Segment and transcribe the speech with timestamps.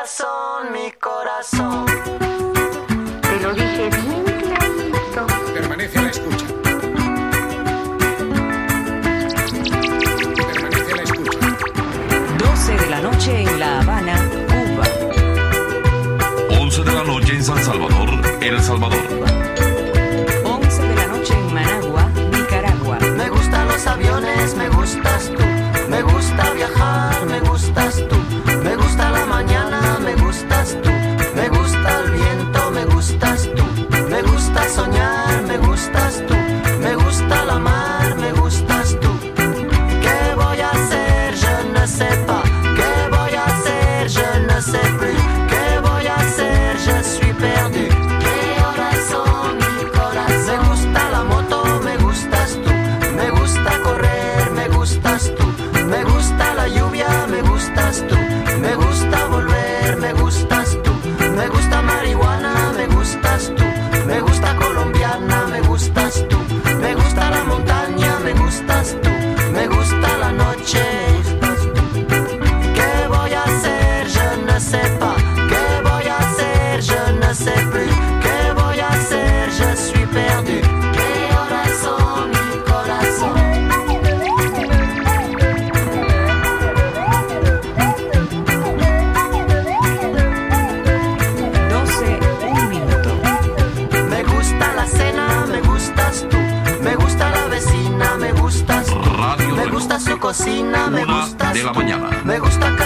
[0.00, 1.84] corazón, mi corazón.
[3.20, 5.26] Te lo dije bien clarito.
[5.52, 6.46] Permanece a la escucha.
[10.54, 11.38] Permanece a la escucha.
[12.38, 14.86] 12 de la noche en La Habana, Cuba.
[16.58, 18.08] 11 de la noche en San Salvador,
[18.40, 19.39] El Salvador.
[34.80, 36.29] soñar, me gustas tú.
[100.32, 101.52] me gusta.
[101.52, 102.22] De la mañana.
[102.24, 102.76] Me gusta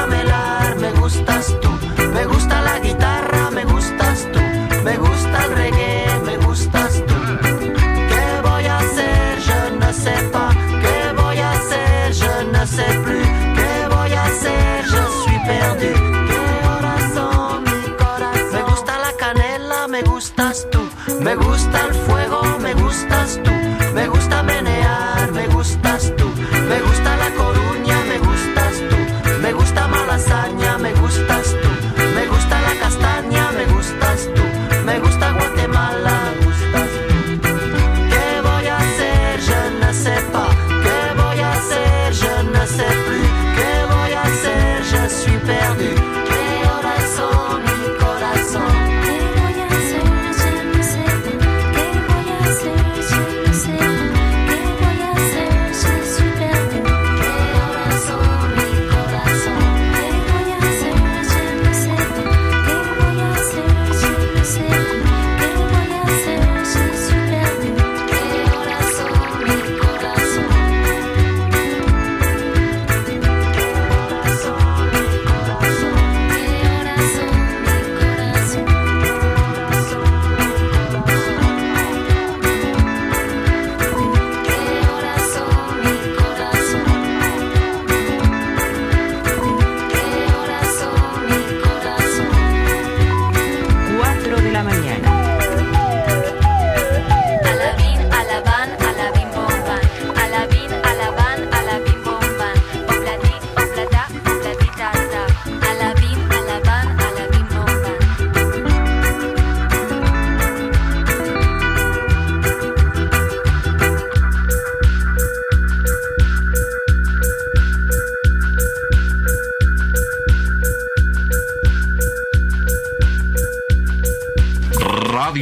[125.34, 125.40] 5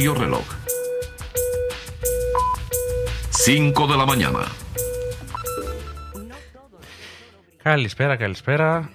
[3.87, 4.45] de la.
[7.63, 8.89] Καλησπέρα, καλησπέρα.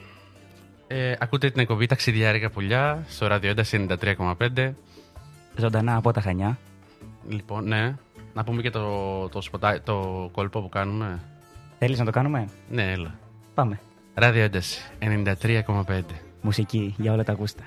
[0.87, 4.71] Ε, ακούτε την εκπομπή Ταξιδιάρικα Πουλιά στο ράδιο 93,5.
[5.57, 6.59] Ζωντανά από τα Χανιά.
[7.29, 7.95] Λοιπόν, ναι.
[8.35, 11.21] Να πούμε και το, το, σποτά, το κόλπο που κάνουμε.
[11.79, 13.19] Θέλεις να το κάνουμε; Ναι, έλα.
[13.55, 13.81] Πάμε.
[14.15, 14.49] Ράδιο
[15.01, 16.01] 93,5.
[16.41, 17.63] Μουσική για όλα τα ακούστα.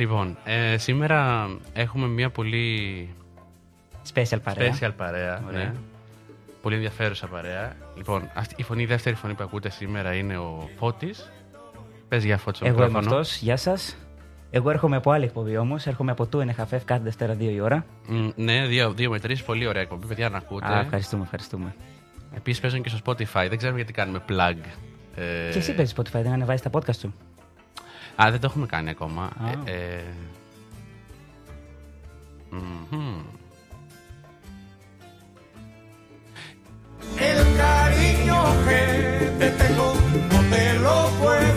[0.00, 3.08] Λοιπόν, ε, σήμερα έχουμε μια πολύ...
[4.14, 4.78] Special παρέα.
[4.80, 5.72] Special παρέα, ναι.
[6.62, 7.76] Πολύ ενδιαφέρουσα παρέα.
[7.96, 11.30] Λοιπόν, αυτή, η, φωνή, η δεύτερη φωνή που ακούτε σήμερα είναι ο Φώτης.
[12.08, 12.60] Πες για Φώτης.
[12.60, 13.14] Εγώ μικρόφωνο.
[13.14, 13.24] είμαι.
[13.40, 13.96] Γεια σας.
[14.50, 15.86] Εγώ έρχομαι από άλλη εκπομπή όμως.
[15.86, 17.84] Έρχομαι από του NHF κάθε Δευτέρα 2 η ώρα.
[18.34, 19.36] Ναι, 2 με 3.
[19.46, 20.06] Πολύ ωραία εκπομπή.
[20.06, 20.66] Παιδιά να ακούτε.
[20.66, 21.74] Α, ευχαριστούμε, ευχαριστούμε.
[22.36, 23.46] Επίσης παίζουν και στο Spotify.
[23.48, 24.56] Δεν ξέρουμε γιατί κάνουμε plug.
[25.14, 25.50] Ε...
[25.50, 27.14] Και εσύ παίζεις Spotify, δεν ανεβάζεις τα podcast σου;
[28.22, 29.30] Α, δεν το έχουμε κάνει ακόμα.
[29.64, 30.02] Ε, ε...
[37.28, 38.82] El cariño que
[39.38, 39.94] te tengo
[40.30, 41.49] no te lo puedo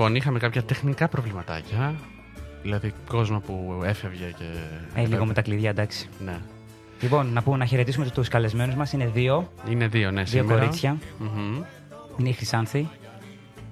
[0.00, 1.94] Λοιπόν, είχαμε κάποια τεχνικά προβληματάκια.
[2.62, 4.44] Δηλαδή, κόσμο που έφευγε και.
[4.94, 6.08] Ε, λίγο με τα κλειδιά, εντάξει.
[6.24, 6.38] Ναι.
[7.00, 8.92] Λοιπόν, να, πούμε, να χαιρετήσουμε τους καλεσμένους μας.
[8.92, 9.52] Είναι δύο.
[9.68, 10.58] Είναι δύο, ναι, Δύο σήμερα.
[10.58, 10.98] κορίτσια.
[11.18, 11.62] Μμμ.
[12.16, 12.88] Είναι η Χρυσάνθη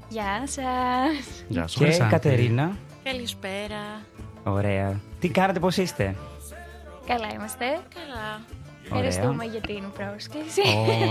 [0.09, 1.45] Γεια σας.
[1.49, 2.13] Γεια σου, και η Χρυσάνθη.
[2.13, 2.77] Κατερίνα.
[3.03, 4.01] Καλησπέρα.
[4.45, 5.01] Ωραία.
[5.21, 6.15] Τι κάνετε, πώς είστε;
[7.07, 7.65] Καλά είμαστε.
[7.65, 8.41] Καλά.
[8.93, 10.61] Ευχαριστούμε για την πρόσκληση.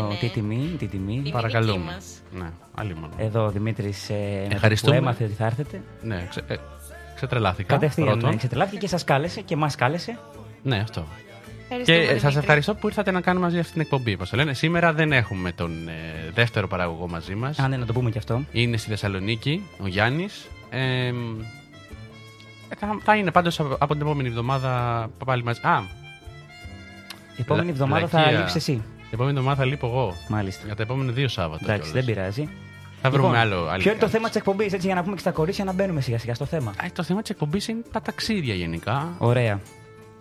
[0.10, 1.18] Ω, τι τιμή, τι τιμή.
[1.18, 1.84] δική Παρακαλούμε.
[1.84, 2.06] μας.
[2.32, 3.14] Ναι, άλλη μόνο.
[3.18, 4.14] Εδώ ο Δημήτρη που
[4.50, 4.96] Ευχαριστούμε.
[4.96, 5.82] έμαθε ότι θα έρθετε.
[6.02, 6.56] Ναι, ξε, ε,
[7.16, 7.74] ξετρελάθηκα.
[7.74, 8.30] Κατευθείαν πρώτον.
[8.30, 10.18] ναι, ξετρελάθηκε και σας κάλεσε και μας κάλεσε.
[10.64, 11.06] Ναι, αυτό.
[11.70, 12.40] Ευχαριστούμε, Και σας Δημήτρη.
[12.40, 14.14] ευχαριστώ που ήρθατε να κάνουμε μαζί αυτή την εκπομπή.
[14.14, 14.54] Όπως το λένε.
[14.54, 15.92] Σήμερα δεν έχουμε τον ε,
[16.34, 17.60] δεύτερο παραγωγό μαζί μας.
[17.60, 18.42] Α, ναι, να το πούμε και αυτό.
[18.52, 20.48] Είναι στη Θεσσαλονίκη ο Γιάννης.
[20.70, 21.12] Ε,
[22.78, 25.60] θα, θα είναι πάντως από, από την επόμενη εβδομάδα πάλι μαζί.
[25.64, 26.07] Α, Η
[27.42, 28.38] επόμενη Λα- εβδομάδα θα λακκία.
[28.38, 28.72] λείψεις εσύ.
[28.74, 30.14] την επόμενη εβδομάδα θα λείπω εγώ.
[30.30, 30.66] Μάλιστα.
[30.66, 31.64] Για τα επόμενα δύο Σάββατα.
[31.64, 32.06] Εντάξει, κιόλας.
[32.06, 32.50] δεν πειράζει.
[33.02, 33.68] Θα βρούμε Λοιπόν, άλλο.
[33.68, 34.12] άλλη Ποιο είναι το κάτι.
[34.18, 36.46] θέμα της εκπομπής, έτσι, για να πούμε και στα κορίτσια να μπαίνουμε σιγά σιγά στο
[36.46, 36.70] θέμα.
[36.72, 39.14] Α, το θέμα της εκπομπής είναι τα ταξίδια γενικά.
[39.18, 39.60] Ωραία.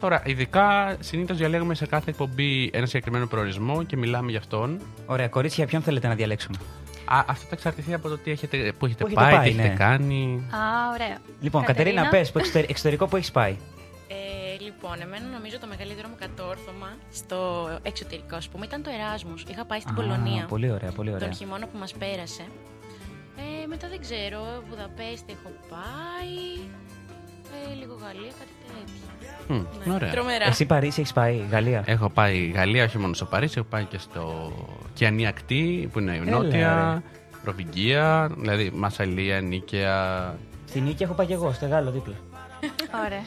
[0.01, 4.79] Τώρα, ειδικά συνήθως διαλέγουμε σε κάθε εκπομπή ένα συγκεκριμένο προορισμό και μιλάμε για αυτόν.
[5.07, 6.57] Ωραία, κορίτσια, ποιον θέλετε να διαλέξουμε;
[7.05, 9.49] Α, αυτό θα εξαρτηθεί από το τι έχετε, που έχετε Πού έχετε πάει, πάει, τι
[9.59, 9.75] έχετε ναι.
[9.75, 10.43] κάνει.
[10.51, 10.59] Α,
[10.95, 11.19] ωραία.
[11.41, 13.57] Λοιπόν, Κατερίνα, πες, που εξωτερ- εξωτερικό που έχεις πάει.
[14.09, 14.15] Ε,
[14.69, 16.91] λοιπόν, εμένα νομίζω το μεγαλύτερο μου κατόρθωμα
[17.21, 17.39] στο
[17.83, 19.41] εξωτερικό, ας πούμε, ήταν το Εράσμους.
[19.51, 21.27] Είχα πάει στην Α, Πολωνία Πολύ ωραία, πολύ ωραία.
[21.29, 22.45] τον χειμώνα που μας πέρασε.
[23.63, 26.37] Ε, μετά δεν ξέρω, Βουδαπέστη έχω πάει,
[27.57, 29.05] ε, λίγο Γαλλία, κάτι τέτοιο.
[29.49, 30.11] Μμ, Ναι, ωραία.
[30.11, 30.47] Τρομερά.
[30.47, 33.99] Εσύ Παρίσι έχεις πάει, Γαλλία; Έχω πάει Γαλλία, όχι μόνο στο Παρίσι, έχω πάει και
[33.99, 34.53] στο
[34.95, 37.03] Κιανή Ακτή, που είναι η Έλα, Νότια,
[37.43, 40.35] Προβυγγία, δηλαδή Μασαλία, Νίκαια.
[40.69, 42.15] Στην Νίκη έχω πάει και εγώ, στο Γάλλο δίπλα.
[43.07, 43.23] Ωραία.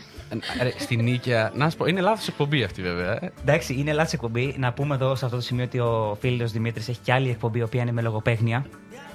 [0.59, 3.23] Ε, ρε, Στη Νίκαια, να σου πω, είναι λάθος εκπομπή αυτή βέβαια.
[3.23, 3.31] ε.
[3.41, 4.55] Εντάξει, είναι λάθος εκπομπή.
[4.57, 7.59] Να πούμε εδώ σε αυτό το σημείο ότι ο φίλος Δημήτρης έχει και άλλη εκπομπή,
[7.59, 8.65] η οποία είναι με λογοπαίγνια.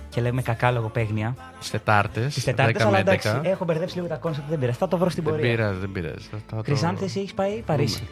[0.08, 1.36] Και λέμε κακά λογοπαίγνια.
[1.58, 2.30] Στις Τετάρτες.
[2.32, 4.78] Στις Τετάρτες, αλλά εντάξει, έχω μπερδέψει λίγο τα concept, δεν πειράζει.
[4.78, 5.50] Θα το βρω στην Δεν πορεία.
[5.50, 6.26] πειράζει, δεν πειράζει.
[6.30, 8.08] Θα- θα το- Χρυσάνθη, εσύ έχεις πάει Παρίσι.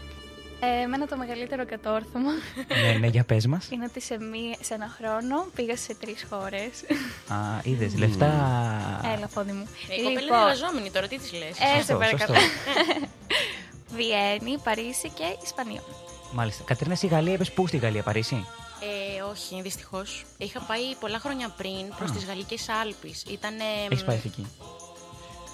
[0.65, 2.31] Ε, εμένα το μεγαλύτερο κατόρθωμα
[2.83, 3.69] ναι, ναι, για πες μας.
[3.71, 6.71] είναι ότι σε, μία, σε ένα χρόνο πήγα σε τρεις χώρες.
[7.29, 8.27] Α, είδες λεφτά.
[9.17, 9.67] Έλα, φόδι μου.
[9.89, 12.35] Ε, η κοπέλα είναι εργαζόμενη τώρα, τι της λες; Ε, σε Σωστό, παρακαλώ.
[12.35, 12.51] σωστό.
[13.97, 15.81] Βιέννη, Παρίσι και Ισπανία.
[16.33, 16.63] Μάλιστα.
[16.67, 18.47] Κατρίνα, στη Γαλλία είπες πού στη Γαλλία, Παρίσι;
[18.81, 20.25] Ε, όχι, δυστυχώς.
[20.39, 23.25] Είχα πάει πολλά χρόνια πριν προς τις Γαλλικές Άλπεις.
[23.31, 23.53] Ήταν.
[23.91, 24.47] Έχεις πάει εκεί;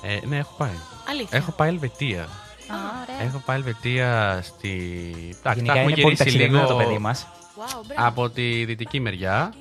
[0.03, 0.79] Ε, ναι, έχω πάει.
[1.09, 1.39] Αλήθεια.
[1.39, 2.29] Έχω πάει Ελβετία.
[2.69, 3.29] Α, ωραία.
[3.29, 4.69] Έχω πάει Ελβετία στη.
[5.15, 7.27] Εντάξει, τα Γενικά έχουμε είναι πολύ γυρίσει ταξιδιωμένο λίγο το παιδί μας.
[7.27, 8.07] Wow, μπράβο.
[8.09, 9.55] από τη δυτική μεριά.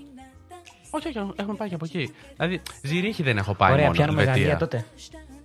[0.90, 2.14] Όχι, όχι, έχουμε πάει και από εκεί.
[2.38, 3.96] Δηλαδή, Ζυρίχη δεν έχω πάει Ωραία, μόνο.
[3.96, 4.42] πιάνουμε Ελβετία.
[4.44, 4.86] Γαλλία τότε.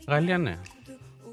[0.08, 0.56] Γαλλία, ναι.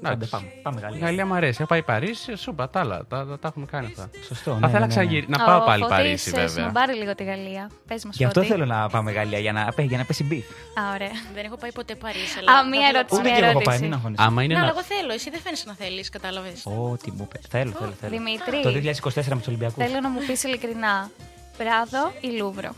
[0.02, 0.30] Άντε, Εντάξει.
[0.30, 0.46] πάμε.
[0.62, 1.06] Πάμε Η Γαλλία.
[1.06, 1.56] Γαλλία μου αρέσει.
[1.60, 3.04] Έχω πάει Παρίσι, σούπα, τα άλλα.
[3.08, 4.10] Τα, τα, τα έχουμε κάνει αυτά.
[4.26, 4.50] Σωστό.
[4.52, 4.86] Θα ναι, ήθελα ναι, ναι, ναι.
[4.86, 6.48] ξαναγυρι- να πάω Ο πάλι Φώτης, Παρίσι, ε, βέβαια.
[6.48, 7.70] Σνομπάρει λίγο τη Γαλλία.
[7.86, 10.44] Πες μας, Γι' αυτό θέλω να πάμε Γαλλία, για να, για να πέσει beef.
[10.80, 11.10] Α, ωραία.
[11.34, 12.38] Δεν έχω πάει ποτέ Παρίσι.
[12.38, 13.34] Α, Αλλά μία θα θέλω ερώτηση, να Ούτε πάω.
[13.34, 13.82] και μια εγώ έχω πάει, ερώτηση.
[13.82, 14.22] μην αγχώνεσαι.
[14.26, 14.74] Άμα είναι Ναι, αλλά να.
[14.76, 15.12] εγώ θέλω.
[15.12, 16.58] Εσύ δεν φαίνεσαι να θέλεις, κατάλαβες.
[16.64, 17.38] Ό,τι μου πει.
[17.48, 18.12] Θέλω, θέλω, θέλω.
[18.16, 18.56] Δημήτρη.
[18.62, 19.84] Το 2024 με τους Ολυμπιακούς.
[19.84, 21.10] Θέλω να μου πεις ειλικρινά.
[21.60, 22.70] Πράδο ή Λούβρο;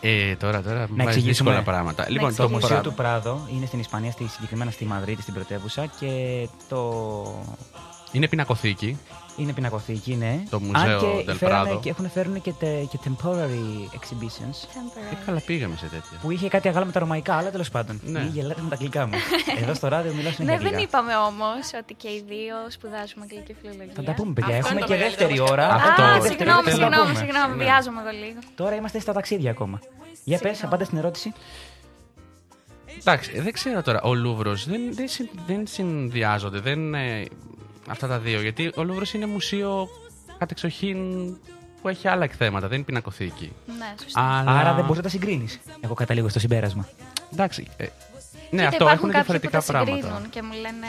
[0.00, 1.50] Ε, τώρα, τώρα μου Να βάζεις εξηγήσουμε.
[1.50, 2.06] δύσκολα πράγματα.
[2.10, 2.82] Λοιπόν, Το το μουσείο Πράδο.
[2.88, 5.86] του Πράδο είναι στην Ισπανία, στη, συγκεκριμένα στη Μαδρίτη, στην πρωτεύουσα.
[6.00, 6.82] Και το.
[8.12, 8.98] Είναι πινακοθήκη.
[9.36, 10.42] Είναι πινακοθήκη, ναι.
[10.50, 11.80] Το Μουζέο Αν και, del φέρανε Prado.
[11.80, 14.68] και έχουν φέρουν και, τε, και temporary exhibitions.
[15.12, 16.18] Ε, καλά, πήγαμε σε τέτοια.
[16.22, 18.00] Που είχε κάτι αγάλα με τα ρωμαϊκά, αλλά τέλος πάντων.
[18.04, 18.20] Ναι.
[18.20, 19.12] Μην γελάτε με τα αγγλικά μου.
[19.62, 20.98] Εδώ στο ράδιο μιλάω συνέχεια Ναι, δεν αγγλικά.
[20.98, 23.92] είπαμε όμως ότι και οι δύο σπουδάζουμε αγγλική φιλολογία.
[23.94, 24.56] Θα τα πούμε, παιδιά.
[24.56, 25.74] Αυτό Έχουμε είναι το και δεύτερη μεγαλύτερο ώρα.
[25.74, 26.02] μας Αυτό.
[26.02, 26.26] Α, Αυτό.
[26.28, 27.18] συγγνώμη, Θέλω να συγγνώμη, πούμε.
[27.24, 27.64] συγγνώμη, Ναι.
[27.64, 28.38] βιάζομαι εγώ λίγο.
[28.54, 29.78] Τώρα είμαστε στα ταξίδια ακόμα.
[30.24, 31.32] Για πες, απάντα στην ερώτηση.
[32.98, 34.00] Εντάξει, δεν ξέρω τώρα.
[34.02, 36.58] Ο Λούβρος δεν, δεν, συν- δεν συνδυάζονται.
[36.60, 37.24] Δεν, ε,
[37.88, 38.40] αυτά τα δύο.
[38.40, 39.88] Γιατί ο Λούβρος είναι μουσείο
[40.38, 40.98] κατεξοχήν
[41.82, 42.66] που έχει άλλα εκθέματα.
[42.68, 43.52] Δεν είναι πινακοθήκη.
[43.66, 44.20] Ναι, σωστά.
[44.20, 44.50] Αλλά...
[44.50, 45.60] Άρα δεν μπορείς να τα συγκρίνεις.
[45.80, 46.88] Εγώ καταλήγω στο συμπέρασμα.
[47.32, 47.66] Εντάξει.
[47.76, 47.88] ε, ναι,
[48.50, 49.96] Κοίτα, αυτό υπάρχουν έχουν κάποιοι που διαφορετικά τα πράγματα.
[50.06, 50.86] συγκρίνουν και μου λένε.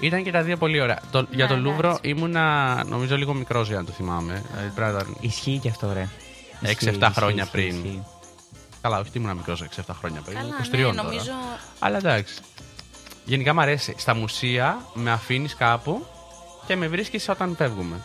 [0.00, 1.00] Ήταν και τα δύο πολύ ωραία.
[1.10, 2.08] Το, για Ναι, τον Λούβρο εντάξει.
[2.10, 4.42] ήμουνα νομίζω λίγο μικρός για να το θυμάμαι.
[4.50, 6.00] Δηλαδή, πρέπει να ήταν Ισχύει και αυτό, ρε.
[6.00, 7.68] Έξι, Ισχύει, εφτά ισχύει, χρόνια ισχύει, πριν.
[7.76, 8.02] ισχύει.
[8.82, 10.36] Καλά, όχι ότι ήμουν μικρός 6-7 χρόνια πριν.
[10.38, 11.02] Καλά, 23 ναι, τώρα.
[11.02, 11.30] νομίζω.
[11.78, 12.34] Αλλά εντάξει.
[13.30, 13.94] Γενικά μου αρέσει.
[13.98, 16.06] Στα μουσεία με αφήνεις κάπου
[16.66, 17.96] και με βρίσκεις όταν φεύγουμε.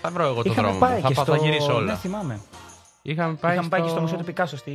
[0.00, 1.00] Θα βρω εγώ το Είχαμε δρόμο πάει μου.
[1.02, 1.36] Θα, και πάω, στο...
[1.36, 1.96] θα γυρίσω Ναι, όλα.
[1.96, 2.40] θυμάμαι.
[3.02, 3.76] Είχαμε πάει, Είχαμε στο...
[3.76, 4.74] πάει και στο Μουσείο του Πικάσο στη...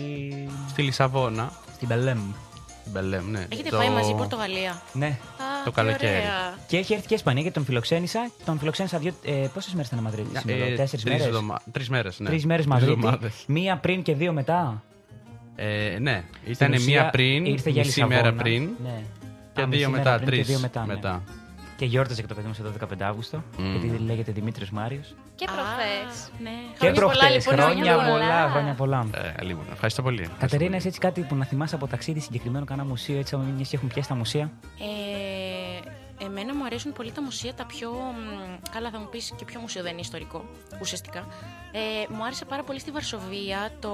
[0.69, 1.51] στη Λισαβόνα.
[1.75, 2.19] στην Μπελέμ.
[2.79, 3.45] Στην Μπελέμ, ναι.
[3.49, 4.81] Έχετε Το- πάει μαζί Πορτογαλία.
[4.93, 5.05] Ναι.
[5.05, 5.11] Α,
[5.63, 6.11] Το τι καλοκαίρι.
[6.17, 6.57] ωραία.
[6.67, 8.29] Και έχει έρθει και Ισπανία γιατί τον φιλοξένησα.
[8.45, 9.13] Τον φιλοξένησα δύο.
[9.23, 12.27] Ε, Πόσες μέρες ήταν Μαδρίτη, Ε, σήμερα, τέσσερις τρεις μέρες; εβδομα- Τρεις μέρες, ναι.
[12.29, 12.99] Τρεις μέρες Τρεις Μαδρίτη.
[13.05, 13.43] εβδομάδες.
[13.47, 14.83] Μία πριν και δύο μετά.
[15.55, 18.21] Ε, ναι, ήταν Στην μία ουσία, πριν, ήρθε για μισή Λισαβόνα.
[18.21, 19.03] μέρα πριν Ναι.
[19.53, 20.93] Και Α, δύο μισή μετά, μέρα πριν και τρεις δύο μετά, ναι.
[20.93, 21.23] μετά.
[21.77, 23.43] Και γιόρταζε και το παιδί μου σε 12 Αύγουστο.
[23.57, 23.75] Μμμ.
[23.77, 25.15] Γιατί λέγεται Δημήτριο Μάριος.
[25.35, 26.31] Και προχθές.
[26.39, 26.49] Ναι.
[26.49, 27.37] Και Χρόνια πολλά, προχτές.
[27.37, 28.09] λοιπόν, Χρόνια πολλά.
[28.11, 29.07] πολλά, χρόνια πολλά.
[29.37, 29.61] Ε, λίγο.
[29.71, 30.15] Ευχαριστώ πολύ.
[30.21, 30.77] Ευχαριστώ Κατερίνα, πολύ.
[30.77, 33.75] είσαι έτσι κάτι που να θυμάσαι από ταξίδι συγκεκριμένο, κανένα μουσείο, έτσι, άμα μιας και
[33.75, 34.51] έχουν πιάσει τα μουσεία;
[36.19, 37.89] Ε, εμένα μου αρέσουν πολύ τα μουσεία τα πιο.
[37.91, 40.45] μ, Καλά, θα μου πεις και ποιο μουσείο δεν είναι ιστορικό,
[40.81, 41.19] ουσιαστικά.
[41.71, 43.91] Ε, μου άρεσε πάρα πολύ στη Βαρσοβία το.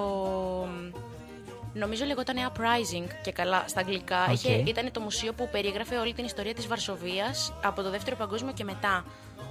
[1.74, 4.24] Μ, Νομίζω λεγόταν Uprising και καλά στα αγγλικά.
[4.30, 4.34] Οκ.
[4.34, 8.54] Είχε, ήταν το μουσείο που περίγραφε όλη την ιστορία της Βαρσοβίας από το δεύτερο παγκόσμιο
[8.54, 9.04] και μετά.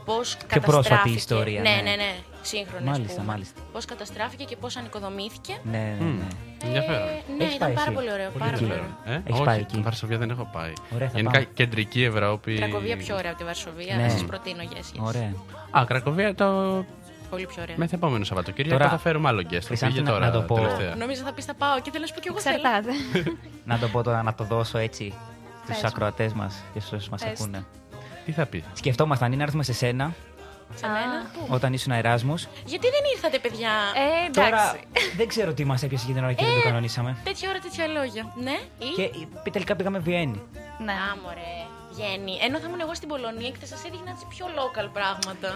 [0.04, 1.14] Πώς Πιο πρόσφατη καταστράφηκε.
[1.16, 1.80] ιστορία, Ναι, ναι.
[1.82, 2.14] ναι, ναι.
[2.42, 2.84] Σύγχρονη.
[2.84, 3.60] Μάλιστα, μάλιστα.
[3.72, 5.58] Πώς καταστράφηκε και πώς ανοικοδομήθηκε.
[5.62, 6.24] Ναι, ναι, Μμ, ναι.
[6.64, 7.08] Ενδιαφέρον.
[7.08, 7.94] Ε, ναι, Έχεις ήταν πάει πάρα εσύ.
[7.94, 8.28] πολύ ωραίο.
[8.30, 8.96] Πολύ πάρα πολύ ενδιαφέρον.
[9.06, 9.14] ωραίο.
[9.14, 10.72] Ε, Έχεις όχι, πάει εκεί; Τη Βαρσοβία δεν έχω πάει.
[10.94, 11.50] Ωραία, θα Γενικά πάμε.
[11.54, 12.54] κεντρική Ευρώπη.
[12.54, 13.96] Κρακοβία πιο ωραία από τη Βαρσοβία.
[13.96, 14.02] Ναι.
[14.02, 14.98] Θα σας προτείνω για εσείς.
[15.00, 15.32] Ωραία.
[15.70, 16.46] Α, Κρακοβία το
[17.30, 17.76] Πολύ πιο ωραία.
[17.78, 19.62] μεθ' επόμενο Σαββατοκύριακο Τώρα- θα φέρουμε άλλο guest.
[19.64, 20.54] Χρυσάνθη, Πήγε να- τώρα να το πω.
[20.54, 20.94] τελευταία.
[20.96, 22.56] Νόμιζα θα πεις θα πάω και θέλω να σου πω κι εγώ θέλω.
[22.56, 22.92] Εξαρτάται.
[23.70, 25.14] Να το πω τώρα, να το δώσω έτσι
[25.66, 25.92] Πες στου μου.
[25.94, 27.40] ακροατές μας και στους όσους μας Πες.
[27.40, 27.64] ακούνε.
[28.24, 30.14] Τι θα πει; Σκεφτόμασταν ή να έρθουμε σε σένα
[30.74, 32.46] Σε μένα; Πού; όταν ήσουν Εράσμους.
[32.64, 33.70] Γιατί δεν ήρθατε, παιδιά;
[34.26, 34.80] Ε, Τώρα εντάξει.
[35.16, 37.16] δεν ξέρω τι μας έπιασε για την ώρα και δεν το κανονίσαμε.
[37.24, 38.32] Τέτοια ώρα, τέτοια λόγια.
[38.42, 39.02] Ναι, ή; Και
[39.46, 40.42] ε, τελικά πήγαμε Βιέννη.
[40.84, 40.92] Ναι.
[40.92, 41.56] Α, μωρέ.
[41.98, 42.32] Γέννη.
[42.46, 45.50] Ενώ θα ήμουν εγώ στην Πολωνία και θα σας έδειχνα έτσι πιο local πράγματα.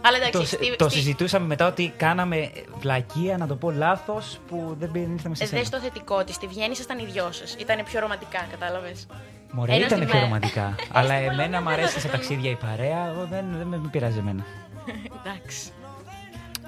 [0.00, 4.38] Αλλά εντάξει, Το, στη- το στη- συζητούσαμε μετά ότι κάναμε βλακεία, να το πω λάθος,
[4.48, 5.60] που δεν πήγαμε ήρθαμε σε Ε, σένα.
[5.60, 6.32] Δες το θετικό τη.
[6.32, 7.54] Στη Βιέννη ήσασταν οι δυο σας.
[7.58, 9.06] Ήταν πιο ρομαντικά, κατάλαβες.
[9.52, 10.26] Μωρέ, Ένας ήταν στη πιο μέρα.
[10.26, 10.74] ρομαντικά.
[10.92, 12.10] Αλλά στην εμένα Πολωνία μου δεν αρέσει σε ήταν.
[12.10, 14.44] ταξίδια η παρέα, εγώ δεν, δεν με πειράζει εμένα.
[15.24, 15.70] Εντάξει.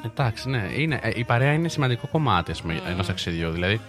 [0.05, 0.69] Εντάξει, ναι.
[0.77, 3.51] Είναι, ε, η παρέα είναι σημαντικό κομμάτι ας πούμε, ενός ταξιδιού.
[3.51, 3.81] Δηλαδή,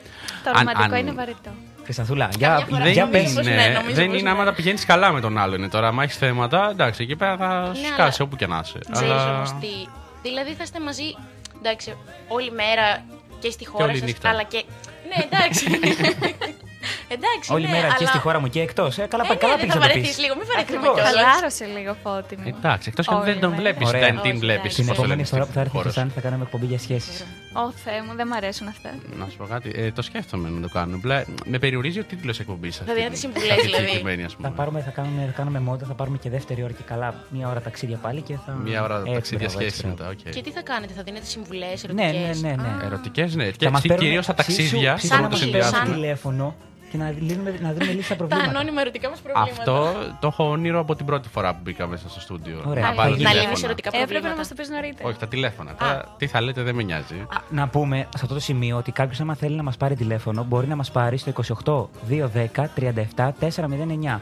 [0.43, 1.49] Το αν- ρομαντικό αν- είναι βαρετό.
[1.83, 3.33] Χρυσανθούλα, Καμιά για, φορά δεν για Νομίζω πες.
[3.33, 4.45] πως είναι, ναι, νομίζω δεν πως είναι άμα ναι.
[4.49, 5.57] τα πηγαίνεις καλά με τον άλλον.
[5.59, 8.47] Είναι τώρα, άμα έχεις θέματα, εντάξει, εκεί πέρα θα σου Ναι, σκάσει αλλά- όπου και
[8.47, 8.79] να είσαι.
[8.91, 9.67] Ξέρεις Αλλά όμως τι.
[10.21, 11.03] Δηλαδή θα είστε μαζί,
[11.59, 11.97] εντάξει,
[12.27, 13.03] όλη μέρα
[13.39, 14.29] και στη χώρα όλη σας, νύχτα.
[14.29, 14.63] αλλά και.
[15.07, 15.65] Ναι, εντάξει.
[17.19, 17.47] εντάξει.
[17.55, 18.91] Όλη ναι, μέρα και αλλά- στη χώρα μου και εκτός.
[18.97, 20.23] Ε, καλά, Ε, πάει, καλά ναι, δεν πήγες θα να το βαρεθείς πεις.
[20.23, 20.95] λίγο, μην βαρεθούμε Ακριβώς.
[20.95, 21.13] κιόλας.
[21.15, 22.43] Χαλάρωσε λίγο φώτη μου.
[22.57, 23.61] εντάξει, εκτός και αν δεν Όλη τον μέρα.
[23.61, 24.01] βλέπεις, Ωραία.
[24.07, 24.61] δεν την Όχι, βλέπεις.
[24.63, 24.77] εντάξει.
[24.79, 27.17] Την Πώς το επόμενη φορά που θα έρθει η Χρυσάνθη θα κάνουμε εκπομπή για σχέσεις.
[27.63, 28.89] Ω Θεέ μου, δεν μ' αρέσουν αυτά.
[29.19, 30.95] Να σου πω κάτι, ε, το σκέφτομαι να το κάνω.
[30.99, 31.17] Απλά
[31.51, 32.83] με περιορίζει ο τίτλος εκπομπής σα.
[32.89, 33.93] Θα δίνετε συμβουλές, δηλαδή.
[34.41, 37.09] Θα, πάρουμε, θα, κάνουμε, θα κάνουμε μόντα, θα πάρουμε και δεύτερη ώρα και καλά.
[37.29, 38.51] Μία ώρα ταξίδια πάλι και θα.
[38.51, 40.11] Μία ώρα Έτσι, ταξίδια μπράβο, έτσι, σχέση μπράβο.
[40.13, 40.27] μετά.
[40.29, 40.33] οκ.
[40.35, 42.05] Και τι θα κάνετε, θα δίνετε συμβουλές, ερωτικές.
[42.05, 42.55] Ναι, ναι, ναι.
[42.61, 42.85] ναι.
[42.85, 43.51] Ερωτικές, ναι.
[43.59, 44.93] Θα μας Και παίρνουν- κυρίως στα ψήσου- ταξίδια.
[44.93, 45.87] ψήσου σαν να που μας τι, παίρνουν συνδυάζουν.
[45.93, 46.55] σαν- τηλέφωνο
[46.93, 48.49] και να, λύνουμε, να δίνουμε λύση στα Τα προβλήματα.
[48.49, 49.51] ανώνυμα ερωτικά μας προβλήματα.
[49.61, 52.61] Αυτό το έχω όνειρο από την πρώτη φορά που μπήκα μέσα στο στούντιο.
[52.65, 52.83] Ωραία.
[52.83, 53.53] Να Να πάρω λύνεις Να τηλέφωνα.
[53.55, 54.37] λύνει ερωτικά Έπρεπε να προβλήματα.
[54.37, 55.09] μας το πεις νωρίτερα.
[55.09, 55.75] Όχι, τα τηλέφωνα.
[55.75, 57.25] Τώρα, τι θα λέτε δεν με νοιάζει.
[57.49, 60.67] Να πούμε σε αυτό το σημείο ότι κάποιος, άμα θέλει να μας πάρει τηλέφωνο, μπορεί
[60.67, 64.21] να μας πάρει στο 28 210 37 409.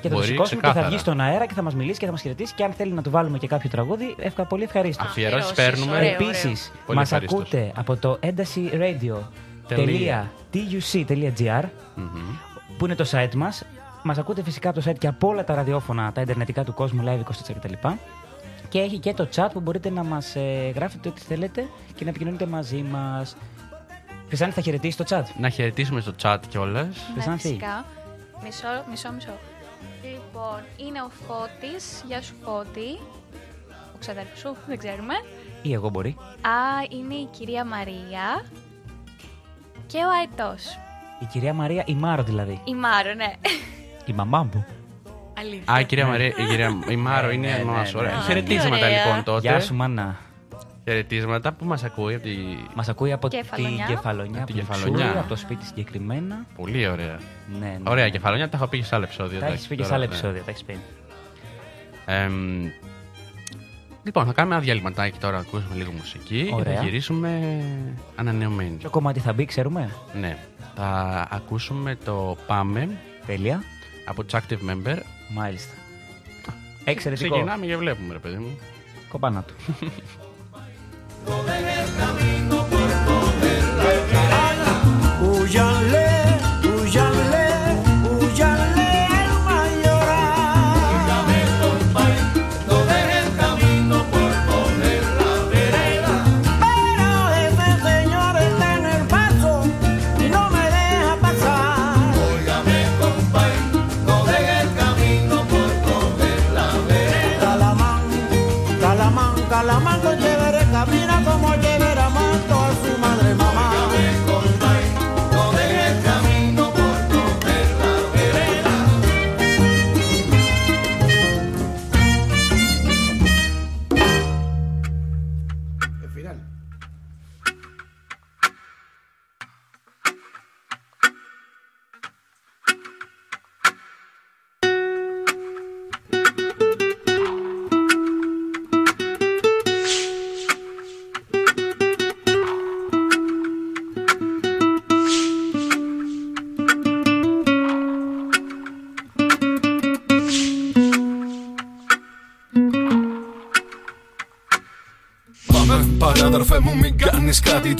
[0.00, 0.88] Και θα το Μπορεί, σηκώσουμε και θα ξεκάθαρα.
[0.88, 2.54] βγει στον αέρα και θα μας μιλήσει και θα μας χαιρετήσει.
[2.54, 5.06] Και αν θέλει να του βάλουμε και κάποιο τραγούδι, εύκα, πολύ ευχαρίστως.
[5.06, 5.96] Αφιερώσεις Αφιερώσεις, παίρνουμε.
[5.96, 6.12] ωραίο.
[6.12, 7.40] Επίσης, Πολύ μας ευχαρίστως.
[7.40, 9.22] ακούτε από το entasiradio.tuc.gr
[11.94, 12.06] Μμμ.
[12.78, 13.62] που είναι το site μας.
[14.02, 17.02] Μας ακούτε φυσικά από το site και από όλα τα ραδιόφωνα, τα ιντερνετικά του κόσμου,
[17.06, 17.88] live 24 κτλ.
[18.68, 20.36] Και έχει και το chat που μπορείτε να μας
[20.74, 23.36] γράφετε ό,τι θέλετε και να επικοινωνείτε μαζί μας.
[24.28, 26.86] Χρυσάνη, θα χαιρετήσεις το chat; Να χαιρετήσουμε στο chat κιόλας.
[26.86, 27.48] Ναι, Χρυσάνθη.
[27.48, 27.84] φυσικά.
[28.44, 29.32] Μισό, μισό, μισό.
[30.02, 32.04] Λοιπόν, είναι ο Φώτης.
[32.06, 32.98] Γεια σου Φώτη.
[33.94, 35.14] Ο ξαδέρφος σου, δεν ξέρουμε.
[35.62, 36.16] Ή εγώ μπορεί.
[36.40, 36.50] Α,
[36.90, 38.44] είναι η κυρία Μαρία.
[39.92, 40.78] Και ο Αετός.
[41.20, 42.60] Η κυρία Μαρία, η Μάρο δηλαδή.
[42.64, 43.32] Η Μάρο, ναι.
[44.06, 44.66] Η μαμά μου.
[45.38, 45.72] Αλήθεια.
[45.74, 47.82] Α, η κυρία Μαρία, η, κυρία, η Μάρο Ναι, είναι ναι, μα.
[47.82, 48.14] ναι, Ωραία.
[48.14, 48.22] ναι.
[48.22, 49.04] Χαιρετίσματα Τι ωραία.
[49.04, 49.40] λοιπόν τότε.
[49.48, 50.16] Γεια σου, μάνα.
[50.84, 52.30] Χαιρετίσματα που μας ακούει από τη.
[52.74, 53.84] Μας ακούει από Κεφαλονιά.
[53.86, 55.04] την κεφαλονιά, Από την από την Κεφαλονιά.
[55.04, 56.46] Ξούρη, από το σπίτι συγκεκριμένα.
[56.56, 57.18] Πολύ ωραία.
[57.60, 57.90] Ναι, ναι.
[57.90, 59.38] Ωραία κεφαλόνια, τα έχω πει και σε άλλα επεισόδια.
[59.38, 60.16] Τα εντάξει, έχει πει και σε τώρα, άλλα ναι.
[60.18, 60.78] επεισόδια, τα έχεις πει.
[64.00, 66.76] Εμ, λοιπόν, θα κάνουμε ένα διαλυματάκι τώρα, να ακούσουμε λίγο μουσική και Ωραία.
[66.76, 67.62] θα γυρίσουμε
[68.16, 68.76] ανανεωμένοι.
[68.76, 69.90] Ποιο κομμάτι θα μπει, ξέρουμε.
[70.20, 70.38] Ναι,
[70.74, 72.88] θα ακούσουμε το Πάμε
[73.26, 73.62] Τέλεια.
[74.04, 74.96] από τους Active Member.
[75.34, 75.74] Μάλιστα.
[76.84, 77.30] Εξαιρετικό.
[77.34, 78.58] Ξεκινάμε και βλέπουμε, ρε παιδί μου.
[79.08, 79.54] Κοπάνα του.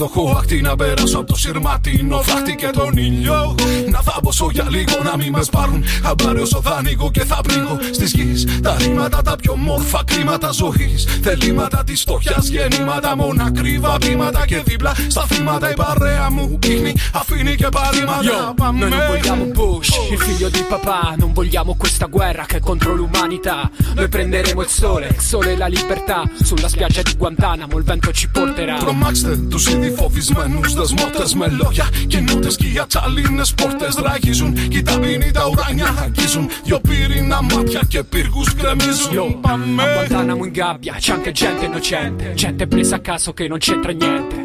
[0.00, 3.54] Το έχω αχτή να περάσω από το σειρματίνο Φάχτη και τον ήλιο
[3.90, 7.78] Να θάμπωσω για λίγο να μην με πάρουν Χαμπάρι όσο θα ανοίγω και θα πνίγω
[7.90, 13.96] Στις γης τα ρήματα τα πιο μόρφα κρίματα ζωής Θελήματα της φτωχιάς γεννήματα Μόνα κρύβα
[14.00, 19.06] βήματα και δίπλα στα θύματα Η παρέα μου δείχνει αφήνει και παρήματα Yo, noi non
[19.08, 23.70] vogliamo Bush, il figlio di papà, non vogliamo questa guerra che è contro l'umanità.
[23.94, 26.18] Noi prenderemo il sole, il sole e la libertà.
[26.42, 28.76] Sulla spiaggia di Guantanamo il vento ci porterà.
[28.78, 34.82] Τρομάξτε τους ήδη φοβισμένους δεσμότες με λόγια Καινούτες και οι ατσαλίνες πόρτες ράγιζουν Κι οι
[34.82, 41.12] ταπεινοί τα ουράνια αγγίζουν Δυο πύρινα μάτια και πύργους γκρεμίζουν A Guantanamo in gabbia c'è
[41.12, 44.36] anche gente innocente, gente presa a caso che non c'entra niente.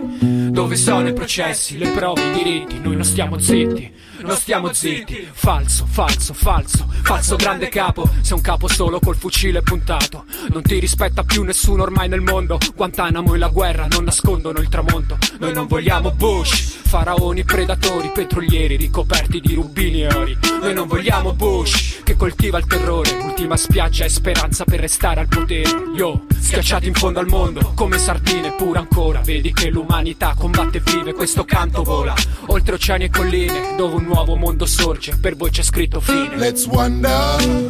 [0.51, 2.79] Dove sono i processi, le prove, i diritti?
[2.79, 3.91] Noi non stiamo zitti,
[4.26, 5.28] non stiamo zitti.
[5.32, 8.08] Falso, falso, falso, falso grande capo.
[8.20, 10.24] Sei un capo solo col fucile puntato.
[10.48, 12.58] Non ti rispetta più nessuno ormai nel mondo.
[12.74, 15.16] Guantanamo e la guerra non nascondono il tramonto.
[15.38, 20.38] Noi non vogliamo Bush, faraoni, predatori, petrolieri ricoperti di rubini e ori.
[20.60, 23.16] Noi non vogliamo Bush che coltiva il terrore.
[23.20, 25.70] L'ultima spiaggia è speranza per restare al potere.
[25.94, 29.20] Yo, schiacciati in fondo al mondo come sardine, pure ancora.
[29.20, 32.14] Vedi che l'umanità combatte e vive, questo canto vola.
[32.46, 35.17] Oltre oceani e colline, dove un nuovo mondo sorge.
[35.21, 36.35] Per voi c'è scritto fine.
[36.37, 37.69] Let's wander,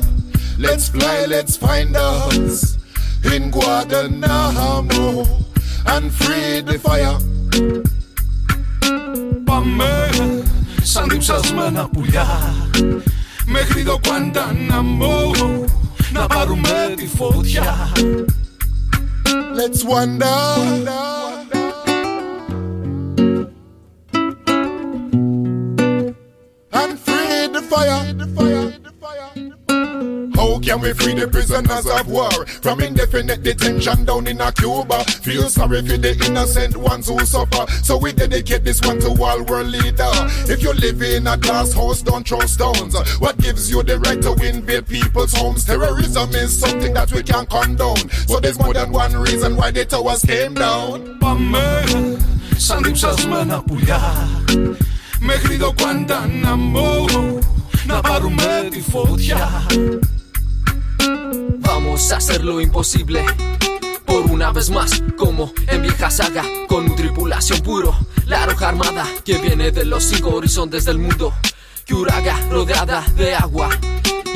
[0.58, 2.77] let's fly, let's find us
[3.34, 5.25] in Guantanamo
[5.86, 7.17] and free the fire.
[9.43, 10.10] Πάμε
[10.84, 12.39] σαν διψασμένα πουλιά
[13.45, 15.32] Μέχρι το Κουαντάναμο
[16.13, 17.91] Να πάρουμε τη φωτιά
[19.54, 20.27] Let's wander.
[20.27, 21.64] And
[27.75, 28.71] fire.
[30.36, 32.32] How can we free the prisoners of war
[32.63, 35.04] from indefinite detention down in a Cuba?
[35.21, 37.65] Feel sorry for the innocent ones who suffer.
[37.84, 40.12] So we dedicate this one to all world leader.
[40.49, 42.95] If you live in a glass house, don't throw stones.
[43.19, 45.65] What gives you the right to invade people's homes?
[45.65, 48.10] Terrorism is something that we can't condone.
[48.27, 51.17] So there's more than one reason why the towers came down.
[51.19, 51.84] Πάμε
[52.58, 54.01] σαν διψασμένα πουλιά
[55.19, 57.06] Μέχρι το Κουαντάναμο
[57.86, 59.65] Να πάρουμε τη φωτιά
[61.60, 63.23] Vamos a hacer lo imposible.
[64.06, 69.06] Por una vez más, como en vieja saga, con un tripulación puro, la roja armada
[69.25, 71.34] que viene de los cinco horizontes del mundo.
[71.86, 73.69] Kyuraga rodeada de agua.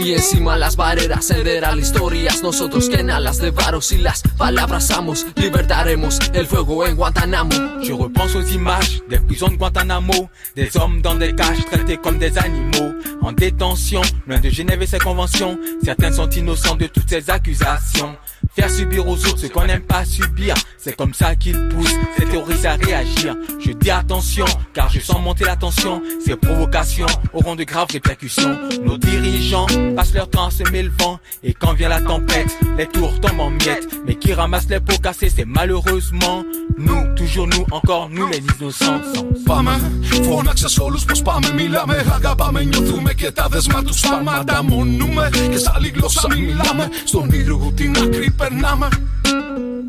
[0.02, 2.42] Y encima las barreras cederán historias.
[2.42, 7.50] Nosotros que alas de varos y las palabras amos, libertaremos el fuego en Guantanamo.
[7.82, 12.18] Je repense aux images des prisons de Guantanamo, des hommes dans des cages traités comme
[12.18, 15.58] des animaux, en détention, loin de Genève et ses conventions.
[15.82, 18.16] Certains sont innocents de toutes ces accusations.
[18.55, 22.25] Faire subir aux autres ce qu'on n'aime pas subir, c'est comme ça qu'ils poussent ces
[22.25, 23.35] terroristes à réagir.
[23.59, 26.01] Je dis attention, car je sens monter la tension.
[26.25, 28.57] Ces provocations auront de graves répercussions.
[28.83, 32.87] Nos dirigeants passent leur temps à semer le vent, et quand vient la tempête, les
[32.87, 33.87] tours tombent en miettes.
[34.05, 36.43] Mais qui ramassent les pots cassés, c'est malheureusement
[36.77, 39.01] nous, toujours nous, encore nous les innocents.
[39.45, 39.91] Πάμε,
[40.23, 45.67] φώναξες όλους πως πάμε Μιλάμε, αγαπάμε, νιώθουμε και τα δεσμά τους πάμε Ανταμονούμε και σ'
[45.75, 48.88] άλλη γλώσσα μη μιλάμε Στον ήλιο την άκρη Supernama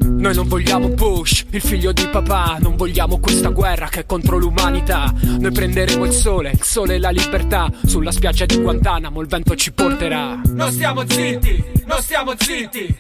[0.04, 4.38] noi non vogliamo Bush, il figlio di papà, non vogliamo questa guerra che è contro
[4.38, 5.12] l'umanità.
[5.40, 9.56] Noi prenderemo il sole, il sole e la libertà, sulla spiaggia di Guantanamo il vento
[9.56, 10.42] ci porterà.
[10.48, 12.96] Non stiamo zitti, non stiamo zitti.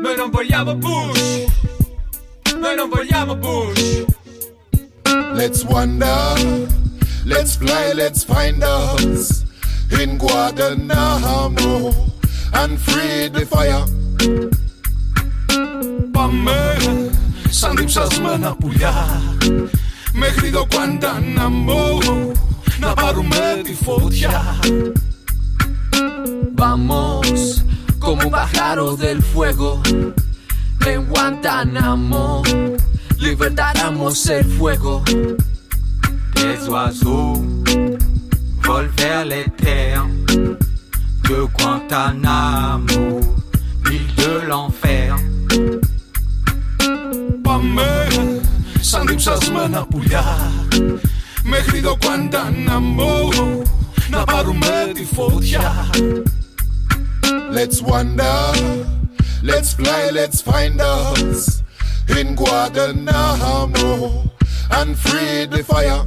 [0.00, 1.44] Noi non vogliamo Bush,
[2.56, 4.04] noi non vogliamo Bush.
[5.34, 6.68] Let's wander,
[7.24, 9.44] let's fly, let's find us
[9.90, 12.12] in Guantanamo.
[12.54, 13.84] and free the fire.
[16.12, 17.10] Bambe,
[17.50, 17.88] sandim
[18.60, 18.92] puya.
[20.14, 22.00] Me grido quanta nambo,
[22.80, 23.74] na parume di.
[26.52, 27.64] Vamos,
[27.98, 29.82] como pájaros del fuego,
[30.86, 32.42] en Guantánamo,
[33.18, 35.02] libertaremos el fuego.
[36.36, 37.42] Les oiseaux
[38.62, 40.08] volent vers les.
[41.27, 43.19] de Guantanamo,
[43.85, 45.13] l'île de l'enfer.
[47.41, 48.07] Πάμε
[48.79, 50.23] σαν διψασμένα πουλιά
[51.43, 53.29] Μέχρι το Κουαντάναμο
[54.09, 55.89] Να πάρουμε τη φωτιά
[57.51, 58.53] Let's wander,
[59.49, 61.63] let's fly, let's find us
[62.19, 63.91] in Guantanamo
[64.77, 66.03] and free the fire.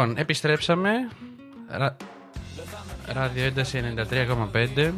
[0.00, 0.90] Λοιπόν, επιστρέψαμε.
[1.68, 1.96] Ρα...
[3.06, 3.82] Ράδιο ένταση
[4.76, 4.90] 93,5.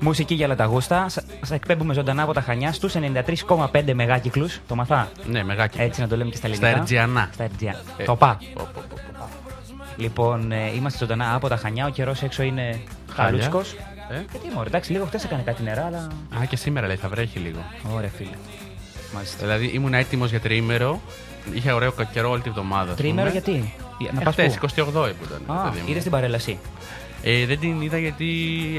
[0.00, 1.08] Μουσική για όλα τα γούστα.
[1.08, 4.60] Σα σας εκπέμπουμε ζωντανά από τα Χανιά στους 93,5 μεγάκυκλους.
[4.68, 5.10] Το μαθά.
[5.26, 5.80] Ναι, μεγάκι.
[5.80, 6.80] Έτσι να το λέμε και στα Στα ελληνικά.
[6.80, 7.30] Ερτζιανά.
[7.32, 7.78] Στα Ερτζιανά.
[7.96, 8.38] Ε, Το πα.
[8.54, 9.28] πω, πω, πω, πω.
[9.96, 11.86] Λοιπόν, ε, είμαστε ζωντανά από τα Χανιά.
[11.86, 12.80] Ο καιρός έξω είναι
[13.14, 13.58] χαλούτσικο.
[14.10, 16.08] Ε; Γιατί μωρέ, εντάξει, λίγο χθε έκανε κάτι νερά, αλλά.
[16.40, 17.58] Α, και σήμερα λέει θα βρέχει λίγο.
[17.94, 18.36] Ωραία, φίλε.
[19.14, 19.36] Μάλιστα.
[19.40, 21.00] Δηλαδή ήμουν έτοιμος για τριήμερο.
[21.52, 22.90] Είχε ωραίο καιρό όλη τη βδομάδα.
[22.90, 23.40] ας Τρίμερο πούμε.
[23.42, 25.56] γιατί; Για- Να Ε, πας χθες, πού; 28 που ήταν.
[25.56, 25.90] Α, παιδί μου.
[25.90, 26.58] είδες την παρέλαση.
[27.22, 28.26] Ε, δεν την είδα γιατί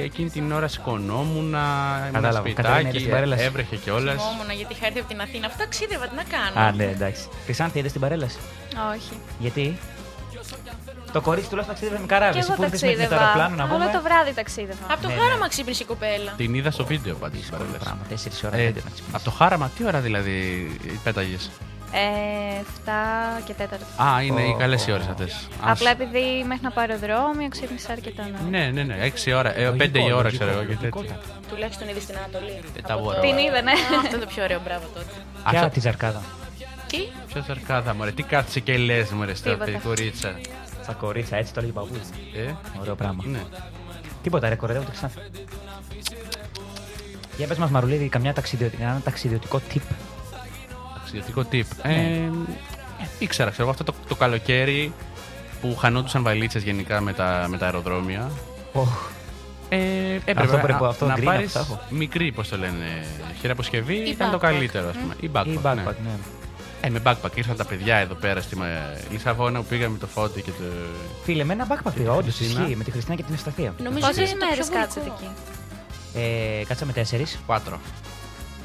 [0.04, 1.52] εκείνη την ώρα σηκωνόμουν, ήμουν
[2.14, 2.50] Κατάλαβα.
[2.50, 4.16] Κατερίνα, είδες σπιτάκι, την παρέλαση; έβρεχε κιόλας.
[4.24, 5.46] Θυμόμουν γιατί είχα έρθει από την Αθήνα.
[5.48, 6.68] Αυτό ταξίδευα, τι να κάνω.
[6.68, 7.28] Α, ναι, εντάξει.
[7.46, 8.38] Χρυσάνθη, είδες την παρέλαση;
[8.96, 9.14] Όχι.
[9.40, 9.78] Γιατί;
[11.12, 12.34] Το κορίτσι τουλάχιστον ταξίδευε με καράβι.
[12.34, 13.26] Και Εσύ εγώ που ήρθες με, με το ταξίδευα.
[13.26, 13.84] αεροπλάνο να πούμε.
[13.84, 14.86] Όλο το βράδυ ταξίδευα.
[14.94, 16.32] Από το Ναι, χάραμα ξύπνησε η κοπέλα.
[16.38, 17.38] Την είδα στο βίντεο πάντω.
[17.80, 19.16] Πράγμα, 4 ώρα Ε, πέντε να ξυπνήσεις.
[19.16, 20.36] από το χάραμα, τι ώρα δηλαδή
[21.04, 21.50] πέταγες;
[21.92, 23.64] Ε, 7 και 4.
[24.06, 24.86] Α, είναι οι Ω, καλές ω.
[24.90, 25.48] οι ώρες αυτές.
[25.62, 28.48] Απλά επειδή μέχρι να πάρω αεροδρόμιο ξύπνησα αρκετά νωρίς.
[28.50, 28.96] Ναι, ναι, ναι,
[29.26, 30.90] 6 ώρα, ε, Λογικό, 5 η ώρα λογικό, ξέρω εγώ και τέτοια.
[30.96, 31.20] λογικότατα.
[31.50, 32.56] Τουλάχιστον είδες στην Ανατολή.
[32.78, 33.16] Ε, τα Από μπορώ.
[33.16, 33.72] το- Την είδε, ναι.
[33.72, 35.12] Α, Αυτό είναι το πιο ωραίο, μπράβο τότε.
[35.50, 36.22] Ποια Αυτό- της ζαρκάδα.
[36.88, 36.98] Τι;
[37.34, 39.66] Ποια σαρκάδα, μωρέ, τι κάθισε και λες, μωρέ, στα Τίποτα.
[39.72, 40.40] παιδί κορίτσα.
[40.84, 41.98] Στα κορίτσα, έτσι το λέγει παππούς.
[42.36, 43.24] Ε, Ωραίο πράγμα.
[43.26, 43.40] ναι.
[44.24, 45.20] Τίποτα, ρε, κοροϊδεύω το Χρυσάνθη.
[47.38, 49.82] Για πες μας Μαρουλίδη, καμιά ταξιδιωτικό, ένα ταξιδιωτικό tip.
[51.12, 51.86] Ταξιδιωτικό tip.
[51.90, 51.96] Ε, Ναι.
[53.00, 54.94] ε, ήξερα, ξέρω εγώ, αυτό το, το καλοκαίρι
[55.62, 58.32] που χανόντουσαν βαλίτσες γενικά με τα, με τα αεροδρόμια.
[58.74, 58.90] Οχ,
[59.70, 59.78] Ε,
[60.16, 61.80] έπρεπε Αυτό να, πρέπει- αυτό να green πάρεις αυτά έχω.
[61.90, 63.06] μικρή, πώς το λένε,
[63.40, 64.40] χειραποσκευή Ή ήταν το backpack.
[64.42, 65.16] καλύτερο, ας πούμε.
[65.20, 65.60] Ή backpack, ή ναι.
[65.64, 66.12] backpack, ναι.
[66.82, 70.42] Ε, με backpack ήρθαν τα παιδιά εδώ πέρα στη ε, Λισαβόνα που πήγαμε το φώτι
[70.42, 70.64] και το...
[71.24, 72.62] Φίλε, με ένα backpack πήγα, όντως Χριστίνα.
[72.62, 73.74] ισχύει, με τη Χριστίνα και την Ευσταθία.
[73.84, 75.32] Νομίζω Πόσε ότι είναι το μέρες πιο κάτσετε βολικό.
[76.14, 77.40] εκεί; Ε, κάτσαμε τέσσερις.
[77.48, 77.78] Quattro.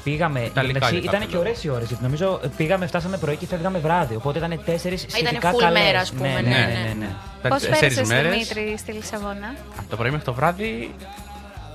[0.03, 0.39] Πήγαμε.
[0.39, 1.87] Ιταλικά εντάξει, είναι ήταν κάποιο και ωραίες οι ώρες.
[1.87, 4.15] Γιατί νομίζω ε, πήγαμε, φτάσαμε πρωί και φεύγαμε βράδυ.
[4.15, 5.83] Οπότε ήταν τέσσερις σχετικά full καλές.
[5.83, 6.65] μέρα, ας πούμε, Ναι, ναι, ναι, ναι.
[6.87, 7.09] ναι, ναι.
[7.39, 8.31] Ήταν Πώς τέσσερις πέρασε, μέρες.
[8.31, 10.93] Δημήτρη, στη Λισαβόνα; Από το πρωί μέχρι το βράδυ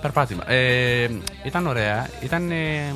[0.00, 0.50] περπάτημα.
[0.50, 1.08] Ε,
[1.44, 2.08] ήταν ωραία.
[2.20, 2.50] Ήταν.
[2.50, 2.94] ε,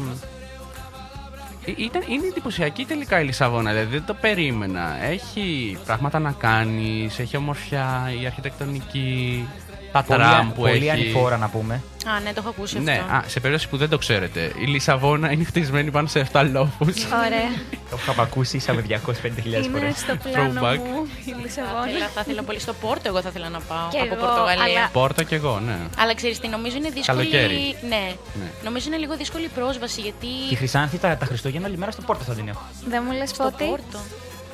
[1.67, 5.05] ε, ήταν, είναι εντυπωσιακή τελικά η Λισαβόνα, δηλαδή δεν το περίμενα.
[5.05, 9.49] Έχει πράγματα να κάνεις, έχει ομορφιά, η αρχιτεκτονική,
[9.93, 10.91] τα Πολύ, τραμ που πολύ έχει.
[10.91, 11.75] ανηφόρα να πούμε.
[12.07, 13.15] Α, ναι, το έχω ακούσει Ναι, αυτό.
[13.15, 17.05] α, σε περίπτωση που δεν το ξέρετε, η Λισαβόνα είναι χτισμένη πάνω σε 7 λόφους.
[17.05, 17.51] Ωραία.
[17.91, 19.99] Το είχαμε ακούσει, είσαμε 250.000 Είναι φορές.
[19.99, 20.77] στο πλάνο Throwback.
[20.79, 21.89] μου η Θα Λισαβόνα.
[21.91, 24.63] ήθελα, θα ήθελα πολύ στο Πόρτο, εγώ θα ήθελα να πάω Κι από εγώ, Πορτογαλία.
[24.65, 25.77] αλλά- Πόρτα κι εγώ, ναι.
[25.99, 27.19] Αλλά ξέρεις τι, νομίζω είναι δύσκολη.
[27.19, 27.77] Καλοκαίρι.
[27.89, 27.97] Ναι.
[28.41, 28.51] Ναι.
[28.65, 30.27] Νομίζω είναι λίγο δύσκολη η πρόσβαση γιατί.
[30.49, 32.63] Τη Χρυσάνθη τα, τα Χριστούγεννα όλη μέρα στο Πόρτο θα την έχω.
[32.89, 33.65] Δεν μου λες Στο φώτη.
[33.65, 33.99] Πόρτο.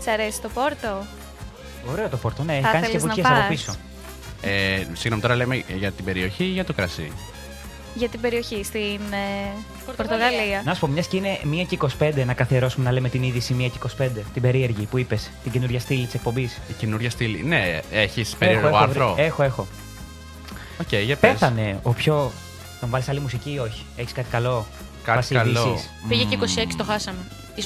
[0.04, 1.04] Σ' αρέσει το Πόρτο;
[1.92, 3.72] Ωραίο το Πόρτο, ναι, Θα κάνει και θέλεις να βουτιές από πας; πίσω.
[4.40, 7.12] Ε, συγγνώμη, τώρα λέμε για την περιοχή ή για το κρασί;
[7.94, 9.52] Για την περιοχή, στην ε,
[9.96, 10.62] Πορτογαλία.
[10.64, 13.56] Να σου πω, μιας και είναι 1 και 25, να καθιερώσουμε να λέμε την είδηση
[13.58, 16.58] 1 και 25, την περίεργη που είπες, την καινούργια στήλη της εκπομπής.
[16.68, 17.42] Η καινούργια στήλη.
[17.42, 19.66] Ναι, έχεις περίεργο άρθρο; Έχω, έχω.
[20.80, 21.30] Οκ, για πες.
[21.30, 22.32] Πέθανε ο πιο.
[22.80, 24.66] Τον βάλεις άλλη μουσική ή όχι; Έχεις κάτι καλό.
[25.04, 25.50] Κάτι Βάσει καλό.
[25.68, 25.90] ειδήσεις.
[26.08, 26.42] Πήγε και Μμμ.
[26.42, 27.18] 26, το χάσαμε.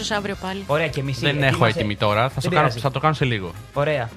[0.03, 0.65] σω αύριο πάλι.
[0.67, 1.21] Ωραία και μισή.
[1.21, 2.23] Δεν έχω ετοίμασε- έτοιμη τώρα.
[2.23, 2.79] Θα, Δεν το κάνω, πειράζει.
[2.79, 3.53] θα το κάνω σε λίγο.
[3.73, 4.11] Ωραία.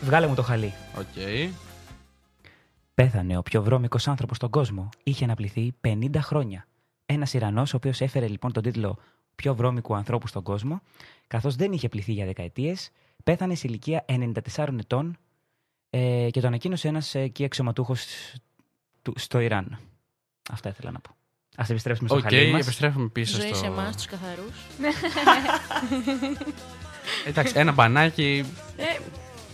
[0.00, 0.72] Βγάλε μου το χαλί.
[0.98, 1.04] Οκ.
[3.00, 4.88] Πέθανε ο πιο βρώμικος άνθρωπος στον κόσμο.
[5.02, 6.66] Είχε να πλυθεί 50 χρόνια.
[7.06, 8.98] Ένας Ιρανός, ο οποίος έφερε λοιπόν τον τίτλο
[9.34, 10.80] πιο βρώμικου ανθρώπου στον κόσμο,
[11.26, 12.90] καθώς δεν είχε πλυθεί για δεκαετίες,
[13.24, 14.04] πέθανε σε ηλικία
[14.54, 15.16] 94 ετών
[15.90, 18.04] ε, και το ανακοίνωσε ένας εκεί αξιωματούχος
[19.14, 19.78] στο Ιράν.
[20.50, 21.10] Αυτά ήθελα να πω.
[21.56, 22.60] Ας επιστρέψουμε στο Οκ, χαλί μας.
[22.60, 23.56] επιστρέφουμε πίσω Ζωή στο.
[23.56, 24.56] σε εμάς, τους καθαρούς.
[27.26, 28.44] Εντάξει, ένα μπανάκι.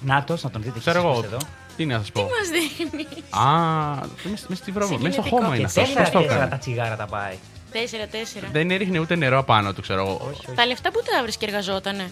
[0.01, 1.19] Νάτος, να τον δείτε Ξέρω και εγώ.
[1.19, 1.39] εσείς εδώ.
[1.77, 5.37] Τι να σας πω; Μας δείχνεις; Α, μέσα στη βρώμη, μέσα στο Συγκινητικό.
[5.37, 5.85] χώμα είναι Και αυτός.
[5.85, 7.37] τέσσερα, Πώς το τέσσερα έκανε; τα τσιγάρα τα πάει.
[7.73, 8.49] 4-4.
[8.53, 10.33] Δεν έριχνε ούτε νερό απάνω του, ξέρω εγώ.
[10.55, 12.11] Τα λεφτά που τα βρεις και εργαζότανε;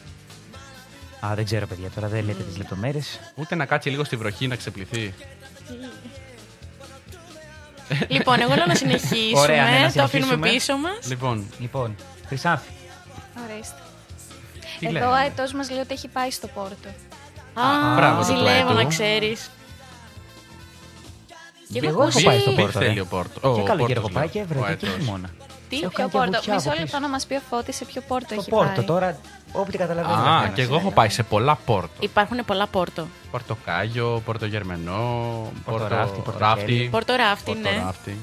[1.26, 3.20] Α, δεν ξέρω, παιδιά, τώρα δεν λέτε τις λεπτομέρειες.
[3.34, 5.14] Ούτε να κάτσει λίγο στη βροχή να ξεπλυθεί.
[8.08, 9.40] λοιπόν, εγώ λέω να συνεχίσουμε.
[9.40, 10.48] Ωραία, ναι, να το αφήνουμε συνεχίσουμε.
[10.50, 11.08] πίσω μας.
[11.08, 11.96] Λοιπόν, Λοιπόν,
[12.26, 12.70] Χρυσάφη.
[13.52, 13.76] Ορίστε.
[14.78, 15.16] τι Εδώ ο λέμε.
[15.16, 16.88] αετός μας λέει ότι έχει πάει στο Πόρτο.
[17.54, 18.74] Α, μπράβο του ζηλεύω Αετού.
[18.74, 19.50] να ξέρεις.
[21.72, 22.54] Και Εγώ εγώ έχω πάει στο ακούσει.
[22.56, 22.78] Τι Πόρτο.
[22.78, 23.00] θέλει ρε.
[23.00, 23.40] ο Πόρτο.
[23.40, 24.32] Και Ο καλοκαίρι Πόρτος έχω πάει λέω.
[24.32, 24.88] και Ο βρε και Αετός.
[25.04, 25.30] χειμώνα.
[25.68, 26.30] Τι, Έχω Ποιο κάνει και Πόρτο.
[26.32, 26.98] βουτιά Μισό από λεπτό πίσω.
[27.06, 28.84] να μας πει ο Φώτης σε ποιο Πόρτο Στο έχει Πόρτο πάει.
[28.84, 29.18] τώρα,
[29.52, 30.18] όπου την καταλαβαίνεις.
[30.18, 30.54] ο Α, καθένας.
[30.54, 31.88] και εγώ έχω πάει σε πολλά πόρτο.
[32.00, 33.06] Υπάρχουν πολλά πόρτο.
[33.30, 35.02] Πορτοκάγιο, Πορτογερμενό,
[35.64, 36.76] Πορτοράφτη, Πορτο Πορτοχέλι.
[36.76, 36.88] ράφτη.
[36.90, 37.60] Πόρτο ράφτη, ναι.
[37.70, 38.16] Πορτοράφτη.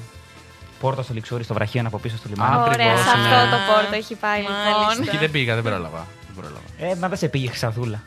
[0.80, 2.54] Πόρτο στο Λιξούρι, στο βραχίον από πίσω στο λιμάνι.
[2.56, 3.50] Α, Ωραία, σε Ακριβώς, αυτό ναι.
[3.50, 4.90] το Πόρτο έχει πάει Μάλιστα.
[4.90, 5.06] λοιπόν.
[5.08, 6.06] Εκεί δεν πήγα, δεν πρόλαβα.
[6.26, 6.66] Δεν πρόλαβα.
[6.78, 8.02] Ε, μα δεν σε πήγε Χρυσαδούλα.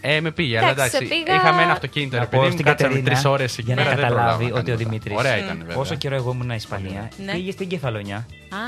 [0.00, 1.14] Ε, με πήγε, αλλά Εντάξει, εντάξει.
[1.16, 3.52] σε πήγα- Είχαμε ένα αυτοκίνητο, ρε Να πω παιδί μου, στην κάτσαμε Κατερίνα, τρεις ώρες
[3.58, 3.94] εκεί για να πέρα.
[3.94, 4.76] δεν καταλάβει προλάβαμε ότι ο κανένα.
[4.88, 5.16] Δημήτρης.
[5.16, 5.76] Ωραία ήταν, βέβαια.
[5.76, 7.32] Όσο καιρό εγώ ήμουν Ισπανία, Ναι.
[7.32, 8.58] πήγε στην Κεφαλονιά Α,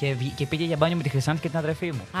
[0.00, 2.00] και, βγη- και πήγε για μπάνιο με τη Χρυσάνθη και την αδερφή μου.
[2.12, 2.18] α,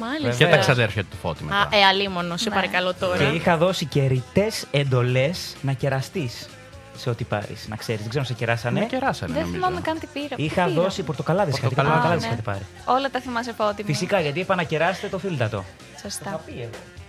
[0.00, 0.44] μάλιστα.
[0.44, 1.56] Και τα ξαδέρφια του Φώτη μετά.
[1.56, 3.32] Α, ε, αλίμονο, σε παρακαλώ Και τώρα.
[3.32, 6.48] είχα δώσει και ρητέ εντολές να κεραστείς
[6.96, 7.66] σε ό,τι πάρεις.
[7.68, 8.80] Να ξέρεις, δεν ξέρω αν σε κεράσανε.
[8.80, 9.60] Με κεράσανε, Δεν νομίζω.
[9.64, 10.36] θυμάμαι καν τι πήρα.
[10.36, 11.58] Τι Είχα πήρα; δώσει πορτοκαλάδες.
[11.58, 12.02] Είχατε Πορτοκαλάδες.
[12.02, 12.56] πορτοκαλάδες Α, είχατε ναι.
[12.84, 12.98] πάρει.
[12.98, 13.88] Όλα τα θυμάσαι φώτη μου.
[13.88, 15.64] Φυσικά, γιατί είπα να κεράσετε το φίλτατο.
[16.02, 16.40] Σωστά.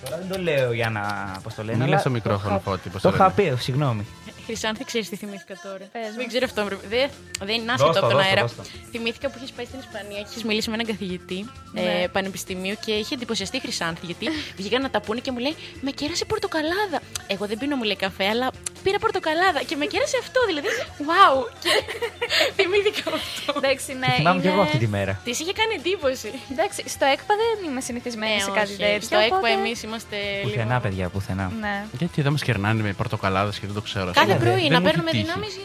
[0.03, 1.01] Τώρα δεν το λέω για να.
[1.43, 1.73] Πώ το λένε.
[1.77, 3.51] Μίλα αλλά στο το μικρόφωνο, είχα- Φώτη, πώς Το το είχα λένε.
[3.55, 4.05] πει, συγγνώμη.
[4.49, 5.83] Χρυσάνθη, ξέρεις τι θυμήθηκα τώρα.
[5.93, 6.27] Πες Δεν μου.
[6.31, 6.62] ξέρω αυτό.
[6.93, 7.09] Δεν,
[7.47, 8.41] δεν είναι Δώσ' άσχετο το, από τον δώσ' το, αέρα.
[8.41, 8.63] δώσ' το.
[8.93, 11.39] Θυμήθηκα που είχες πάει στην Ισπανία και είχε μιλήσει με έναν καθηγητή
[11.73, 11.81] Ναι.
[11.81, 14.25] ε, πανεπιστημίου και είχε εντυπωσιαστεί η Χρυσάνθη γιατί
[14.59, 16.99] βγήκαν να τα πούνε και μου λέει Με κέρασε πορτοκαλάδα.
[17.33, 18.47] Εγώ δεν πίνω, μου λέει καφέ, αλλά
[18.83, 20.39] πήρα πορτοκαλάδα και με κέρασε αυτό.
[20.49, 20.67] Δηλαδή,
[21.09, 21.35] wow!
[21.63, 21.71] Και
[22.57, 23.53] θυμήθηκα αυτό.
[23.62, 24.12] Εντάξει, ναι.
[24.15, 25.13] Θυμάμαι και είναι- εγώ αυτή τη μέρα.
[25.23, 26.29] Της είχε κάνει εντύπωση.
[26.53, 28.77] Εντάξει, στο ΕΚΠΑ δεν είμαι συνηθισμένη Ναι, σε κάτι όχι.
[28.83, 29.01] τέτοιο.
[29.01, 30.79] Στο ΕΚΠΑ οπότε- εμείς είμαστε Πουθενά, λίγο.
[30.79, 31.51] παιδιά, πουθενά.
[31.59, 31.75] Ναι.
[31.99, 34.12] Γιατί εδώ μας κερνάνε με πορτοκαλάδες και δεν το ξέρω.
[34.13, 35.32] Κάθε Δεν- πρωί δεν να μου παίρνουμε έχει τύχει.
[35.34, 35.60] δυνάμεις.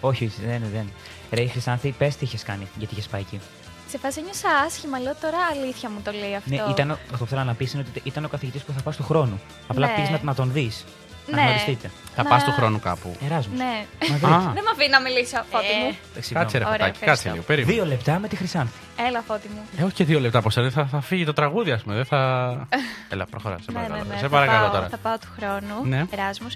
[0.00, 0.92] Όχι, όχι, δεν, δεν.
[1.30, 3.40] Ρε, η Χρυσάνθη, πες τι είχες κάνει, γιατί είχες πάει εκεί.
[3.88, 6.50] Σε φάση νιώσα άσχημα, λέω τώρα αλήθεια μου το λέει αυτό.
[6.50, 8.82] Ναι, ήταν, ο- αυτό που θέλω να πεις είναι ότι ήταν ο καθηγητής που θα
[8.82, 9.40] πας του χρόνου.
[9.66, 9.94] Απλά Ναι.
[9.94, 10.84] πήγε να, να τον δεις.
[11.26, 11.42] Να Ναι.
[11.42, 11.90] γνωριστείτε.
[12.14, 13.16] Θα Να- πας του χρόνου κάπου.
[13.24, 13.56] Εράσμου.
[13.56, 13.84] Ναι.
[14.10, 14.32] Μαδρίτη.
[14.32, 14.38] Α.
[14.38, 15.96] Δεν με αφήνει να μιλήσω, φώτη Ε, μου.
[16.32, 17.30] Κάτσε ρε Ωραία, φωτάκι, κάτσε ευχαριστώ.
[17.30, 17.42] λίγο.
[17.42, 17.72] Περίμενε.
[17.74, 18.78] Δύο λεπτά με τη Χρυσάνθη.
[19.08, 19.62] Έλα, φώτη μου.
[19.78, 21.94] Ε, όχι και δύο λεπτά από σένα, θα, θα φύγει το τραγούδι, ας πούμε.
[21.94, 22.18] Δεν θα.
[23.12, 23.56] Έλα, προχωρά.
[23.58, 24.08] Σε Ναι, ναι, παρακαλώ.
[24.10, 24.88] ναι, Σε θα παρακαλώ πάω, τώρα.
[24.88, 25.84] Θα πάω του χρόνου.
[25.84, 26.04] Ναι.
[26.10, 26.54] Εράσμους.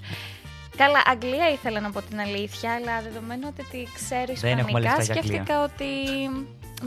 [0.81, 4.95] Καλά, Αγγλία ήθελα να πω την αλήθεια, αλλά δεδομένου ότι τη ξέρω Δεν έχουμε Ισπανικά,
[4.97, 5.33] λεφτά για Αγγλία.
[5.33, 5.85] σκέφτηκα ότι.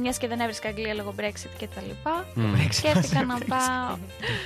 [0.01, 2.27] Μιας και δεν έβρισκα Αγγλία λόγω Brexit και τα λοιπά.
[2.35, 2.55] Μμ.
[2.71, 3.97] Σκέφτηκα να πάω.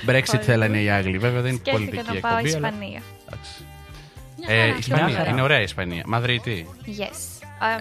[0.07, 0.41] Brexit Hollywood.
[0.43, 2.55] θέλανε οι Άγγλοι, βέβαια δεν είναι Σκέφτηκα πολιτική να πάω εκπομπή.
[2.57, 3.03] αλλά- Ισπανία.
[3.29, 3.53] Εντάξει.
[4.39, 4.67] Μια Ε, χαρά.
[4.69, 5.31] Μια Ισπανία, χαρά.
[5.31, 6.03] είναι ωραία η Ισπανία.
[6.07, 6.69] Μαδρίτη.
[6.87, 7.19] Yes.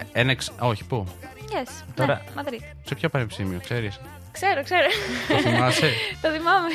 [0.00, 0.50] Uh, Ένα εξ...
[0.58, 1.06] Όχι, πού;
[1.52, 1.84] yes.
[1.94, 2.64] Τώρα- Ναι, Μαδρίτη.
[2.84, 4.00] Σε ποιο πανεπιστήμιο, ξέρεις;
[4.32, 4.86] Ξέρω, ξέρω.
[5.28, 6.68] Το θυμάσαι; το θυμάμαι.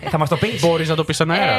[0.00, 0.60] Ε, θα μας το πεις.
[0.60, 1.56] Μπορείς να το πεις στον αέρα.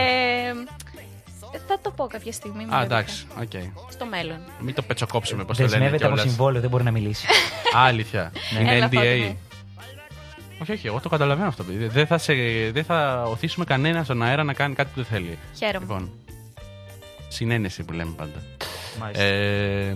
[1.51, 2.63] Ε, θα το πω κάποια στιγμή.
[2.65, 3.51] μην Α, το εντάξει, οκ.
[3.89, 4.37] Στο μέλλον.
[4.59, 6.33] Μην το πετσοκόψουμε, πώς το λένε Δεσμεύεται από κιόλας.
[6.33, 7.25] συμβόλαιο, δεν μπορεί να μιλήσει.
[7.77, 8.31] Α, Αλήθεια.
[8.53, 8.59] Ναι.
[8.59, 8.93] Είναι Έλα, NDA.
[8.93, 9.37] Φώτη μου.
[10.61, 11.63] Όχι, όχι, εγώ το καταλαβαίνω αυτό.
[11.63, 11.87] παιδί.
[11.87, 12.33] Δεν θα, σε,
[12.71, 15.37] δεν θα ωθήσουμε κανένα στον αέρα να κάνει κάτι που δεν θέλει.
[15.57, 15.79] Χαίρομαι.
[15.79, 16.09] Λοιπόν.
[17.27, 18.43] Συναίνεση που λέμε πάντα.
[18.99, 19.23] Μάλιστα.
[19.23, 19.95] Ε,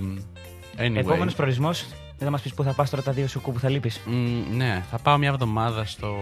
[0.78, 0.96] anyway.
[0.96, 1.86] Επόμενος προορισμός,
[2.18, 4.00] δεν θα μας πεις πού θα πας τώρα τα δύο σου που θα λείπεις.
[4.06, 6.16] Μ, ναι, θα πάω μια εβδομάδα στο.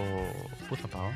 [0.70, 1.08] Πού θα πάω;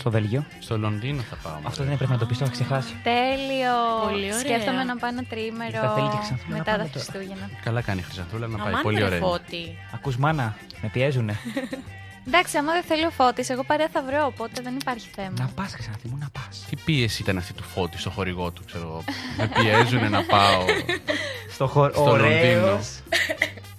[0.00, 0.44] Στο Βέλγιο.
[0.60, 1.58] Στο Λονδίνο θα πάω.
[1.62, 2.92] Αυτό δεν έπρεπε να το πεις, το είχα ξεχάσει.
[3.02, 3.74] Τέλειο.
[4.08, 4.38] Πολύ ωραία.
[4.38, 7.04] Σκέφτομαι να πάω ένα Θα τρίμερο θέλει και ξανθούμε να μετά πάμε τα τώρα.
[7.04, 7.50] Χριστούγεννα.
[7.64, 8.68] Καλά κάνει η Χρυσανθούλα να πάει.
[8.68, 9.16] Αμάν Πολύ ρε ωραία.
[9.18, 9.26] είναι.
[9.26, 9.76] φώτη.
[9.94, 11.34] Ακούς μάνα, με πιέζουνε.
[12.28, 15.32] Εντάξει, άμα δεν θέλει ο Φώτης, εγώ παρέα θα βρω, οπότε δεν υπάρχει θέμα.
[15.38, 16.64] να πας, Χρυσάνθη μου, να πας.
[16.70, 19.04] Τι πίεση ήταν αυτή του φώτη στο χορηγό του, ξέρω εγώ.
[19.36, 20.64] Με πιέζουν να πάω.
[21.54, 21.92] Στο χώρο.
[21.92, 22.78] Στο Λονδίνο.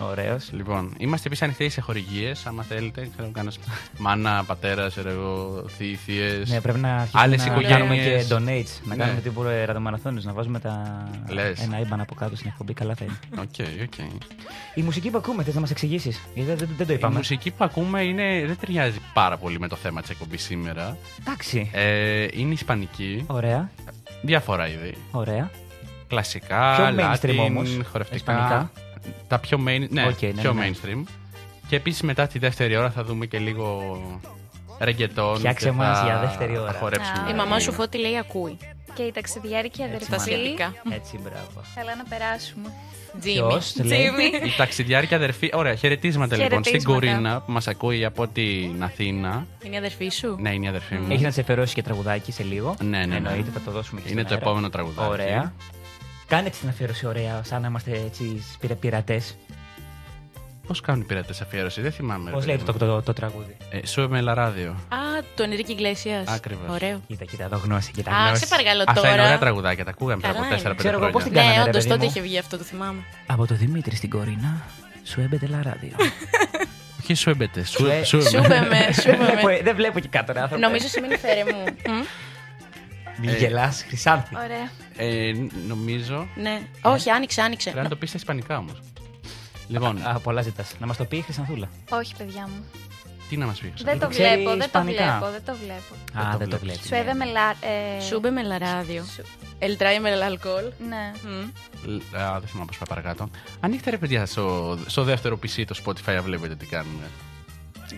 [0.00, 0.48] Ωραίος.
[0.52, 2.46] Λοιπόν, είμαστε επίσης ανοιχτοί σε χορηγίες.
[2.46, 3.58] Άμα θέλετε, ξέρω κανένας
[3.98, 6.42] μάνα, πατέρας, ξέρω εγώ, θείοι.
[6.46, 7.78] Ναι, πρέπει να αρχίσουμε Άλλες να οικογένειες.
[7.78, 8.80] κάνουμε και donates.
[8.88, 9.02] Να Ναι.
[9.04, 11.04] κάνουμε τύπου ε, ραδιομαραθώνες, να βάζουμε τα...
[11.28, 11.60] Λες.
[11.62, 12.72] ένα IBAN από κάτω στην εκπομπή.
[12.72, 13.16] Καλά θα είναι.
[13.38, 14.06] OK, OK.
[14.74, 17.16] Η μουσική που ακούμε, θες να μας εξηγήσεις; Γιατί δεν, δεν το Η είπαμε.
[17.16, 20.96] μουσική που ακούμε είναι, δεν ταιριάζει πάρα πολύ με το θέμα της εκπομπής σήμερα.
[21.20, 21.70] Εντάξει.
[21.72, 23.24] Ε, είναι ισπανική.
[23.26, 23.70] Ωραία,
[24.22, 24.94] Διάφορα είδη.
[25.10, 25.50] ωραία.
[26.08, 28.16] Κλασικά, Πιο Latin, mainstream όμως, χορευτικά.
[28.32, 28.70] ισπανικά.
[29.28, 30.70] Τα πιο, main, ναι, Οκ, ναι, πιο ναι, ναι.
[30.70, 31.02] mainstream.
[31.68, 33.98] Και επίσης μετά τη δεύτερη ώρα θα δούμε και λίγο
[34.78, 35.36] ρεγκετόν.
[35.36, 36.72] Φτιάξε και μας θα- για δεύτερη ώρα.
[36.72, 37.18] Θα χορέψουμε.
[37.26, 38.56] Α, Η μαμά σου φώτη λέει ακούει.
[38.94, 40.10] Και η ταξιδιάρικη Έτσι, αδερφή.
[40.10, 40.74] Τα σχετικά.
[40.90, 41.60] Έτσι, μπράβο.
[41.74, 42.68] Καλά να περάσουμε.
[43.20, 43.46] Τζίμι.
[43.48, 44.24] Ποιος λέει; Τζίμι.
[44.24, 45.50] Η ταξιδιάρικη αδερφή.
[45.54, 47.06] Ωραία, χαιρετίσματα λοιπόν στην Χαιρετίσματα.
[47.12, 49.46] Κορίνα που μας ακούει από την Αθήνα.
[49.64, 51.06] Είναι η αδερφή σου; Ναι, είναι η αδερφή μου.
[51.12, 52.76] Έχει να σε εφερώσει και τραγουδάκι σε λίγο.
[52.82, 53.16] Ναι, ναι, ναι.
[53.16, 54.46] Εννοείται, θα το δώσουμε και Είναι στον το αέρα.
[54.46, 55.10] επόμενο τραγουδάκι.
[55.10, 55.52] Ωραία.
[56.28, 58.44] Κάνε έτσι την αφιέρωση ωραία, σαν να είμαστε έτσι
[58.80, 59.36] πειρατές.
[60.66, 62.30] Πώς κάνουν οι πειρατές αφιέρωση, δεν θυμάμαι.
[62.30, 62.92] Πώς ρε λέγεται παιδί το, μου.
[62.92, 64.70] το, το, τραγούδι; Ε, σου με ράδιο.
[64.70, 64.96] Α,
[65.36, 66.24] το Ενρίκη Γκλέσια.
[66.28, 66.68] Ακριβώς.
[66.68, 67.00] Ωραίο.
[67.06, 67.90] Κοίτα, κοίτα, εδώ γνώση.
[67.92, 68.40] Κοίτα, Α, γνώση.
[68.40, 69.38] σε παρακαλώ Αυτά είναι ωραία τώρα.
[69.38, 70.62] τραγουδάκια, τα ακούγαμε πριν Καλά από είναι.
[70.72, 71.50] 4-5 Ξέρω εγώ πώς την χρόνια.
[71.50, 72.10] κάνανε, Ναι, ρε όντως παιδί τότε μου.
[72.10, 73.00] είχε βγει αυτό, το θυμάμαι.
[73.26, 74.62] Από το Δημήτρη στην Κορίνα,
[75.04, 75.92] σου έμπεται λα ράδιο.
[77.00, 79.60] Όχι σου έμπετε, σου Ε, σου Σούπε με, δεν, σούπε βλέπω, με.
[79.62, 80.62] δεν βλέπω και κάτω, ρε άνθρωπο.
[80.66, 81.64] Νομίζω σημαίνει φέρε μου.
[81.88, 82.02] Μμ.
[83.20, 84.34] Μην Ε, γελάς, Χρυσάνθη.
[84.36, 84.70] Ωραία.
[85.00, 85.32] Ε,
[85.68, 86.28] νομίζω.
[86.36, 86.60] Ναι.
[86.82, 87.70] Όχι, άνοιξε, άνοιξε.
[87.70, 88.80] Πρέπει να το πεις στα ισπανικά όμως.
[89.68, 90.74] Λοιπόν, Α, πολλά ζητάς.
[90.80, 91.68] Να μας το πει η Χρυσανθούλα.
[91.90, 92.64] Όχι, παιδιά μου.
[93.28, 93.72] τι να μας πει.
[93.82, 95.02] Δεν το το ξέρει βλέπω, δεν το ισπανικά.
[95.18, 96.26] βλέπω, δεν το βλέπω.
[96.28, 96.80] Α, το δεν το βλέπεις.
[96.80, 96.86] βλέπεις.
[96.86, 97.50] Σουέβε με λα...
[97.50, 99.04] ε, Σούμπε με λαράδιο.
[99.14, 99.24] σου-
[99.60, 100.64] El trae με αλκοόλ.
[100.88, 101.12] Ναι.
[101.22, 101.40] Μμ.
[102.20, 103.30] Α, δεν θυμάμαι πώς πάει παρακάτω.
[103.60, 107.04] Ανοίχτε ρε παιδιά στο, στο δεύτερο PC το Spotify να βλέπετε τι κάνουμε.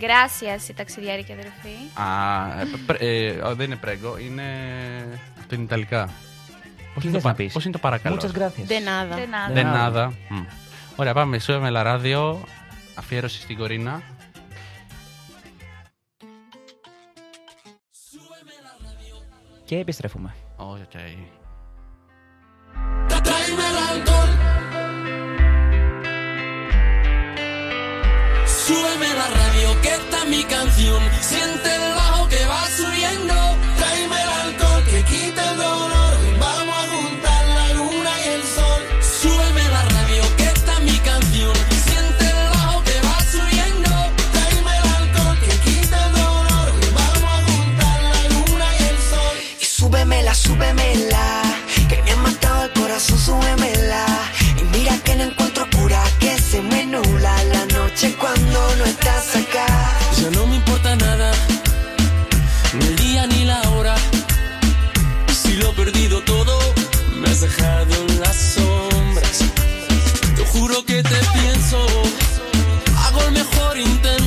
[0.01, 1.75] Gracias η ταξιδιάρικη αδερφή.
[1.95, 4.45] Α, ε, πρε- ε, α, δεν είναι πρέγκο, είναι.
[5.41, 6.09] Αυτό είναι Ιταλικά.
[6.95, 8.19] Posinto para, posinto para calor.
[8.19, 8.69] Muchas gracias.
[8.69, 9.17] De nada.
[9.17, 9.55] De nada.
[9.55, 10.13] De nada.
[10.31, 10.47] Mm.
[10.97, 11.39] Ora, πάμε,
[11.71, 12.39] la radio,
[12.95, 14.03] afiero si estoy corriéndo, ¿qué αφιέρωση στην Κορίνα.
[19.65, 20.35] Και επιστρέφουμε.
[20.57, 21.13] Όχι, okay.
[28.65, 31.03] Súbeme la radio, que esta mi canción.
[31.31, 33.37] Siente el bajo que va subiendo.
[58.09, 59.67] cuando no estás acá.
[60.23, 61.33] Ya no me importa nada,
[62.73, 63.95] ni el día ni la hora.
[65.29, 66.59] Si lo he perdido todo,
[67.17, 69.41] me has dejado en las sombras.
[70.35, 71.87] Te juro que te pienso,
[73.05, 74.20] hago el mejor intento.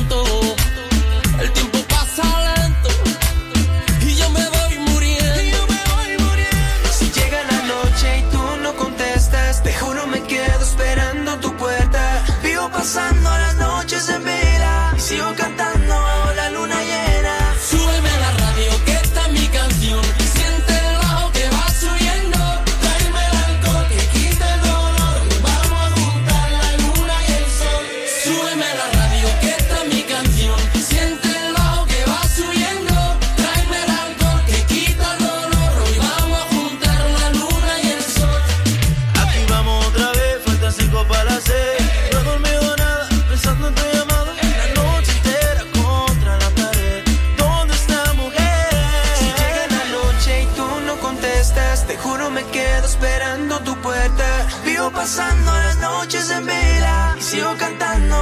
[51.86, 54.46] Te juro me quedo esperando tu puerta.
[54.64, 58.16] Vivo pasando las noches en vela y sigo cantando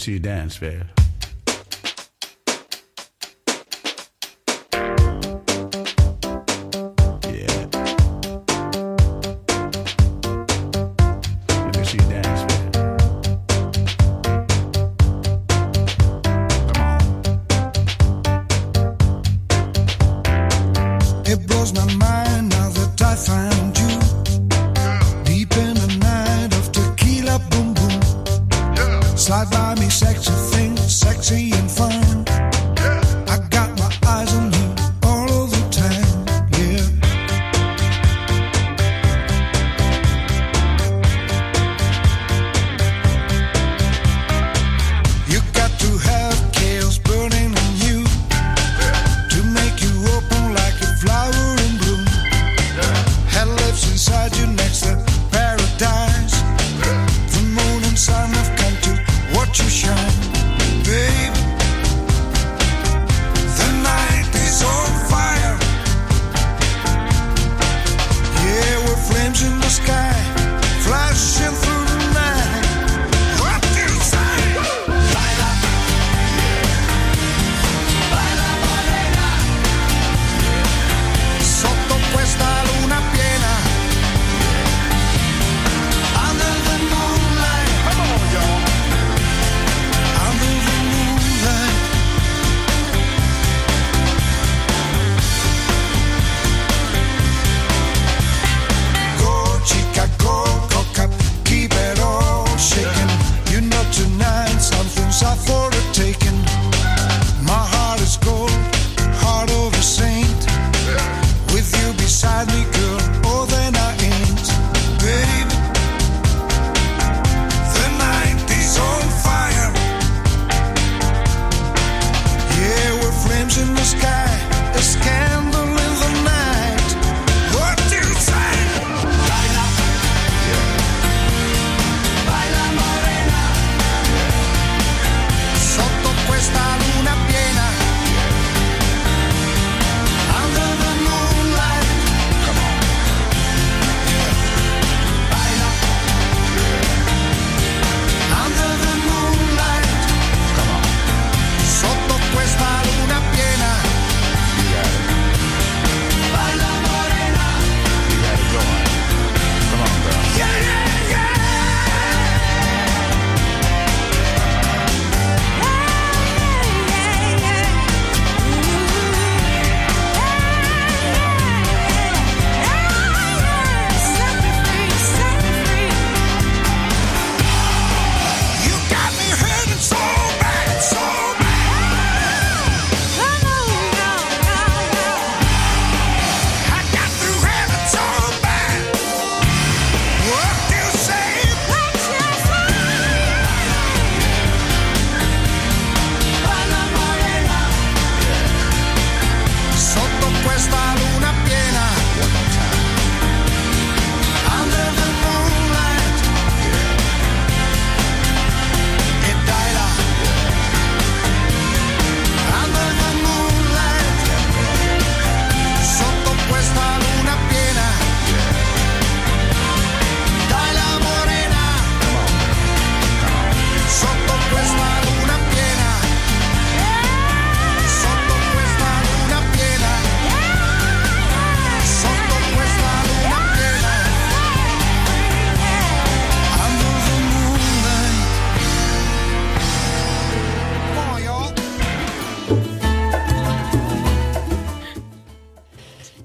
[0.00, 0.99] see you dance, babe.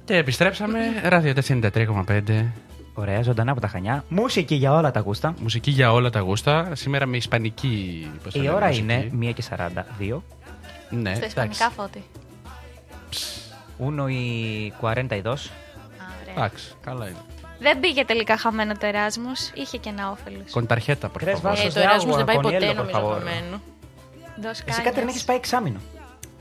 [0.05, 0.79] Και επιστρέψαμε.
[1.03, 2.45] Ράδιο 93,5.
[2.93, 4.03] Ωραία, ζωντανά από τα Χανιά.
[4.09, 5.33] Μουσική για όλα τα γούστα.
[5.41, 6.69] Μουσική για όλα τα γούστα.
[6.75, 8.07] Σήμερα με ισπανική.
[8.23, 8.83] πώς το Η λένε, ώρα μουσική.
[8.83, 10.21] είναι 1 και 42.
[10.89, 12.03] Ναι, Στα ισπανικά φώτη.
[13.79, 15.35] Uno y 42.
[16.35, 17.17] Εντάξει, καλά είναι.
[17.59, 20.51] Δεν πήγε τελικά χαμένο το Εράσμος, είχε και ένα όφελος.
[20.51, 21.59] Κονταρχέτα, Tres προφανώς.
[21.59, 23.13] vasos Ε, το de Εράσμος agua δεν πάει con ποτέ, hielo, por νομίζω, favor.
[23.17, 23.61] χαμένο.
[24.65, 25.79] Εσύ Κάτριν έχεις πάει εξάμηνο.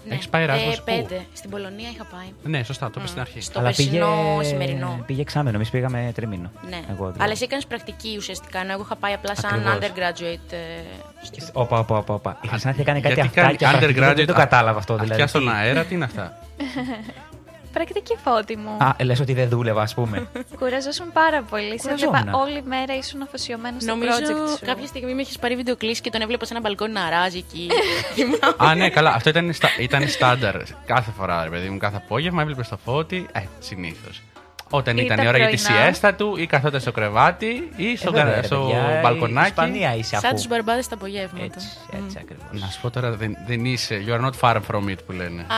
[0.09, 0.15] Ναι.
[0.15, 1.25] Έχεις πάει Εράσμος ε, πού; πέντε.
[1.33, 2.27] Στην Πολωνία είχα πάει.
[2.43, 3.41] Ναι, σωστά, το είπες στην αρχή.
[3.41, 5.03] Στο περσινό σημερινό.
[5.07, 6.51] πήγε εξάμηνο, εμείς πήγαμε τρίμηνο.
[6.69, 6.77] Ναι.
[6.77, 7.19] Εγώ, δηλαδή.
[7.23, 9.75] Αλλά εσύ έκανες πρακτική ουσιαστικά, ενώ εγώ είχα πάει απλά σαν Ακριβώς.
[9.79, 10.53] undergraduate.
[10.53, 12.39] ε, στο- Όπα, όπα, όπα, όπα.
[12.43, 14.93] Η Χρυσάνθη έκανε κάτι Γιατί αυτά κάνει και πρακτική, undergraduate δεν το κατάλαβα αυτό.
[14.93, 15.29] Αυτιά Δηλαδή.
[15.31, 16.39] στον αέρα, τι είναι αυτά;
[17.75, 18.71] Πρακτική φώτη μου.
[18.85, 20.27] Α, λες ότι δεν δούλευα, ας πούμε.
[20.61, 21.71] Κουραζόσουν πάρα πολύ.
[21.71, 22.15] Σε Κουραζόμουν.
[22.17, 24.65] έβλεπα όλη μέρα ήσουν αφοσιωμένος στο Νομίζω project σου.
[24.67, 27.69] κάποια στιγμή με έχεις πάρει βιντεοκλήση και τον έβλεπα σε ένα μπαλκόνι να ράζει εκεί.
[28.69, 29.11] Α, ναι, καλά.
[29.13, 30.57] Αυτό ήταν, στα, ήταν στάνταρ.
[30.87, 33.27] Κάθε φορά, ρε παιδί μου, κάθε απόγευμα έβλεπες το φώτι.
[33.33, 34.23] Ε, συνήθως.
[34.71, 35.83] Όταν Ή ήταν τα η ώρα για τη πρωινά.
[35.83, 39.01] σιέστα του ή καθόταν στο κρεβάτι ή στο, Ε, βέβαια, κα- ρε, στο παιδιά, η
[39.03, 39.49] μπαλκονάκι.
[39.49, 40.35] Ισπανία είσαι Σαν αφού.
[40.35, 41.45] τους μπαρμπάδες στα απογεύματα.
[41.45, 41.67] Έτσι,
[42.05, 42.61] έτσι ακριβώς.
[42.63, 44.05] Να σου πω τώρα, δεν, δεν είσαι.
[44.07, 45.41] You are not far from it που λένε.
[45.43, 45.57] Α,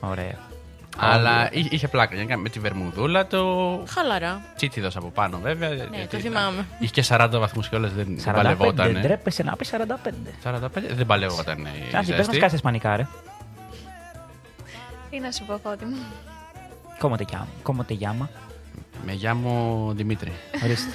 [0.00, 0.46] Ωραία.
[1.00, 2.14] Αλλά είχε, είχε πλάκα.
[2.14, 3.82] γενικά, Με τη βερμουδούλα του.
[3.88, 4.42] χαλαρά.
[4.56, 5.68] Τσίτιδο από πάνω, βέβαια.
[5.68, 6.66] Ναι, γιατί το θυμάμαι.
[6.78, 8.98] Είχε και 40 βαθμούς κιόλα, δεν, δεν 45, παλευόταν.
[9.00, 10.32] ντρέπεσαι να πεις 45.
[10.44, 11.58] 45, δεν παλευόταν.
[11.58, 12.38] η Άσυ, πες μας ζέστη.
[12.38, 13.06] κάτι ισπανικά, ρε.
[15.10, 15.96] Τι να σου πω, φώτη μου;
[16.98, 17.46] Κόμμοτε γιάμα.
[17.62, 18.30] Κόμμοτε γιάμα.
[19.06, 20.32] Με γιάμο Δημήτρη.
[20.64, 20.90] Ορίστε.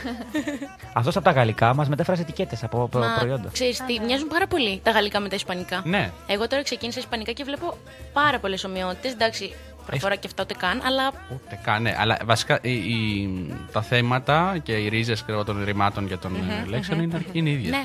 [0.93, 3.49] Αυτός από τα γαλλικά μας μετέφρασε ετικέτες από προ- Μα προϊόντα.
[3.51, 5.81] ξέρεις τι, μοιάζουν πάρα πολύ τα γαλλικά με τα ισπανικά.
[5.85, 6.11] Ναι.
[6.27, 7.77] Εγώ τώρα ξεκίνησα ισπανικά και βλέπω
[8.13, 9.11] πάρα πολλές ομοιότητες.
[9.11, 9.53] Εντάξει,
[9.85, 11.95] προφορά και αυτά ούτε καν, αλλά Ούτε καν, ναι.
[11.97, 16.65] Αλλά βασικά οι, οι- τα θέματα και οι ρίζες των ρημάτων και των Μμμ, ε,
[16.69, 17.69] λέξεων μμμ, είναι, είναι ίδιε.
[17.69, 17.83] ναι.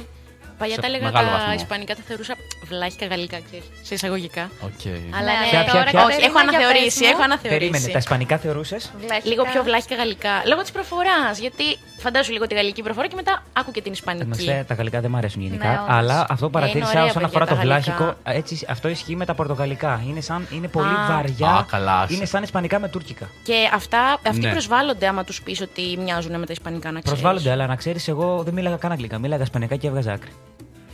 [0.58, 1.52] Παλιά Θα έλεγα μεγάλο βαθμό.
[1.54, 2.34] ισπανικά, τα θεωρούσα
[2.68, 4.50] βλάχικα γαλλικά, ξέρεις, σε εισαγωγικά.
[4.60, 4.84] Οκ.
[5.18, 7.58] Αλλά Ναι, ναι, Ποια, ποια, τώρα ποια; όχι, έχω αναθεωρήσει, έχω αναθεωρήσει.
[7.70, 8.92] Περίμενε, τα ισπανικά θεωρούσες;
[9.22, 10.42] Λίγο πιο βλάχικα γαλλικά.
[10.46, 11.38] Λόγω της προφοράς.
[11.38, 11.64] Γιατί
[12.02, 14.24] φαντάσου λίγο τη γαλλική προφορά και μετά άκου και την ισπανική.
[14.42, 15.68] Εντάξει, τα γαλλικά δεν μου αρέσουν γενικά.
[15.68, 15.86] Ναι, όντως.
[15.88, 17.92] αλλά αυτό που Ε, παρατήρησα είναι ωραία, όσον παιδιά, αφορά τα το γαλλικά.
[17.96, 20.02] βλάχικο, έτσι, αυτό ισχύει με τα πορτογαλικά.
[20.08, 21.06] Είναι, σαν, είναι πολύ Α.
[21.08, 21.48] βαριά.
[21.48, 22.06] Α, καλά.
[22.08, 23.28] Είναι σαν ισπανικά με τουρκικά.
[23.42, 24.50] Και αυτά, αυτοί Ναι.
[24.50, 27.20] προσβάλλονται άμα τους πεις ότι μοιάζουν με τα ισπανικά, να ξέρεις.
[27.20, 29.18] Προσβάλλονται, αλλά να ξέρεις, εγώ δεν μίλαγα καν αγγλικά.
[29.18, 30.30] Μίλαγα ισπανικά και έβγαζα άκρη.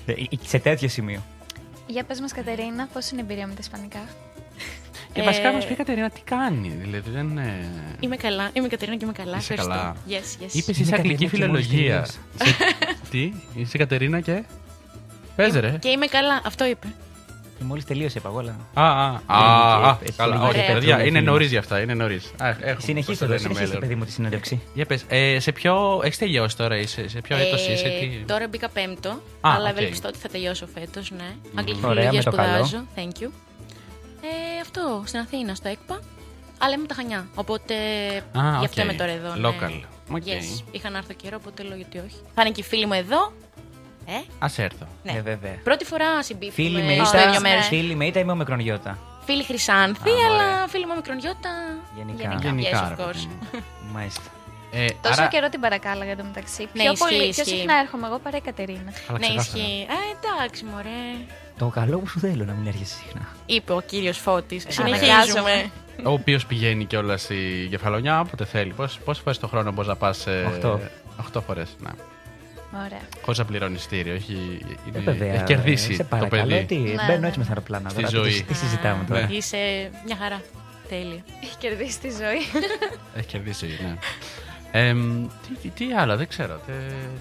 [0.07, 1.21] Ε, ε, Σε τέτοιο σημείο.
[1.87, 3.99] Για πες μας Κατερίνα, πώς είναι η εμπειρία με τα ισπανικά;
[5.13, 6.69] Και Ε, βασικά μας πει η Κατερίνα τι κάνει.
[6.83, 7.29] Δηλαδή δεν.
[7.29, 7.69] είναι-
[8.01, 9.37] Είμαι καλά, είμαι η Κατερίνα και είμαι καλά.
[9.37, 9.81] Είσαι Ευχαριστώ.
[9.83, 9.97] καλά.
[10.09, 10.55] Yes, yes.
[10.55, 12.05] Είπες Είναι είσαι αγγλική Κατερίνα και μόλις φιλολογία.
[12.05, 12.19] Σε-
[13.11, 14.43] Τι, είσαι η Κατερίνα και.
[15.37, 15.77] Πες ρε.
[15.81, 16.87] Και είμαι καλά, αυτό είπε.
[17.59, 18.57] Και μόλις τελείωσε, είπα εγώ, αλλά.
[18.75, 21.31] Α, α, Είναι α, α, και- έχει καλά, λίγη όχι, πέτρο, παιδιά, λέει, είναι φίλοι
[21.31, 21.51] νωρίς μας.
[21.51, 21.81] για αυτά.
[21.81, 22.31] Είναι νωρίς.
[22.79, 24.63] Συνεχίστε το, συνεχίστε, παιδί μου, τη συνέντευξη.
[24.75, 26.01] Για πες, ε, σε ποιο.
[26.05, 28.25] Έχεις τελειώσει τώρα, είσαι, σε ποιο έτος Ε, είσαι, τι.
[28.27, 29.77] Τώρα μπήκα πέμπτο, Α, αλλά οκ.
[29.77, 31.35] ευελπιστώ ότι θα τελειώσω φέτος, ναι.
[31.55, 32.65] Αγγλική Ωραία, φιλολογία με το καλό.
[32.67, 32.85] σπουδάζω.
[32.97, 33.29] Thank you.
[34.27, 35.99] Ε, αυτό, στην Αθήνα, στο ΕΚΠΑ.
[36.59, 37.27] Αλλά είμαι από τα Χανιά.
[37.35, 37.75] Οπότε
[38.39, 38.89] Α, γι' αυτό οκ.
[38.89, 39.35] είμαι τώρα εδώ.
[39.35, 39.49] ναι.
[39.49, 39.81] Local.
[40.13, 40.23] OK.
[40.27, 40.63] Yes.
[40.71, 42.17] Είχα να έρθω καιρό, οπότε λέω γιατί όχι.
[42.35, 43.33] Θα είναι και οι φίλοι μου εδώ.
[44.07, 44.87] Ε, Α έρθω.
[45.03, 45.13] ναι.
[45.13, 45.59] Ε, βέβαια.
[45.65, 47.67] Πρώτη φορά Φίλοι συμπίπτουμε με στο ίδιο ήτα, μέρος.
[47.67, 48.99] φίλοι με ήτα ή με όμικρον γιώτα.
[49.25, 51.51] Φίλοι Χρυσάνθη, Α, αλλά φίλοι μου μικρονιώτα.
[51.97, 52.39] Γενικά.
[52.43, 53.29] Γενικά, yes, ρε of course.
[53.95, 54.23] Μάλιστα.
[54.73, 56.63] Ε, Τόσο άρα- καιρό την παρακάλαγα εδώ μεταξύ.
[56.73, 57.45] Ναι, πιο ισχύει, πολύ, πιο ισχύει.
[57.57, 58.93] συχνά έρχομαι εγώ παρά η Κατερίνα.
[59.09, 59.41] Αλλά Ναι, ξεκάθαρα.
[59.63, 59.87] ισχύει.
[59.91, 61.05] Α, εντάξει, μωρέ.
[61.59, 63.29] Το καλό που σου θέλω να μην έρχεσαι συχνά.
[63.47, 64.79] Είπε ο κύριος Φώτης.
[64.79, 65.07] Αναγκάζομαι.
[65.23, 65.71] Συνεχίζουμε.
[66.05, 68.73] Ο οποίος πηγαίνει κιόλας στη κεφαλονιά όποτε θέλει.
[68.73, 70.27] Πόσες φορές το χρόνο μπορείς να πας.
[70.47, 70.81] Οχτώ.
[71.33, 71.69] 8 φορές.
[71.79, 71.91] Ναι.
[72.87, 73.01] Ωραία.
[73.23, 74.15] Χωρίς να πληρώνεις ειστήριο.
[74.15, 74.33] Έχει,
[74.89, 76.65] είναι- Ε, βέβαια, έχει κερδίσει σε το παρακαλώ, παιδί.
[76.65, 77.27] τι, Ναι, μπαίνω ναι.
[77.27, 77.89] έτσι με τα αεροπλάνα.
[77.89, 78.43] Στη τώρα, τι- ζωή.
[78.43, 79.21] Τι συζητάμε τώρα.
[79.27, 79.35] Ναι.
[79.35, 80.41] Είσαι μια χαρά.
[80.89, 81.23] Τέλεια.
[81.43, 82.63] Έχει κερδίσει τη ζωή.
[83.15, 83.95] Έχει κερδίσει, ναι.
[84.77, 86.61] Εμ, τι, τι, τι άλλο, δεν ξέρω.
[86.67, 86.73] Τι,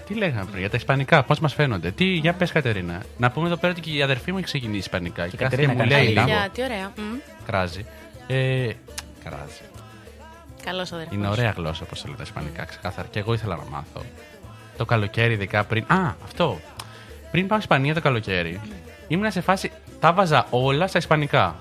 [0.06, 1.90] τι λέγαμε πριν για τα Ισπανικά, πώς μας φαίνονται.
[1.90, 3.02] Τι, για πες, Κατερίνα.
[3.16, 5.28] Να πούμε εδώ πέρα ότι και η αδερφή μου έχει ξεκινήσει Ισπανικά.
[5.28, 6.36] Και, κάθε Κατερίνα μου κάνει λέει Αλήθεια, λίγο.
[6.36, 6.92] Για, τι ωραία.
[6.96, 7.18] Μμ.
[7.46, 7.86] Κράζει.
[8.26, 8.70] Ε,
[9.24, 9.60] κράζει.
[10.64, 11.16] Καλός αδερφός.
[11.16, 13.08] Είναι ωραία γλώσσα, όπως λέτε τα Ισπανικά, ξεκάθαρα.
[13.10, 14.04] Και εγώ ήθελα να μάθω.
[14.76, 15.84] Το καλοκαίρι, ειδικά πριν.
[15.86, 16.60] Α, αυτό.
[17.30, 18.60] Πριν πάω Ισπανία το καλοκαίρι,
[19.08, 19.70] ήμουν σε φάση.
[20.00, 21.56] Τα βάζα όλα στα Ισπανικά.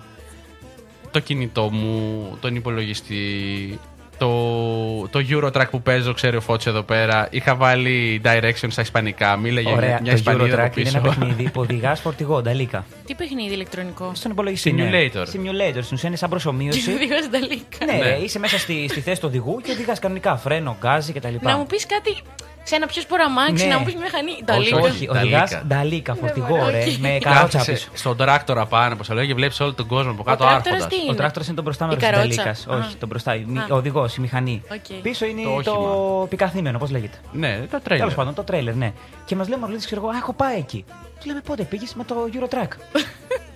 [1.11, 3.79] Το κινητό μου, τον υπολογιστή,
[4.17, 7.27] το, το Eurotrack που παίζω, ξέρει ο Φώτης εδώ πέρα.
[7.31, 9.37] Είχα βάλει direction στα Ισπανικά.
[9.37, 10.97] Μίλαγε Ωραία, μια το Ισπανίδα Eurotrack από είναι πίσω.
[10.97, 12.85] ένα παιχνίδι που οδηγάς φορτηγό, νταλίκα.
[13.05, 14.75] Τι παιχνίδι ηλεκτρονικό; Στον υπολογιστή.
[14.77, 15.13] Simulator.
[15.13, 15.23] Ναι.
[15.23, 15.81] Simulator.
[15.81, 16.91] Στην ουσία είναι σαν προσωμείωση.
[16.93, 17.85] Οδηγό Νταλίκα.
[17.85, 17.99] ναι, Ναι.
[17.99, 21.33] ρε, είσαι μέσα στη, στη θέση του οδηγού και οδηγάς κανονικά φρένο, γκάζι κτλ.
[21.41, 22.21] Να μου πεις κάτι
[22.63, 23.73] σε ένα πιο σποραμάξι, Ναι.
[23.73, 24.31] να μου πεις μια μηχανή.
[24.31, 24.77] Όχι, Νταλίκα.
[24.77, 25.65] Όχι, οδηγάς Νταλίκα.
[25.67, 26.69] νταλίκα, φορτηγό, μπορώ.
[26.69, 26.99] ρε, Όχι.
[27.01, 27.89] με καρότσα Κάθεσαι πίσω.
[27.93, 30.87] στον τράκτορα πάνω, όπως το λέω, και βλέπεις όλο τον κόσμο από κάτω τράκτορας άρχοντας.
[30.87, 32.35] τι Ο είναι; τράκτορας είναι το μπροστά μέρος Η της καρότσα.
[32.43, 32.67] νταλίκας.
[32.67, 32.75] Α.
[32.77, 33.35] Όχι, το μπροστά.
[33.35, 33.65] η- Α.
[33.69, 34.63] Ο οδηγός, η μηχανή.
[34.71, 35.01] Οκ.
[35.01, 36.27] Πίσω είναι Το το, όχημα.
[36.27, 37.17] πικαθήμενο, πώς λέγεται.
[37.31, 38.13] Ναι, το Τέλος τρέλερ.
[38.13, 38.91] πάντων, το τρέιλερ, ναι.
[39.25, 40.85] Και μας λέει ο Μαρλίδη, ξέρω εγώ, Α, έχω πάει εκεί.
[41.21, 42.67] Του λέμε πότε πήγες με το Eurotrack.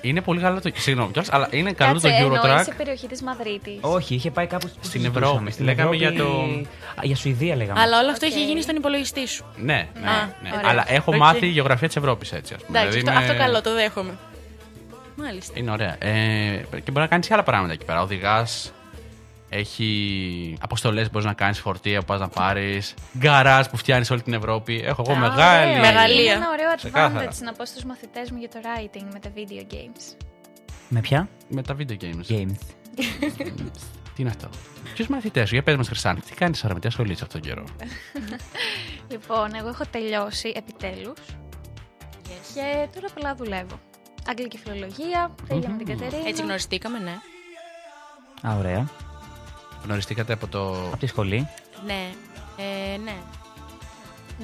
[0.00, 0.70] Είναι πολύ καλό το.
[0.74, 2.62] Συγγνώμη κιόλας, αλλά είναι καλό Κάτσε, το εννοείς Euro Truck.
[2.64, 3.78] σε περιοχή της Μαδρίτης.
[3.80, 5.50] Όχι, είχε πάει κάπου πού Στην συζητούσαμε, Ευρώπη.
[5.50, 6.40] Στην Λέγαμε Ευρώπη- για το-
[7.00, 7.80] Α, για Σουηδία λέγαμε.
[7.80, 8.32] Αλλά όλο αυτό Οκ.
[8.32, 9.44] έχει γίνει στον υπολογιστή σου.
[9.56, 10.08] Ναι, ναι.
[10.08, 10.50] Α, ναι.
[10.56, 10.70] ωραία.
[10.70, 11.16] Αλλά έχω Οκ.
[11.18, 12.78] μάθει η γεωγραφία της Ευρώπης έτσι, ας πούμε.
[12.78, 14.18] Εντάξει, Δηλαδή αυτό, είμαι- αυτό καλό, το δέχομαι.
[15.16, 15.52] Μάλιστα.
[15.58, 15.96] Είναι ωραία.
[15.98, 18.02] Ε, και μπορεί να κάνεις και άλλα πράγματα εκεί πέρα.
[18.02, 18.72] Οδηγάς.
[19.56, 22.94] Έχει αποστολές που μπορείς να κάνεις φορτία που πας να πάρεις.
[23.18, 24.82] Γκαράζ που φτιάχνεις όλη την Ευρώπη.
[24.84, 25.70] Έχω εγώ Α, μεγάλη.
[25.70, 25.80] ωραίο.
[25.80, 26.22] Μεγαλεία.
[26.22, 27.30] Είναι ένα ωραίο Ξεκάθαρα.
[27.30, 30.16] advantage να πω στους μαθητές μου για το writing με τα video games.
[30.88, 32.32] Με ποια; Με τα video games.
[32.32, 32.58] Games.
[34.14, 34.48] Τι είναι αυτό;
[34.94, 37.50] Ποιους μαθητές; Σου, για πες μας, Χρυσάνη, τι κάνεις τώρα με τι ασχολείσαι αυτόν τον
[37.50, 37.64] καιρό;
[39.12, 41.18] Λοιπόν, εγώ έχω τελειώσει επιτέλους
[42.54, 43.80] και τώρα απλά δουλεύω.
[44.28, 46.28] Αγγλική φιλολογία, τέλεια με την Κατερίνα.
[46.28, 47.16] Έτσι γνωριστήκαμε, ναι.
[48.48, 48.88] Α, ωραία.
[49.84, 50.68] Γνωριστήκατε από το.
[50.86, 51.48] Από τη σχολή.
[51.86, 52.08] Ναι.
[52.56, 53.14] Ε, ναι.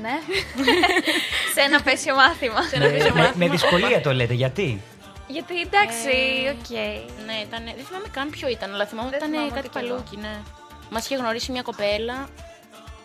[0.01, 0.19] Ναι.
[1.55, 2.63] Σε ένα μπέσιο μάθημα.
[2.63, 3.45] Σε ένα πέσιο με, μάθημα.
[3.47, 4.81] με δυσκολία το λέτε, γιατί;
[5.27, 6.09] Γιατί εντάξει,
[6.47, 6.71] Ε, οκ.
[7.27, 9.79] Ναι, ήταν, δεν θυμάμαι καν ποιο ήταν, αλλά θυμάμαι ότι Δεν ήταν θυμάμαι κάτι ούτε
[9.79, 9.95] κι εγώ.
[9.95, 10.37] παλούκι, ναι.
[10.91, 12.29] Μας είχε γνωρίσει μια κοπέλα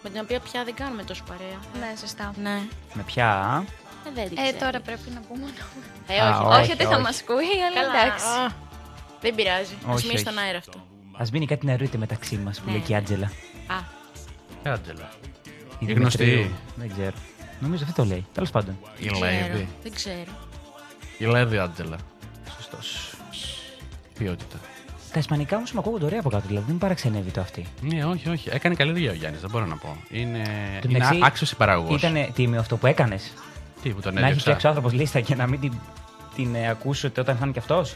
[0.04, 1.60] με την οποία πια δεν κάνουμε τόσο παρέα.
[1.80, 2.34] Ναι, σωστά.
[2.42, 2.58] Ναι.
[2.94, 3.64] Με ποια;
[4.08, 4.58] Ε, δεν την Ε, ξέρω.
[4.60, 5.68] τώρα πρέπει να πούμε όνομα.
[6.08, 7.02] Ε, Α, όχι, όχι, όχι ότι θα όχι.
[7.02, 8.04] μας ακούει, αλλά Καλά.
[8.04, 8.26] εντάξει.
[8.26, 8.52] Α,
[9.22, 9.74] δεν πειράζει.
[9.90, 10.46] Α Όχι, μείνει στον όχι.
[10.46, 10.78] αέρα αυτό.
[11.18, 12.72] Α μείνει κάτι να ρωτήσετε μεταξύ μας που Ναι.
[12.72, 13.26] λέει και η Άντζελα.
[13.68, 13.76] Α,
[14.64, 15.10] Ε, Άντζελα.
[15.80, 16.24] Η Η γνωστή.
[16.24, 16.52] Δημητρίου.
[16.76, 17.16] Δεν ξέρω.
[17.60, 18.26] Νομίζω αυτό το λέει.
[18.34, 18.78] Τέλος πάντων.
[18.98, 19.20] Η ξέρω.
[19.26, 19.68] Λέδη.
[19.84, 20.32] Δεν ξέρω.
[21.18, 21.98] Η Λέδη Άντζελα.
[22.56, 23.14] Σωστός.
[24.18, 24.58] Ποιότητα.
[25.12, 27.66] Τα ισπανικά όμως με ακούγονται ωραία από κάτω, δηλαδή δεν με παραξενεύει το αυτή.
[27.82, 28.50] Ναι, όχι, όχι.
[28.52, 29.98] Έκανε καλή δουλειά ο Γιάννης, δεν μπορώ να πω.
[30.10, 30.42] Είναι,
[30.82, 31.96] Του είναι μεταξύ, άξιος παραγωγό.
[31.96, 33.34] Ήταν τίμιο αυτό που έκανες;
[33.82, 34.42] Τι που τον Να έχει έδιωξα.
[34.42, 35.74] φτιάξει ο άνθρωπος λίστα και να μην την,
[36.36, 37.96] την ε, ακούσετε όταν θα είναι και αυτός;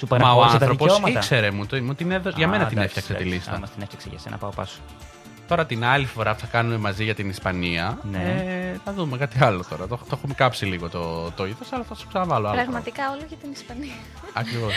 [0.00, 1.18] Σου Μα ο παραχώρησε τα άνθρωπος δικαιώματα.
[1.18, 2.36] ήξερε μου, το, μου την έδωσε.
[2.38, 3.34] Για Α, μένα την εντάξει, έφτιαξε τη εντάξει.
[3.34, 3.52] λίστα.
[3.56, 4.78] Άμα την έφτιαξε για σένα, πάω πάσο.
[5.48, 7.98] Τώρα την άλλη φορά που θα κάνουμε μαζί για την Ισπανία.
[8.10, 8.18] Ναι.
[8.72, 9.86] Ε, θα δούμε κάτι άλλο τώρα.
[9.86, 12.56] Το, το έχουμε κάψει λίγο το, το ήθο, αλλά θα σου ξαναβάλω άλλο.
[12.62, 13.92] Πραγματικά όλο για την Ισπανία.
[14.42, 14.72] Ακριβώς.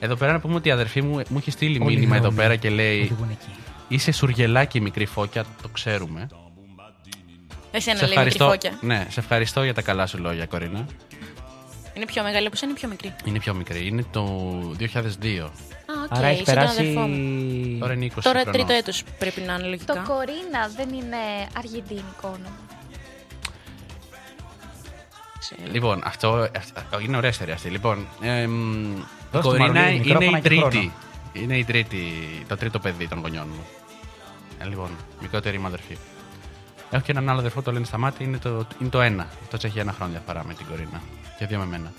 [0.00, 2.36] Εδώ πέρα να πούμε ότι η αδερφή μου μου είχε στείλει Όλοι μήνυμα εδώ δρόμοι
[2.36, 3.48] πέρα και λέει οδηγούν εκεί.
[3.88, 6.28] Είσαι σουργελάκι μικρή φώκια, το ξέρουμε.
[7.70, 8.78] Εσένα σε λέει μικρή ευχαριστώ, φώκια.
[8.80, 10.86] ναι, σε ευχαριστώ για τα καλά σου λόγια, Κορίνα.
[11.98, 13.14] Είναι πιο μεγάλη από σένα ή πιο μικρή.
[13.24, 13.86] Είναι πιο μικρή.
[13.86, 14.24] Είναι το
[14.78, 14.84] 2002.
[14.84, 15.48] Α,
[16.04, 16.80] οκ, Άρα έχει σαν τον περάσει.
[16.80, 17.78] αδερφό μου.
[17.78, 18.52] Τώρα είναι 20 Τώρα χρονών.
[18.52, 19.94] τρίτο έτος πρέπει να είναι λογικά.
[19.94, 21.16] Το Κορίνα δεν είναι
[21.56, 22.56] αργεντίνικο όνομα.
[25.38, 25.60] Ξέρω.
[25.72, 27.68] Λοιπόν, αυτό, αυτό είναι ωραία ιστορία αυτή.
[27.68, 30.68] Λοιπόν, εμ, η Δώσ' του Κορίνα Μαρολίδη είναι μικρόφωνα η και χρόνο.
[30.68, 30.92] τρίτη.
[31.32, 32.02] Είναι η τρίτη,
[32.48, 33.66] το τρίτο παιδί των γονιών μου.
[34.58, 34.90] Ε, λοιπόν,
[35.20, 35.96] μικρότερη μου αδερφή.
[36.90, 39.26] Έχω και έναν άλλο αδερφό, το λένε Σταμάτη, είναι το, είναι το ένα.
[39.52, 41.00] Αυτό έχει ένα χρόνο διαφορά με την Κορίνα.
[41.38, 41.92] Και δύο με μένα.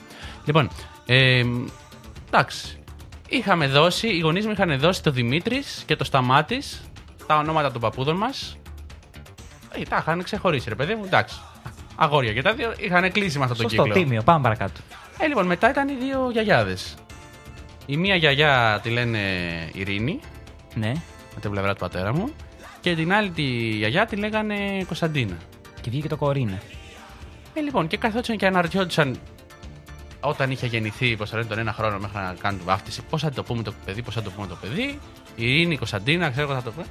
[0.46, 0.70] Λοιπόν,
[1.06, 1.44] ε,
[2.28, 2.78] εντάξει.
[3.30, 6.82] Είχαμε δώσει, οι γονείς μου είχαν δώσει το Δημήτρης και το Σταμάτης,
[7.28, 8.58] τα ονόματα των παππούδων μας.
[9.72, 11.40] Ε, τα είχαν ξεχωρίσει, ρε παιδί μου, εντάξει.
[11.96, 14.02] Αγόρια και τα δύο είχαν κλείσει με αυτό το Σωστό, κύκλο.
[14.02, 14.22] τίμιο.
[14.24, 14.80] Πάμε παρακάτω.
[15.20, 16.96] Ε, λοιπόν, μετά ήταν οι δύο γιαγιάδες.
[17.86, 19.20] Η μία γιαγιά τη λένε
[19.74, 20.20] Ειρήνη,
[20.76, 20.92] Ναι.
[21.36, 22.30] με την πλευρά του πατέρα μου,
[22.82, 23.42] και την άλλη τη
[23.78, 25.38] γιαγιά τη λέγανε Κωνσταντίνα.
[25.82, 26.58] Και βγήκε το Κορίνα.
[27.54, 29.18] Ε, λοιπόν, και καθόντουσαν και αναρωτιόντουσαν
[30.20, 33.32] όταν είχε γεννηθεί, πώ λένε, τον ένα χρόνο μέχρι να κάνουν τη βάφτιση, πώς θα
[33.32, 35.00] το πούμε το παιδί, πώς θα το πούμε το παιδί.
[35.36, 36.86] Η Ειρήνη, η Κωνσταντίνα, ξέρω εγώ θα το πούμε.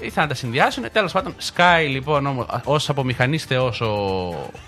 [0.00, 0.84] Ήθελαν να τα συνδυάσουν.
[0.92, 3.94] Τέλος πάντων, σκάει λοιπόν ως απομηχανής Θεός ο,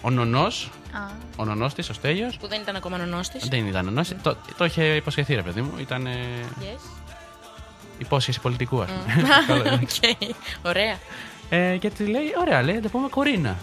[0.03, 0.70] ο νονός.
[0.92, 2.36] Α, Ο νονός της, ο Στέλιος.
[2.36, 3.48] Που δεν ήταν ακόμα νονός της.
[3.48, 4.12] Δεν ήταν νονός.
[4.22, 5.72] Το, το είχε υποσχεθεί, ρε παιδί μου.
[5.78, 7.01] Ήταν Yes.
[8.03, 9.28] Υπόσχεση πολιτικού, ας πούμε.
[9.46, 9.70] Καλό, ναι.
[9.82, 10.18] Οκ.
[10.62, 10.96] Ωραία.
[11.48, 13.57] ε, και τη λέει, ωραία, λέει, να το πούμε Κορίνα.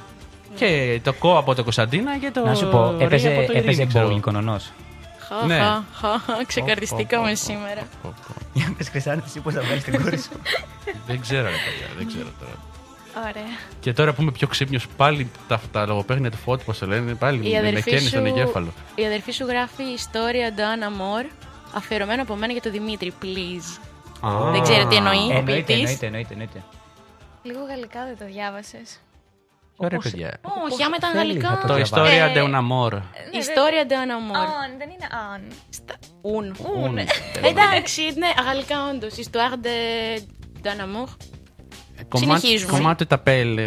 [0.56, 2.46] Και το κο από το Κωνσταντίνα και το.
[2.46, 4.08] Να σου πω, Ρι έπαιζε, από το Ειρήνη, έπαιζε ξέρω.
[4.16, 4.72] bowling ο νονός.
[5.20, 5.58] Χα, Ναι.
[5.58, 5.84] χα,
[6.20, 7.82] χα, Ξεκαρδιστήκαμε Πω, πω, πω, σήμερα.
[8.02, 8.34] πω, πω.
[8.54, 10.30] Για πες Χρυσάνθη, εσύ πώς θα βγάλεις την κόρη σου.
[11.08, 12.56] Δεν ξέρω, ρε παιδιά, δεν ξέρω τώρα.
[13.30, 13.58] ωραία.
[13.80, 17.14] Και τώρα που είμαι πιο ξύπνιος, πάλι τα, τα λογοπαίγνια του φώτη, πώς το λένε,
[17.14, 18.74] πάλι Η με, με αδερφή, καίνε στον σου, εγκέφαλο.
[18.96, 21.26] η αδερφή σου γράφει ιστορία Ντάνα Μόρ
[21.74, 23.80] αφιερωμένο από μένα για τον Δημήτρη, please.
[24.22, 24.52] Α.
[24.52, 25.18] Δεν ξέρω τι εννοεί.
[25.18, 25.76] ο Εννοείται, ποιητής.
[25.76, 26.64] εννοείται, εννοείται, εννοείται.
[27.44, 29.00] Λίγο γαλλικά δεν το διάβασες.
[29.82, 30.40] Ωραία, Όπως- παιδιά.
[30.72, 31.50] Όχι, άμα ήταν θέλει, γαλλικά.
[31.50, 31.96] θα το Το διαβάσω.
[31.96, 33.02] ιστορία Ε, de un amor.
[33.32, 34.36] Ιστορία Ντάνα Μόρ.
[34.36, 35.42] Αν, δεν είναι αν.
[36.22, 36.56] Ουν.
[36.84, 36.98] Ουν.
[37.42, 39.14] Εντάξει, ναι, γαλλικά όντως.
[39.16, 39.76] Histoire de
[40.64, 41.10] d'un amour.
[42.14, 42.72] Συνεχίζουμε.
[42.72, 43.60] Κομμάτι τα πέλ,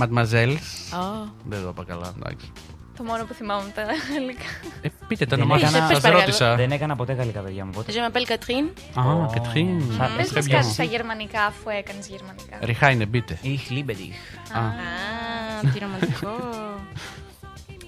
[0.00, 0.62] mademoiselles.
[0.90, 1.00] Α,
[1.44, 2.52] Δεν το είπα καλά, εντάξει.
[2.96, 3.82] Το μόνο που θυμάμαι τα
[4.12, 4.42] γαλλικά.
[4.82, 6.24] Ε, πείτε το Δεν όνομά έκανα- σας, πες σα παρακαλώ.
[6.24, 6.54] ρώτησα.
[6.56, 7.70] Δεν έκανα ποτέ γαλλικά, παιδιά μου.
[7.70, 7.92] Ποτέ.
[7.92, 8.68] Je m'appelle Catherine.
[9.06, 9.82] Α, Κατρίν.
[9.96, 10.50] Σαν- Πες Très μας bien.
[10.50, 12.58] κάτι στα γερμανικά αφού έκανες γερμανικά.
[12.60, 13.38] Ριχάινε, μπείτε.
[13.42, 14.16] Ich liebe dich.
[14.56, 16.30] Α, Α, τι ρομαντικό.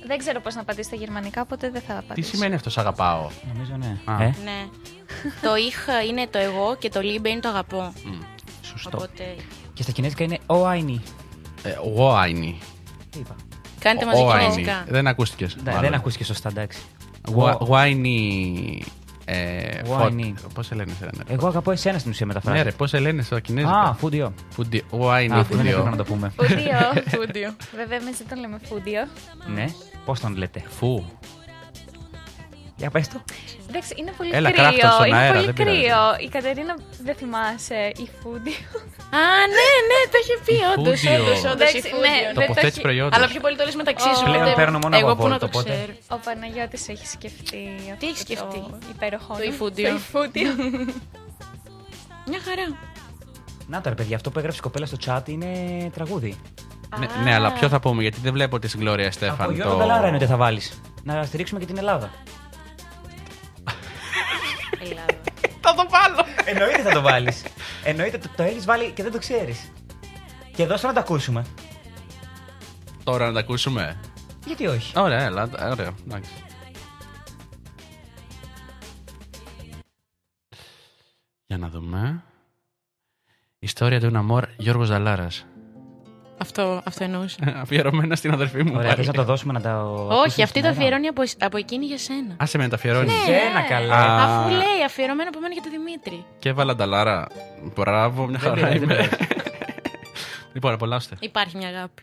[0.06, 2.30] Δεν ξέρω πώς να απαντήσω στα γερμανικά, οπότε δεν θα Τι απαντήσω.
[2.34, 3.96] σημαίνει αυτό, σ' αγαπάω; Νομίζω ναι.
[4.04, 4.22] Α.
[4.22, 4.66] Ε, Ναι.
[5.42, 7.92] Το ich είναι το εγώ και το liebe είναι το αγαπώ.
[8.04, 8.18] Μμ,
[8.62, 8.90] Σωστό.
[8.94, 9.34] Οπότε
[9.74, 11.02] Και στα κινέζικα είναι ο Άινι.
[11.62, 12.58] Ε, Ο Άινι.
[13.10, 13.36] Τι είπα;
[13.78, 14.40] Κάντε μαζί Ο Άινι.
[14.50, 14.84] κινέζικα.
[14.88, 15.56] Δεν ακούστηκες.
[15.64, 16.78] Ναι, Δεν ακούστηκες σωστά, εντάξει.
[17.60, 18.82] Γουάινι.
[19.98, 20.32] Wine.
[20.54, 21.24] Πώς σε λένε σε ένα.
[21.28, 22.56] Εγώ αγαπώ εσένα στην ουσία μεταφράζει.
[22.56, 23.72] Ναι, ρε, πώς σε λένε στο κινέζικο.
[23.72, 24.34] Α, φούντιο.
[24.50, 24.80] Φουντιο.
[24.90, 26.04] Γουάινι, Α, που δεν έπρεπε να φουντιο.
[26.04, 26.32] το πούμε.
[26.36, 26.78] Φούντιο.
[27.16, 27.54] Φούντιο.
[27.76, 29.06] Βέβαια, εμείς δεν τον λέμε φούντιο.
[29.54, 29.64] Ναι.
[30.04, 31.04] Πώς τον λέτε; Φου.
[32.80, 33.18] Για πες το.
[33.68, 34.62] Εντάξει, είναι πολύ Έλα, κρύο.
[34.62, 35.80] κράφτο στον είναι αέρα, πολύ δεν πειράζει.
[35.80, 36.00] κρύο.
[36.26, 36.74] Η Κατερίνα
[37.06, 38.60] δεν θυμάσαι η φούντιο.
[39.20, 39.22] Α,
[39.56, 41.00] ναι, ναι, το είχε πει όντως.
[41.00, 41.22] Φούντιο.
[41.22, 41.52] Όντως, όντως.
[41.68, 43.16] Εντάξει, ναι, δεν το Τοποθέτηση έχει- προϊόντος.
[43.16, 44.24] Αλλά πιο πολύ το λες μεταξύ σου.
[44.24, 45.70] Πλέον οπότε παίρνω μόνο Εγώ από που να Volt, το οπότε.
[45.74, 45.92] ξέρω.
[46.16, 47.60] Ο Παναγιώτης έχει σκεφτεί
[47.94, 49.50] αυτό έχεις σκεφτεί; το υπέροχο Το όνομα.
[49.54, 49.88] υφούντιο.
[49.88, 50.50] Το υφούντιο.
[52.30, 52.66] Μια χαρά.
[53.66, 55.50] Να τώρα, παιδιά, αυτό που έγραψε η κοπέλα στο chat είναι
[55.94, 56.32] τραγούδι.
[56.98, 59.54] Ναι, ναι, αλλά ποιο θα πούμε, γιατί δεν βλέπω τη Γκλώρια Από Στέφαν.
[59.54, 60.80] Γιώργο Μπελάρα είναι ότι θα βάλεις.
[61.02, 62.10] Να στηρίξουμε και την Ελλάδα.
[64.78, 65.20] Ελλάδα.
[65.60, 66.24] Θα το βάλω.
[66.44, 67.42] Εννοείται θα το βάλεις.
[67.84, 69.72] Εννοείται το, το έχεις βάλει και δεν το ξέρεις.
[70.56, 71.44] Και δώσε να το ακούσουμε.
[73.04, 74.00] Τώρα να τα ακούσουμε;
[74.46, 75.94] Γιατί όχι; Ωραία, έλα, ωραία.
[76.06, 76.30] εντάξει.
[81.46, 82.22] Για να δούμε.
[83.58, 85.46] Ιστορία του Ναμόρ Γιώργος Ζαλάρας.
[86.38, 87.38] Αυτό, αυτό εννοούσα.
[87.62, 88.72] Αφιερωμένα στην αδερφή μου.
[88.74, 88.96] Ωραία, πάλι.
[88.96, 89.82] θες να το δώσουμε να τα.
[90.08, 92.34] Όχι, αυτή το αφιερώνει από, από εκείνη για σένα.
[92.36, 93.12] Άσε με να τα αφιερώνεις.
[93.12, 93.66] Ναι, Σένα, ναι.
[93.68, 93.94] καλά.
[93.94, 94.24] Α.
[94.24, 96.24] Αφού λέει αφιερωμένο από μένα για τον Δημήτρη.
[96.38, 97.26] Και έβαλα τα Λάρα.
[97.74, 99.08] Μπράβο, μια Δεν χαρά πειράζει, δεν είμαι.
[100.54, 101.16] λοιπόν, απολαύστε.
[101.20, 102.02] Υπάρχει μια αγάπη.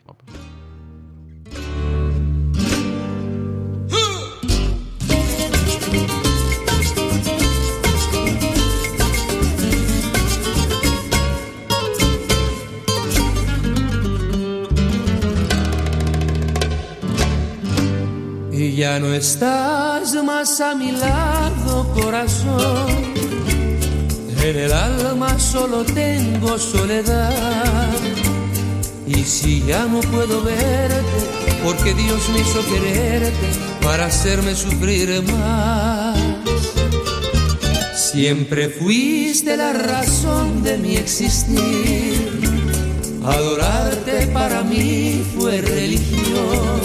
[18.76, 22.88] Ya no estás más a mi lado, corazón.
[24.44, 27.94] En el alma solo tengo soledad.
[29.08, 31.20] Y si ya no puedo verte,
[31.64, 33.48] porque Dios me hizo quererte
[33.82, 36.20] para hacerme sufrir más.
[37.96, 42.42] Siempre fuiste la razón de mi existir.
[43.24, 46.85] Adorarte para mí fue religión.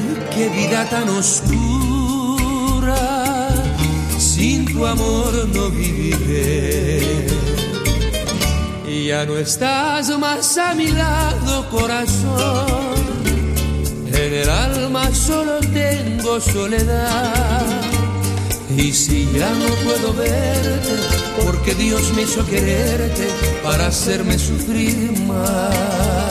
[0.35, 1.49] qué vida tan oscura,
[4.17, 7.01] sin tu amor no viviré.
[9.11, 12.95] Ya no estás más a mi lado, corazón.
[14.07, 17.65] En el alma solo tengo soledad.
[18.77, 20.95] Y si ya no puedo verte,
[21.43, 23.27] porque Dios me hizo quererte
[23.61, 26.30] para hacerme sufrir más.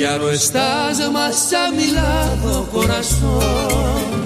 [0.00, 4.24] Ya no estás más a mi lado, corazón.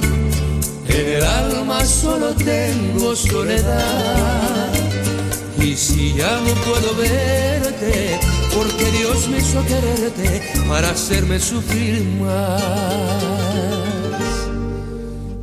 [0.87, 4.73] En el alma solo tengo soledad.
[5.59, 8.21] Y si ya no puedo verte,
[8.55, 12.63] porque Dios me hizo quererte para hacerme sufrir más.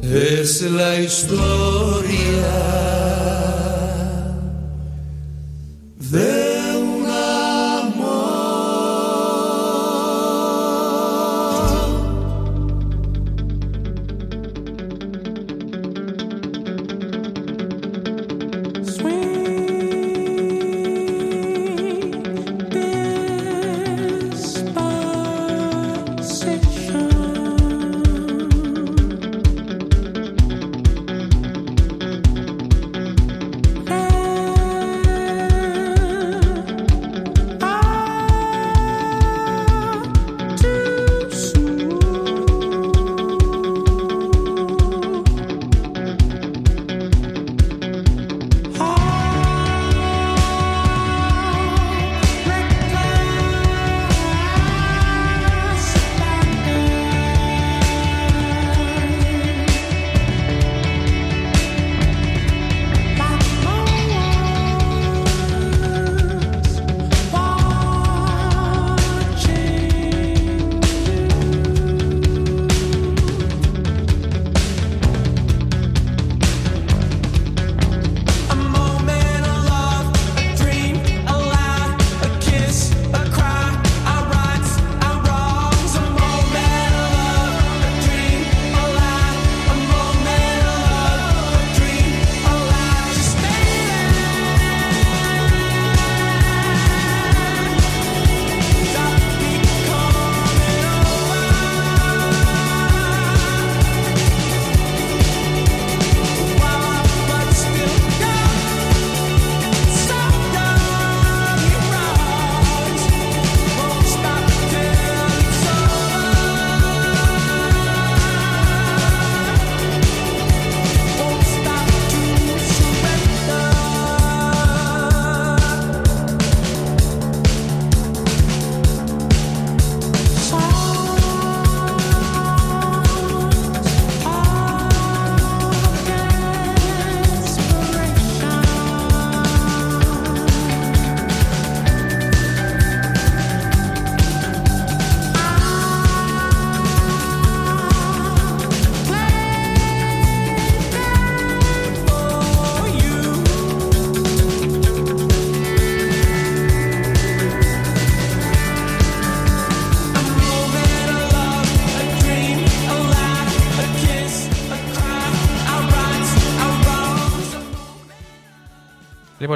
[0.01, 3.00] Es la historia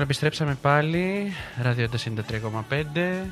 [0.06, 1.34] επιστρέψαμε πάλι.
[1.62, 3.26] Ραδιόντα 93,5.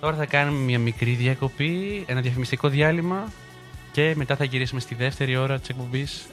[0.00, 3.24] Τώρα θα κάνουμε μια μικρή διακοπή, ένα διαφημιστικό διάλειμμα
[3.92, 6.26] και μετά θα γυρίσουμε στη δεύτερη ώρα της εκπομπής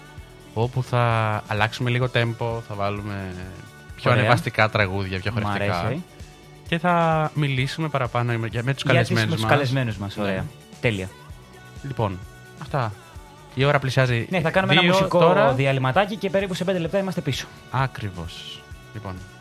[0.54, 1.04] όπου θα
[1.48, 3.34] αλλάξουμε λίγο tempo, θα βάλουμε
[3.96, 4.24] πιο Ωραία.
[4.24, 5.80] ανεβαστικά τραγούδια, πιο Μ' χορευτικά.
[5.80, 6.04] αρέσει.
[6.68, 9.52] Και θα μιλήσουμε παραπάνω για- με τους Για τις- καλεσμένους με τους μας.
[9.52, 10.46] καλεσμένους μας, ωραία.
[10.82, 11.10] Τέλεια.
[11.84, 12.20] Λοιπόν,
[12.62, 12.94] αυτά.
[13.56, 15.54] Η ώρα πλησιάζει Ναι, θα κάνουμε ένα δύο μουσικό τώρα.
[15.54, 17.48] διαλυματάκι και περίπου σε 5 λεπτά είμαστε πίσω.
[17.72, 18.62] Ακριβώς.
[18.98, 19.37] Λοιπόν, Felipe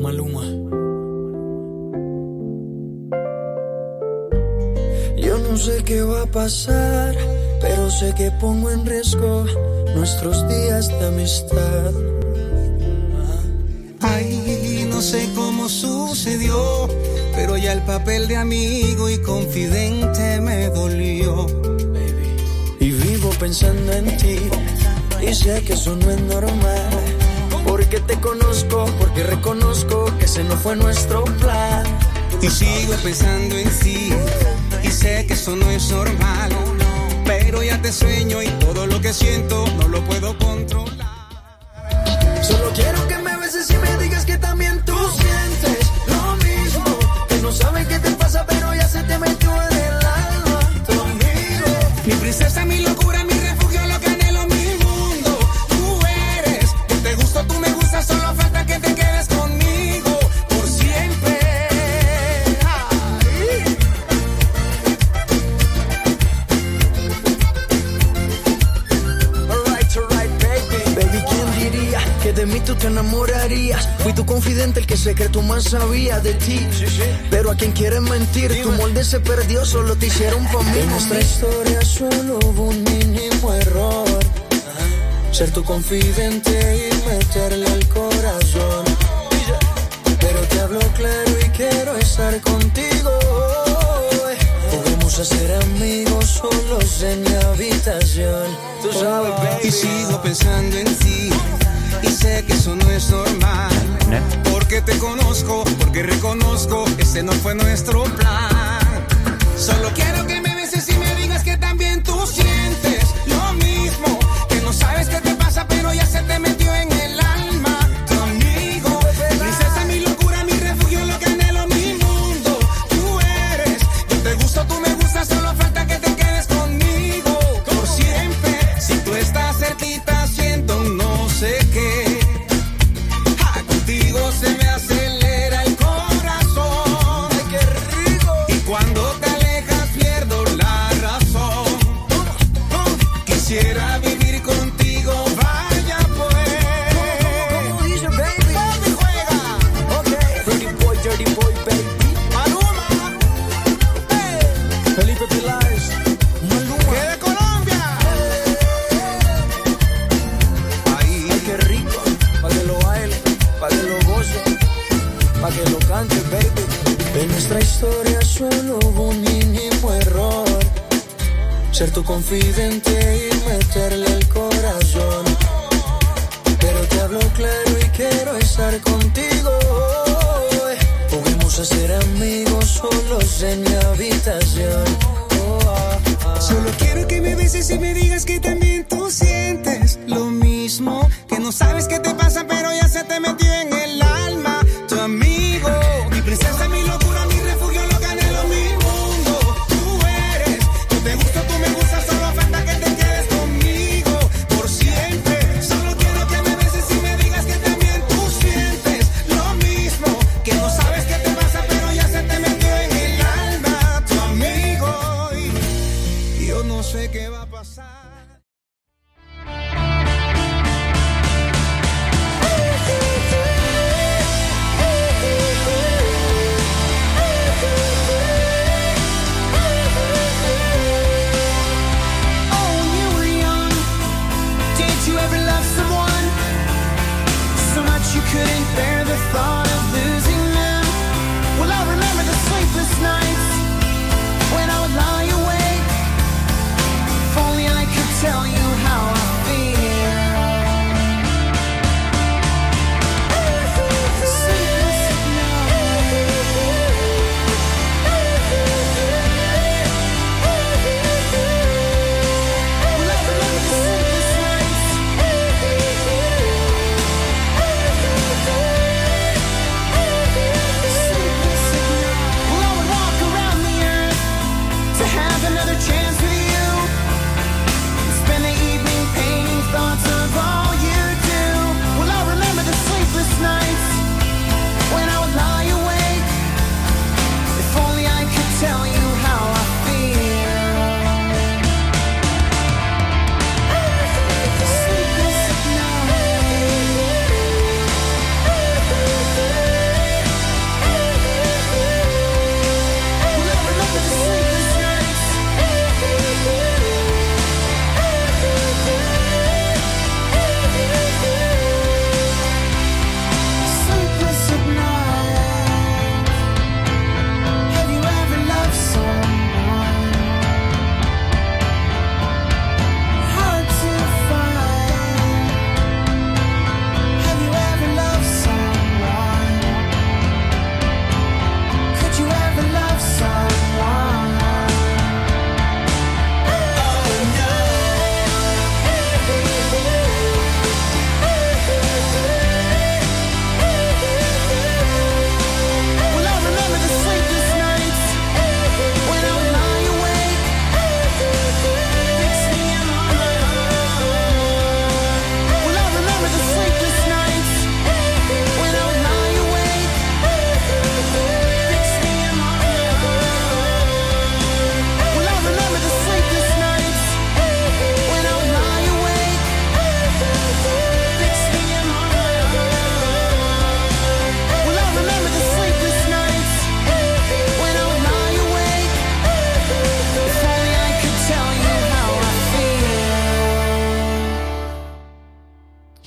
[0.00, 0.44] Maluma.
[5.18, 7.14] Yo no sé qué va a pasar,
[7.60, 9.44] pero sé que pongo en riesgo
[9.94, 11.92] nuestros días de amistad.
[14.00, 16.88] Ay, no sé cómo sucedió,
[17.34, 21.44] pero ya el papel de amigo y confidente me dolió.
[22.80, 24.38] Y vivo pensando en ti,
[25.20, 27.15] y sé que eso no es normal.
[27.88, 31.84] Porque te conozco, porque reconozco que ese no fue nuestro plan.
[32.42, 34.12] Y sigo pensando en sí,
[34.82, 36.50] y sé que eso no es normal.
[37.24, 41.06] Pero ya te sueño y todo lo que siento no lo puedo controlar.
[42.42, 44.95] Solo quiero que me beses y me digas que también tú
[75.56, 76.66] más sabía de ti.
[77.30, 80.78] Pero a quien quieres mentir, tu molde se perdió, solo te hicieron por mí.
[80.78, 84.18] En nuestra historia solo hubo un mínimo error.
[85.32, 88.84] Ser tu confidente y meterle al corazón.
[90.20, 93.10] Pero te hablo claro y quiero estar contigo.
[94.70, 98.46] Podemos ser amigos solos en mi habitación.
[98.82, 99.68] Tú sabes, baby.
[99.68, 101.30] Y sigo pensando en ti.
[102.02, 103.85] Y sé que eso no es normal.
[104.52, 109.04] Porque te conozco, porque reconozco, ese no fue nuestro plan.
[109.56, 111.15] Solo quiero que me beses y me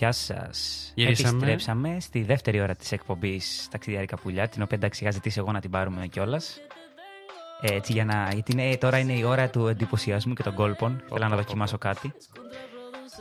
[0.09, 0.91] Γεια σας.
[0.95, 1.29] Γυρίσαμε.
[1.29, 5.59] Επιστρέψαμε στη δεύτερη ώρα της εκπομπής Ταξιδιάρικα Πουλιά, την οποία εντάξει είχα ζητήσει εγώ να
[5.59, 6.59] την πάρουμε κιόλας.
[7.61, 8.29] Έτσι, για να.
[8.33, 11.03] Γιατί είναι, τώρα είναι η ώρα του εντυπωσιασμού και των κόλπων.
[11.09, 12.13] Θέλω να δοκιμάσω κάτι.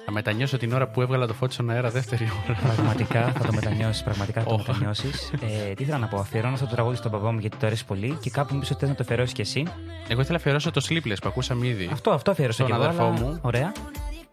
[0.04, 2.58] Θα μετανιώσω την ώρα που έβγαλα το φώτι στον αέρα δεύτερη ώρα.
[2.74, 4.02] Πραγματικά θα το μετανιώσεις.
[4.02, 5.32] Πραγματικά θα το μετανιώσεις.
[5.32, 6.18] Ε, τι ήθελα να πω.
[6.18, 8.72] Αφιερώνω αυτό το τραγούδι στον παπά μου γιατί το αρέσει πολύ και κάπου μου είπε
[8.72, 9.62] ότι θες να το αφιερώσεις κι εσύ.
[10.08, 11.88] Εγώ ήθελα να αφιερώσω το Sleepless που ακούσαμε ήδη.
[11.92, 12.82] Αυτό, αυτό αφιέρωσα Τον κι εγώ.
[12.84, 13.38] αδερφό αλλά- μου.
[13.42, 13.72] Ωραία.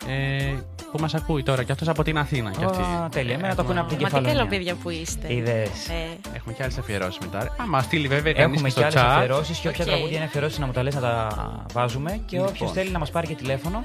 [0.07, 0.53] Ε,
[0.91, 2.51] που μας ακούει τώρα και αυτός από την Αθήνα.
[2.51, 2.81] Κι αυτή.
[2.81, 3.33] Ω, τέλεια.
[3.33, 4.35] Εμένα το ακούνε από την Μα τι Κεφαλονιά.
[4.37, 5.33] καλά παιδιά που είστε.
[5.33, 5.69] Είδες.
[5.89, 7.55] Ε, Έχουμε κι άλλες αφιερώσεις μετά.
[7.57, 9.05] Άμα στείλει βέβαια κανεί Έχουμε στο και άλλες chat.
[9.07, 9.89] αφιερώσεις και όποια Οκ.
[9.91, 11.27] τραγούδια είναι αφιερώσεις να μου τα λες να τα
[11.73, 12.19] βάζουμε.
[12.25, 12.49] Και Λοιπόν.
[12.49, 13.83] όποιο θέλει να μας πάρει και τηλέφωνο.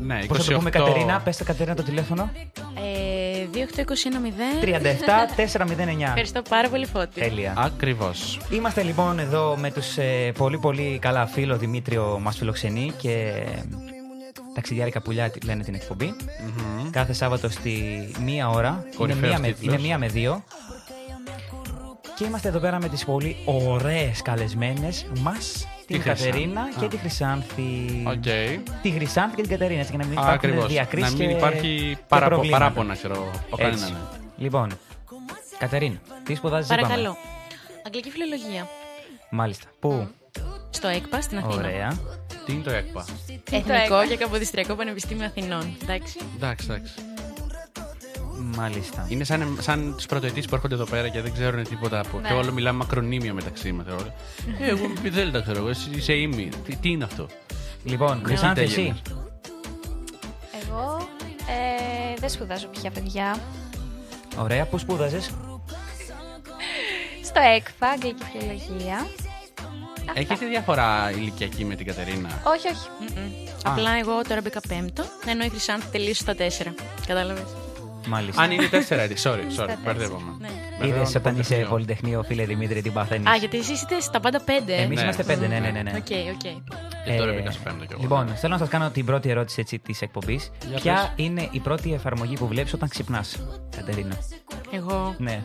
[0.00, 0.72] Ναι, Πώς θα το πούμε, 28.
[0.72, 2.30] Κατερίνα, πες Κατερίνα το τηλέφωνο.
[2.74, 5.34] ε, 37 28210.
[5.36, 6.02] 409.
[6.02, 7.20] Ευχαριστώ πάρα πολύ Φώτη.
[7.20, 7.54] Τέλεια.
[7.56, 8.38] Ακριβώς.
[8.50, 13.32] Είμαστε λοιπόν εδώ με τους ε, πολύ πολύ καλά φίλο Δημήτριο μας φιλοξενεί και
[14.56, 16.14] ταξιδιάρικα πουλιά τη- λένε την εκπομπή.
[16.90, 18.68] Κάθε Σάββατο στη μία ώρα.
[18.84, 19.74] Είναι Κορυφαίος μία, με, τίτλος.
[19.74, 20.44] είναι μία με δύο.
[22.16, 26.24] Και είμαστε εδώ πέρα με τις πολύ ωραίες καλεσμένες μας, την Χρυσάνθη.
[26.24, 26.88] Κατερίνα και Α.
[26.88, 27.62] τη Χρυσάνθη.
[28.06, 28.22] Οκ.
[28.82, 30.66] Τη Χρυσάνθη και την Κατερίνα, έτσι για να μην υπάρχουν Ακριβώς.
[30.66, 32.64] διακρίσεις Να μην και- υπάρχει και παραπο- προβλήματα.
[32.64, 33.30] παράπονα, ξέρω.
[33.50, 33.80] Από Έτσι.
[33.80, 34.08] κανέναν.
[34.36, 34.70] Λοιπόν,
[35.58, 36.82] Κατερίνα, τι σπουδάζεις είπαμε.
[36.82, 37.16] Παρακαλώ.
[37.86, 38.68] Αγγλική φιλολογία.
[39.30, 39.66] Μάλιστα.
[39.80, 40.08] Πού;
[40.70, 41.54] Στο ΕΚΠΑ στην Αθήνα.
[41.54, 41.98] Ωραία.
[42.46, 43.04] Τι είναι το ΕΚΠΑ;
[43.50, 44.06] Εθνικό ΕΚΠΑ.
[44.06, 45.76] και Καποδιστριακό Πανεπιστήμιο Αθηνών.
[45.82, 46.18] Εντάξει.
[46.36, 46.92] Εντάξει, εντάξει.
[48.56, 49.06] Μάλιστα.
[49.08, 52.18] Είναι σαν, σαν του πρωτοετή που έρχονται εδώ πέρα και δεν ξέρουν τίποτα από.
[52.20, 52.28] Ναι.
[52.28, 53.86] Και όλο μιλάμε μακρονίμιο μεταξύ μας.
[54.60, 55.58] Ε, εγώ μη δεν τα ξέρω.
[55.58, 56.48] εγώ, Εσύ είσαι ήμι.
[56.64, 57.26] Τι, τι είναι αυτό;
[57.84, 58.80] Λοιπόν, Ναι, Χρυσάνθη, τι εσύ.
[58.80, 59.00] έγινες.
[60.62, 61.08] Εγώ
[61.48, 63.36] ε, δεν σπουδάζω πια παιδιά.
[64.38, 65.30] Ωραία, πού σπούδαζες;
[67.24, 69.06] Στο ΕΚΠΑ, αγγλική φιλολογία.
[70.14, 72.88] Έχετε διαφορά ηλικιακή με την Κατερίνα; Όχι, όχι.
[73.64, 76.74] Απλά εγώ τώρα μπήκα πέμπτο, ενώ η Χρυσάνθη τελείωσε στα τέσσερα.
[77.06, 77.44] Κατάλαβες;
[78.08, 78.42] Μάλιστα.
[78.42, 79.78] Αν είναι τέσσερα έτη, sorry, sorry, τέσσερα.
[79.84, 80.36] μπερδεύομαι.
[80.40, 80.48] Ναι.
[80.48, 81.68] Είδες Μπερδεύομαι όταν το είσαι Πολυτεχνείο.
[81.68, 83.26] Πολυτεχνείο, φίλε Δημήτρη, τι παθαίνεις.
[83.28, 84.74] Α, γιατί εσείς είστε στα πάντα πέντε.
[84.74, 85.02] Εμείς Ναι.
[85.02, 85.82] είμαστε πέντε, ναι, ναι, ναι.
[85.82, 85.90] ναι.
[85.96, 86.40] OK, OK.
[87.04, 88.00] Και τώρα Ε, μπήκα στο πέμπτο κι εγώ.
[88.02, 90.50] Λοιπόν, θέλω να σας κάνω την πρώτη ερώτηση έτσι, της εκπομπής.
[90.68, 91.24] Για Ποια πες.
[91.24, 93.36] είναι η πρώτη εφαρμογή που βλέπεις όταν ξυπνάς,
[93.76, 94.16] Κατερίνα;
[94.70, 95.42] Εγώ; Ναι.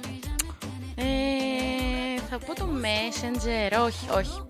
[2.31, 3.83] Ε, θα πω το Messenger.
[3.85, 4.41] Όχι, όχι.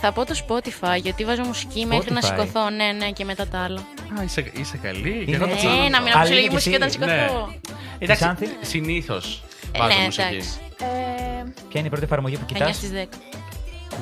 [0.00, 2.24] Θα πω το Spotify, γιατί βάζω μουσική μέχρι να Spotify.
[2.24, 2.70] σηκωθώ.
[2.70, 3.80] Ναι, ναι, και μετά τα άλλα.
[4.18, 5.14] Α, είσαι, είσαι καλή.
[5.14, 5.66] Είναι Και εγώ το έτσι.
[5.66, 6.02] Ε, κάνω να αυτό.
[6.02, 6.76] μην ακούσω Άλλη λίγη και μουσική εσύ.
[6.76, 7.52] όταν σηκωθώ.
[7.98, 8.46] Εντάξει, Χρυσάνθη.
[8.60, 10.22] συνήθως Ε, βάζω ναι, μουσική.
[10.34, 10.58] εντάξει.
[10.80, 12.94] Ε, Ποια είναι η πρώτη εφαρμογή που 9 κοιτάς; στις 10.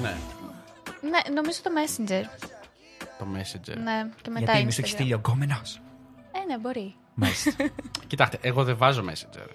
[0.03, 0.15] Ναι,
[1.01, 2.23] ναι, νομίζω το Messenger.
[3.19, 3.77] το Messenger.
[3.83, 4.95] Ναι, και μετά Γιατί μη σου έχεις Instagram.
[4.95, 5.81] στείλει ο γκόμενος.
[6.33, 6.95] Ε, ναι, μπορεί.
[7.15, 7.51] Μάλιστα.
[8.07, 9.47] Κοιτάξτε, εγώ δεν βάζω Messenger.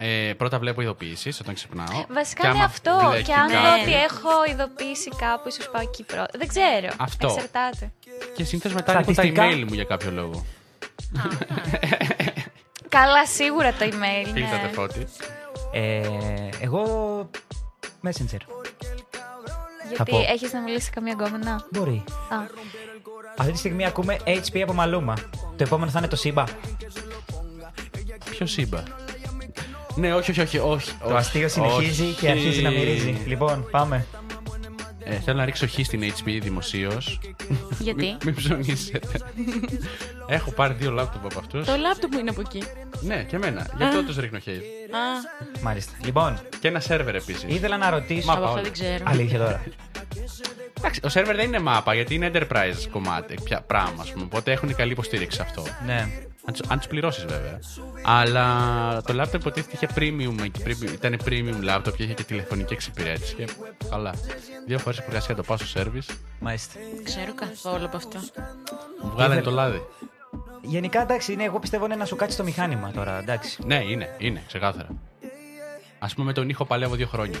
[0.00, 2.04] Ε, πρώτα βλέπω ειδοποιήσεις όταν ξυπνάω.
[2.08, 2.98] Βασικά Και είναι άμα αυτό.
[3.08, 6.28] βλέπει Και αν κάτι- δω ότι έχω ειδοποίησει κάπου, ίσως πάω εκεί πρώτα.
[6.38, 6.88] Δεν ξέρω.
[6.98, 7.26] Αυτό.
[7.26, 7.92] Εξαρτάται.
[8.36, 10.44] Και συνήθως μετά ανοίγω τα Στατιστικά- email μου για κάποιο λόγο.
[12.88, 14.26] Καλά, σίγουρα το email.
[14.32, 14.68] Φίλτα Ναι.
[14.68, 15.06] το φώτι.
[15.72, 16.00] Ε,
[16.60, 16.82] εγώ.
[18.06, 18.40] Messenger.
[19.88, 20.18] Γιατί πω.
[20.28, 22.04] έχεις να μιλήσεις καμία γκόμενα; Μπορεί.
[22.28, 22.36] Α,
[23.36, 25.14] Αυτή τη στιγμή ακούμε HP από Μαλούμα.
[25.56, 26.44] Το επόμενο θα είναι το Σίμπα.
[28.30, 28.82] Ποιο σύμπα.
[29.98, 30.58] Ναι, όχι, όχι, όχι.
[30.58, 32.12] όχι Το αστείο συνεχίζει όχι.
[32.20, 33.22] και αρχίζει να μυρίζει.
[33.26, 34.06] Λοιπόν, πάμε.
[35.10, 37.20] Ε, θέλω να ρίξω χ στην HP δημοσίως.
[37.78, 39.00] Γιατί; Μην ψωνίσετε.
[40.28, 41.66] Έχω πάρει δύο λάπτοπ από αυτούς.
[41.66, 42.62] Το λάπτοπ μου είναι από εκεί.
[43.00, 43.66] Ναι, και εμένα.
[43.76, 44.46] Γι' αυτό τους ρίχνω χ.
[44.48, 44.52] Α,
[45.62, 45.92] Μάλιστα.
[46.04, 47.44] Λοιπόν, Και ένα σερβερ επίσης.
[47.54, 48.32] ήθελα να ρωτήσω.
[48.32, 48.62] από αυτό όλοι.
[48.62, 49.04] δεν ξέρω.
[49.06, 49.62] Αλήθεια τώρα.
[50.78, 54.24] Εντάξει, ο σερβερ δεν είναι μάπα γιατί είναι enterprise κομμάτι, πια, πράγμα, ας πούμε.
[54.24, 55.62] Οπότε έχουν καλή υποστήριξη σε αυτό.
[55.86, 56.06] Ναι.
[56.48, 57.58] Αν τους- Αν του πληρώσεις, βέβαια.
[58.04, 58.46] Αλλά
[59.02, 63.34] το laptop υποτίθεται είχε premium, εκεί, premium- ήταν premium laptop και είχε και τηλεφωνική εξυπηρέτηση.
[63.34, 63.48] Και
[63.90, 64.14] καλά.
[64.66, 66.78] Δύο φορές που εργασία το πάω στο service, Μάλιστα.
[66.94, 68.18] Δεν ξέρω καθόλου από αυτό.
[69.02, 69.82] μου βγάλανε Ήθελα- το λάδι.
[70.62, 73.18] Γενικά εντάξει, είναι, εγώ πιστεύω είναι να σου κάτσει το μηχάνημα τώρα.
[73.18, 73.58] Εντάξει.
[73.66, 74.88] Ναι, είναι, είναι, ξεκάθαρα.
[75.98, 77.38] Α πούμε με τον ήχο παλεύω δύο χρόνια.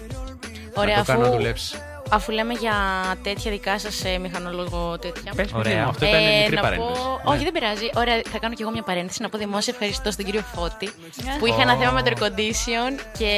[0.74, 1.76] Ωραία, να το κάνω να αφού, δουλέψει.
[2.10, 2.74] Αφού λέμε για
[3.22, 5.32] τέτοια δικά σας ε, μηχανολόγο τέτοια.
[5.36, 5.74] Πες μου, Ωραία.
[5.74, 6.92] Δήμο, αυτό ήταν Ε, μικρή να παρένθεση.
[6.92, 7.34] πω- Ναι.
[7.34, 7.90] Όχι, δεν πειράζει.
[7.96, 9.22] Ωραία, θα κάνω κι εγώ μια παρένθεση.
[9.22, 10.90] Να πω δημόσια ευχαριστώ στον κύριο Φώτη
[11.38, 13.32] που είχε ένα θέμα με το air condition και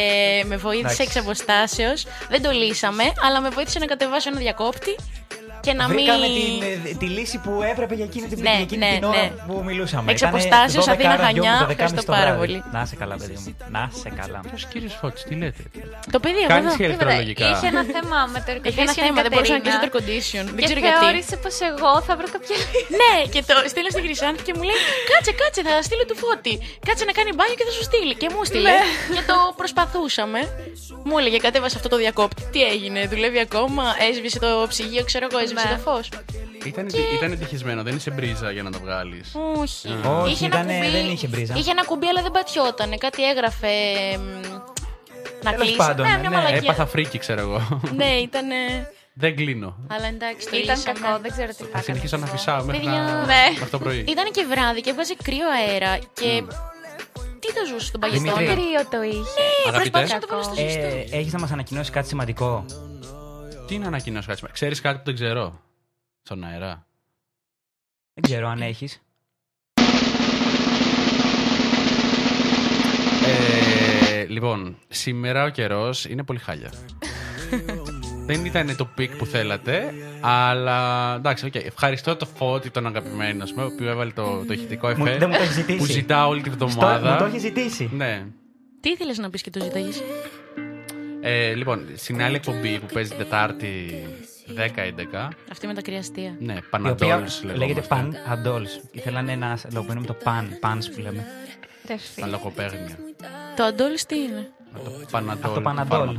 [0.47, 1.03] με βοήθησε Εντάξει.
[1.03, 2.07] εξ αποστάσεως.
[2.29, 4.97] Δεν το λύσαμε, αλλά με βοήθησε να κατεβάσω ένα διακόπτη
[5.61, 5.97] και να μην.
[5.97, 9.05] Βρήκαμε την, ε, τη λύση που έπρεπε για εκείνη την, Ναι, για εκείνη ναι, την
[9.05, 9.31] ώρα ναι.
[9.47, 10.11] που μιλούσαμε.
[10.13, 11.55] Εξ Ήτανε αποστάσεως, 12 Αθήνα, ώρα, Χανιά.
[11.63, 12.39] 2 το Ευχαριστώ 12.30 το πάρα βράδυ.
[12.43, 12.59] πολύ.
[12.73, 13.57] Να σε καλά, παιδί μου.
[13.77, 14.41] Να σε καλά.
[14.49, 15.63] Ποιος κύριος Φώτης, τι λέτε.
[16.15, 16.77] Το παιδί Κάνεις εδώ.
[16.77, 17.47] και ηλεκτρολογικά.
[17.51, 19.65] Είχε ένα θέμα με το air Είχε ένα condition, θέμα, δεν μπορούσα να Κατερίνα.
[19.65, 20.45] κλείσω το air condition.
[20.55, 20.99] Δεν Και ξέρω γιατί.
[21.03, 22.79] θεώρησε πως εγώ θα βρω κάποια λύση.
[23.01, 24.79] Ναι, και το στείλω στην Χρυσάνθη και μου λέει
[25.11, 26.53] Κάτσε, κάτσε, θα στείλω του φώτη.
[26.89, 28.15] Κάτσε να κάνει μπάνιο και θα σου στείλει.
[28.23, 28.71] Και μου στείλε.
[29.17, 30.41] και το προσπαθούσαμε.
[31.09, 32.43] Μου έλεγε Κατέβασε αυτό το διακόπτη.
[32.55, 35.75] Τι έγινε, δουλεύει ακόμα, έσβησε το ψυγείο, ξέρω εγώ, έσβησε Ναι.
[35.75, 36.01] το φω.
[36.65, 36.87] Ήταν,
[37.17, 39.33] ήταν ευτυχισμένο, δεν είσαι μπρίζα για να το βγάλεις.
[39.57, 39.89] Όχι.
[40.23, 41.55] Όχι, Είχε ένα ήτανε- κουμπί- δεν είχε μπρίζα.
[41.57, 42.97] Είχε ένα κουμπί, αλλά δεν πατιότανε.
[42.97, 43.69] Κάτι έγραφε.
[44.19, 44.47] μ,
[45.43, 45.77] Να Τέλος κλείσει.
[45.77, 46.57] πάντων, ναι, μια μαλακία.
[46.57, 47.81] έπαθα φρίκι, ξέρω εγώ.
[47.97, 48.47] Ναι, ήταν.
[49.13, 49.77] δεν κλείνω.
[49.91, 50.99] Αλλά εντάξει, το Ήταν λύσαμε.
[51.01, 53.13] κακό, δεν ξέρω τι θα Θα συνεχίσω να φυσάω μέχρι, Παιδιά, να...
[53.27, 53.43] ναι.
[53.53, 54.05] μέχρι το πρωί.
[54.09, 55.97] Ήταν και βράδυ και έβγαζε κρύο αέρα.
[55.99, 56.43] Και.
[57.41, 58.21] Τι θα ζούσε στον παγετό.
[58.23, 58.45] Δημήτρη.
[58.45, 59.43] Κρύο το είχε.
[59.67, 61.17] Ναι, προσπάθησα να το βάλω στο Ε, ζεστό.
[61.17, 62.65] Έχεις να μας ανακοινώσεις κάτι σημαντικό;
[63.71, 64.43] Τι να ανακοινώσω κάτι.
[64.53, 65.61] Ξέρεις κάτι που δεν ξέρω;
[66.23, 66.87] Στον αέρα.
[68.15, 69.03] Δεν ξέρω αν έχεις.
[73.27, 76.73] Ε, λοιπόν, σήμερα ο καιρός είναι πολύ χάλια.
[78.27, 81.55] δεν ήταν το peak που θέλατε, αλλά εντάξει, οκ.
[81.55, 85.19] Ευχαριστώ το Φώτη τον αγαπημένο μου, ο οποίος έβαλε το, το ηχητικό Μου- εφέ.
[85.19, 85.79] δεν μου το έχει ζητήσει.
[85.79, 87.13] Που ζητάω όλη τη Στο- βδομάδα.
[87.13, 87.91] μου το έχει ζητήσει.
[87.93, 88.27] Ναι.
[88.81, 89.91] Τι ήθελες να πεις και το ζητάγε.
[91.21, 94.03] Ε, λοιπόν, στην άλλη εκπομπή που παίζει Τετάρτη
[94.57, 95.29] 10-11.
[95.51, 96.37] Αυτή με τα κρυαστία.
[96.39, 98.21] Ναι, Η οποία Παναντόλς λέγεται λεγόμαστε.
[98.27, 98.85] Pan Adults.
[98.93, 101.27] Ήθελαν ένα λογοπαίγνιο με το Pan, Pans που λέμε.
[102.21, 102.99] Τα λογοπαίγνια.
[103.57, 104.51] Το αντόλ τι είναι;
[104.85, 105.45] Το Παναντόλ.
[105.45, 106.17] Από το Παναδόλ.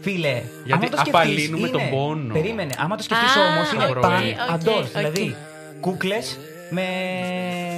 [0.00, 2.32] Φίλε, Γιατί άμα το σκεφτείς, απαλύνουμε είναι- τον πόνο.
[2.34, 4.22] Περίμενε, άμα το σκεφτείς Α, όμως είναι οκ, Pan
[4.54, 4.84] οκ, Adults.
[4.84, 4.86] οκ.
[4.96, 5.36] Δηλαδή,
[5.80, 6.38] κούκλες
[6.70, 6.82] με.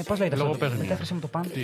[0.06, 0.78] Πώς λέγεται αυτό; Λογοπαίγνια.
[0.82, 1.40] Μετάφρασε μου το Pan.
[1.52, 1.60] Τι;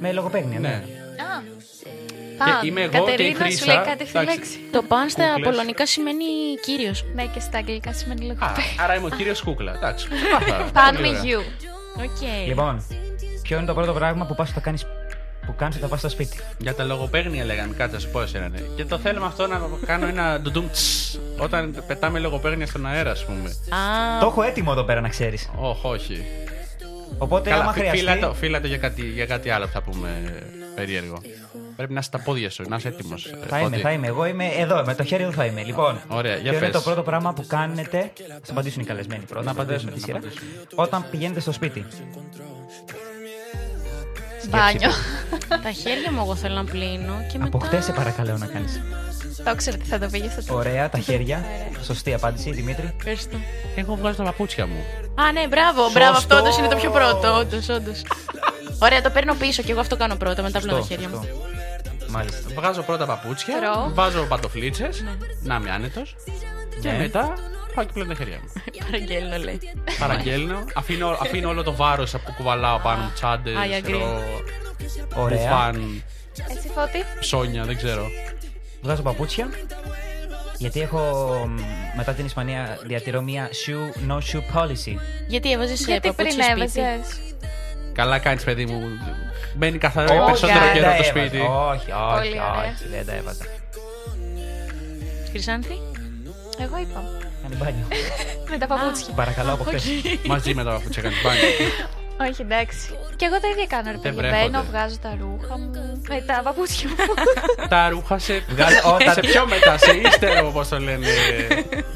[0.00, 0.84] Με λογοπαίγνια, ναι.
[1.22, 1.34] Ναι.
[1.34, 2.46] Α.
[2.46, 2.66] Και Παν.
[2.66, 3.66] είμαι εγώ και η Κατερίνα σου Χρύσα.
[3.66, 4.36] λέει κάτι στη Εντάξει.
[4.38, 4.58] λέξη.
[4.72, 5.48] Το παν στα Κούκλες.
[5.48, 6.24] πολωνικά σημαίνει
[6.64, 7.04] κύριος.
[7.14, 8.82] Ναι, και στα αγγλικά σημαίνει Α, λογοπαίγνια.
[8.84, 9.72] άρα είμαι ο κύριος Κούκλα.
[9.74, 10.08] Εντάξει.
[10.08, 10.64] ξεκάθαρα.
[10.72, 11.22] Παν Πολύ με ωραία.
[11.24, 11.40] you.
[12.04, 12.46] Οκ.
[12.46, 12.84] Λοιπόν,
[13.42, 14.86] ποιο είναι το πρώτο πράγμα που πας να κάνεις.
[15.46, 18.48] Που κάνεις όταν πας στο σπίτι; Για τα λογοπαίγνια λέγανε, κάτσε να σου πω εσένα.
[18.48, 18.58] ναι.
[18.76, 23.24] Και το θέλουμε αυτό να κάνω ένα ντουντουμ τς, όταν πετάμε λογοπαίγνια στον αέρα, ας
[23.24, 23.48] πούμε.
[23.48, 25.50] Α, Το έχω έτοιμο εδώ πέρα να ξέρεις.
[25.56, 26.24] Όχι, όχι.
[27.18, 27.98] Οπότε, Καλά, άμα φύ- χρειαστεί.
[27.98, 30.42] φύλα το, φύλα το για, κάτι, για κάτι άλλο που θα πούμε ε,
[30.74, 31.20] περίεργο.
[31.76, 33.34] Πρέπει να είσαι στα πόδια σου, να είσαι έτοιμος.
[33.48, 34.06] Θα είμαι, θα είμαι.
[34.06, 35.62] Εγώ είμαι εδώ, με το χέρι εδώ θα είμαι.
[35.62, 36.70] Λοιπόν, Ωραία, για ποιο είναι πες.
[36.70, 38.12] το πρώτο πράγμα που κάνετε;
[38.42, 39.44] Θα απαντήσουν οι καλεσμένοι πρώτα.
[39.44, 40.74] Να θα απαντήσουν, απαντήσουμε τη να σειρά.
[40.74, 41.84] Όταν πηγαίνετε στο σπίτι.
[44.50, 44.90] Μπάνιο.
[45.62, 47.46] τα χέρια μου εγώ θέλω να πλύνω και μετά.
[47.46, 48.80] Από χτες σε παρακαλώ να κάνεις.
[49.44, 50.60] Το ξέρω τι θα το πήγε στο τέλος.
[50.66, 51.44] Ωραία, τα χέρια.
[51.84, 52.94] Σωστή απάντηση, Δημήτρη.
[52.98, 53.36] Ευχαριστώ.
[53.76, 54.84] Εγώ βγάζω τα παπούτσια μου.
[55.14, 56.16] Α, ναι, μπράβο, μπράβο.
[56.16, 57.36] Αυτό όντω είναι το πιο πρώτο.
[57.38, 58.02] Όντως, όντως.
[58.78, 60.42] Ωραία, το παίρνω πίσω και εγώ αυτό κάνω πρώτα.
[60.42, 61.14] Μετά πλύνω τα Σωστό, χέρια μου.
[61.24, 61.40] σωστό.
[62.08, 62.48] Μάλιστα.
[62.54, 63.90] Βγάζω πρώτα παπούτσια, Τρώω.
[63.94, 65.04] βάζω παντοφλίτσες,
[65.42, 66.16] να είμαι άνετος.
[66.82, 66.98] Και Ναι.
[66.98, 67.34] μετά
[67.74, 68.52] πάω και πλένω τα χέρια μου.
[68.84, 69.58] Παραγγέλνω, λέει.
[69.98, 74.02] Παραγγέλνω, αφήνω, αφήνω όλο το βάρος που κουβαλάω πάνω μου, τσάντες, Α, η αγκρή.
[75.14, 75.38] Ωραία.
[75.38, 76.02] μπουφάν,
[76.56, 78.06] Εσύ φώτη; ψώνια, δεν ξέρω.
[78.82, 79.48] Βγάζω παπούτσια.
[80.58, 80.98] Γιατί έχω
[81.48, 81.60] μ,
[81.96, 84.94] μετά την Ισπανία διατηρώ μια shoe, no shoe policy.
[85.26, 87.20] Γιατί έβαζες Γιατί πριν παπούτσια σπίτι; έβαζες;
[87.92, 88.80] Καλά κάνεις, παιδί μου.
[89.54, 91.10] Μένει καθαρό Όχι, περισσότερο δεν καιρό τα το έβαζα.
[91.10, 91.38] σπίτι.
[91.38, 92.72] Όχι, όχι, Πολύ ωραία.
[92.72, 93.44] όχι, δεν τα έβαζα.
[95.30, 95.78] Χρυσάνθη;
[96.58, 97.02] Εγώ είπα.
[97.42, 97.86] Κάνει μπάνιο.
[98.50, 99.14] Με τα παπούτσια.
[99.14, 99.80] Παρακαλώ από χτε.
[100.26, 101.42] Μαζί με τα παπούτσια κάνεις μπάνιο.
[102.20, 102.88] Όχι, εντάξει.
[103.16, 103.90] Και εγώ το ίδιο κάνω.
[103.90, 104.12] Ρε παιδιά.
[104.20, 104.48] βρέχονται.
[104.48, 105.70] Μπαίνω, βγάζω τα ρούχα μου.
[106.08, 106.96] Με τα παπούτσια μου.
[107.72, 108.44] τα ρούχα σε.
[108.48, 111.06] Βγάλε όταν- σε πιο μετά, σε ύστερο, όπως το λένε.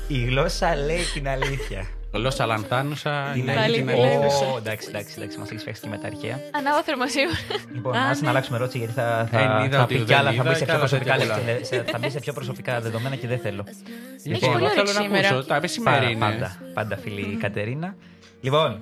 [0.09, 1.87] Η γλώσσα λέει την αλήθεια.
[2.13, 3.31] Γλώσσα λανθάνουσα.
[3.33, 3.85] Την είναι αλήθεια.
[3.85, 4.19] την Αλήθεια.
[4.21, 4.47] αλήθεια.
[4.47, 6.37] Ω, εντάξει, εντάξει, εντάξει, μας έχεις φτιάξει και με τα αρχαία.
[6.59, 7.37] Ανάβοθερμα σίγουρα.
[7.75, 8.25] Λοιπόν, Α, ας ναι.
[8.25, 10.35] να αλλάξουμε ερώτηση γιατί θα, Δεν θα, είδα θα ότι πει δεν κι άλλα, θα
[10.35, 12.81] είδα μπει σε και πιο άλλα προσωπικά τέτοια λε- σε- θα μπει σε πιο προσωπικά
[12.81, 13.65] δεδομένα και δεν θέλω.
[13.69, 15.29] Έχεις Λοιπόν, πολύ εγώ θέλω όρεξη να σήμερα.
[15.29, 15.47] ακούσω.
[15.47, 16.25] Τα μεσημέρι Πάρα, είναι.
[16.25, 17.95] πάντα, πάντα φίλη η Κατερίνα.
[18.41, 18.81] Λοιπόν,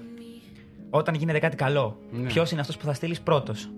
[0.96, 2.26] όταν γίνεται κάτι καλό, Ναι.
[2.26, 3.70] ποιος είναι αυτός που θα στείλεις πρώτος;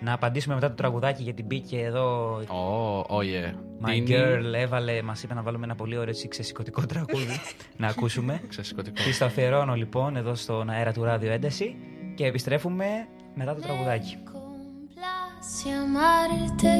[0.00, 2.34] Να απαντήσουμε μετά το τραγουδάκι γιατί μπήκε εδώ.
[2.48, 3.54] Ω, oh, yeah.
[3.86, 7.40] My Είναι girl έβαλε, μας είπε να βάλουμε ένα πολύ ωραίο έτσι ξεσηκωτικό τραγούδι
[7.76, 8.40] να ακούσουμε.
[8.48, 9.02] Ξεσηκωτικό.
[9.02, 11.76] Τη το αφιερώνω λοιπόν εδώ στον αέρα του ράδιο ένταση
[12.14, 12.86] και επιστρέφουμε
[13.34, 14.16] μετά το τραγουδάκι.
[14.32, 16.72] complace amarte,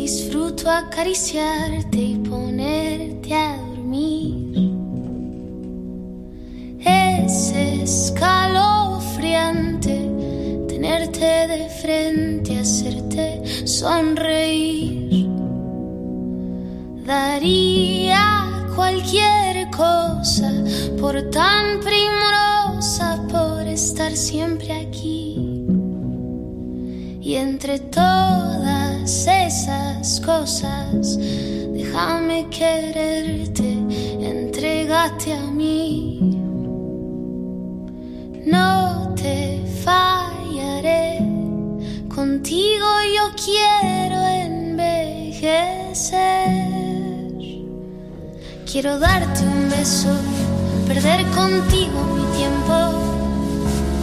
[0.00, 4.73] disfruto acariciarte y ponerte a dormir.
[7.84, 10.10] Escalofriante
[10.66, 15.28] tenerte de frente, hacerte sonreír.
[17.04, 20.50] Daría cualquier cosa
[20.98, 25.36] por tan primorosa, por estar siempre aquí.
[27.20, 33.76] Y entre todas esas cosas, déjame quererte,
[34.20, 36.33] entrégate a mí.
[38.46, 41.18] No te fallaré,
[42.14, 45.64] contigo yo quiero envejecer.
[48.70, 50.14] Quiero darte un beso,
[50.86, 52.74] perder contigo mi tiempo,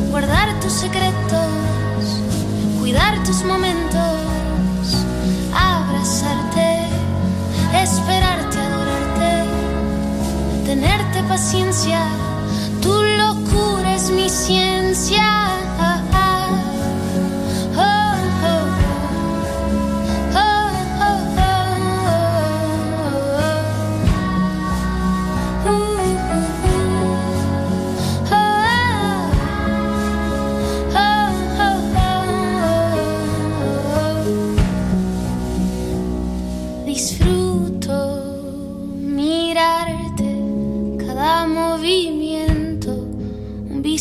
[0.09, 1.47] guardar tus secretos,
[2.79, 4.17] cuidar tus momentos,
[5.53, 6.87] abrazarte,
[7.75, 9.45] esperarte, adorarte,
[10.65, 12.30] tenerte paciencia.
[13.33, 15.50] Locura es mi ciencia.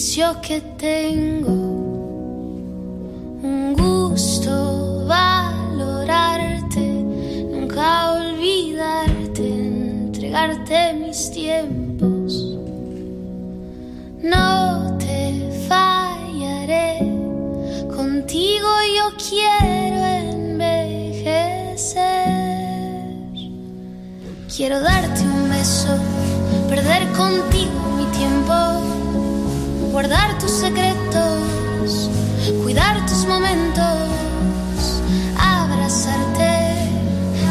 [0.01, 1.53] Vicio que tengo,
[3.43, 6.81] un gusto valorarte,
[7.53, 12.57] nunca olvidarte, entregarte mis tiempos.
[14.23, 17.01] No te fallaré,
[17.95, 20.01] contigo yo quiero
[20.33, 21.45] envejecer.
[24.57, 25.95] Quiero darte un beso,
[26.71, 29.00] perder contigo mi tiempo,
[29.91, 32.11] guardar tus secretos,
[32.63, 33.99] cuidar tus momentos,
[35.39, 36.89] abrazarte,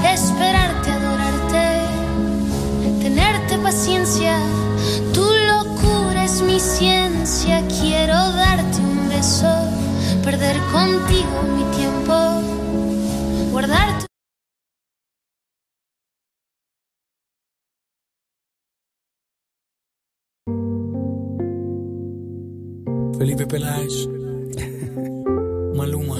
[0.03, 1.81] esperarte, adorarte,
[3.01, 4.37] tenerte paciencia.
[5.13, 7.61] Tu locura es mi ciencia.
[7.67, 9.53] Quiero darte un beso,
[10.23, 12.13] perder contigo mi tiempo,
[13.51, 14.08] guardar tu
[23.49, 24.07] Peláez.
[25.73, 26.19] Maluma.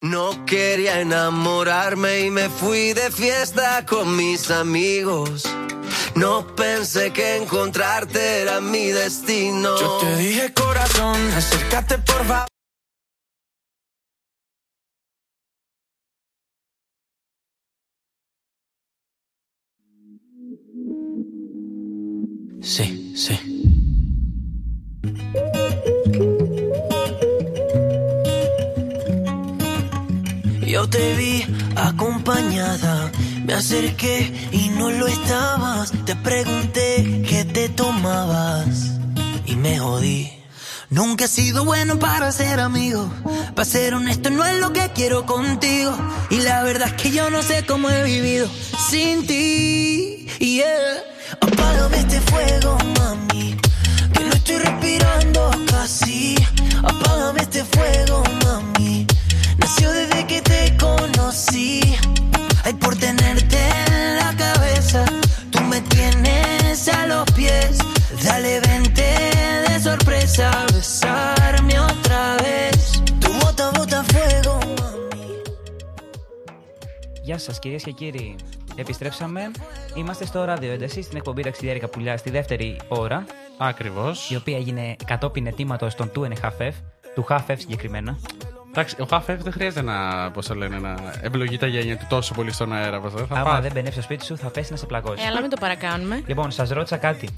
[0.00, 5.44] No quería enamorarme y me fui de fiesta con mis amigos.
[6.14, 9.78] No pensé que encontrarte era mi destino.
[9.78, 12.55] Yo te dije corazón, acércate por favor.
[23.16, 23.40] Sí.
[30.66, 31.42] Yo te vi
[31.76, 33.10] acompañada,
[33.46, 35.92] me acerqué y no lo estabas.
[36.04, 38.98] Te pregunté qué te tomabas
[39.46, 40.30] y me jodí.
[40.90, 43.10] Nunca he sido bueno para ser amigo.
[43.54, 45.96] Para ser honesto, no es lo que quiero contigo.
[46.28, 48.46] Y la verdad es que yo no sé cómo he vivido
[48.90, 50.28] sin ti.
[50.38, 51.15] Yeah.
[51.40, 53.56] Apágame este fuego, mami,
[54.12, 56.36] que no estoy respirando casi.
[56.82, 59.06] Apágame este fuego, mami,
[59.58, 61.80] nació desde que te conocí.
[62.64, 65.04] Ay, por tenerte en la cabeza,
[65.50, 67.78] tú me tienes a los pies.
[68.24, 69.02] Dale, vente
[69.68, 73.02] de sorpresa, besarme otra vez.
[73.20, 75.34] Tu bota, bota fuego, mami.
[77.24, 78.36] Ya sabes, quieres que quiere.
[78.76, 79.50] Επιστρέψαμε.
[79.94, 83.24] Είμαστε στο ράδιο ένταση στην εκπομπή Ταξιδιάρικα Πουλιά στη δεύτερη ώρα.
[83.58, 84.30] Ακριβώς.
[84.30, 86.72] Η οποία έγινε κατόπιν αιτήματο των 2,5F.
[87.14, 88.18] Του HFF συγκεκριμένα.
[88.70, 92.34] Εντάξει, ο Χαφ δεν χρειάζεται να, πώς το λένε, να ευλογεί τα γένια του τόσο
[92.34, 93.00] πολύ στον αέρα.
[93.00, 93.60] Πώς, θα Άμα πάει.
[93.60, 95.24] δεν μπαινεύσει στο σπίτι σου, θα πέσει να σε πλακώσει.
[95.24, 96.22] Ε, αλλά μην το παρακάνουμε.
[96.26, 97.28] Λοιπόν, σας ρώτησα κάτι.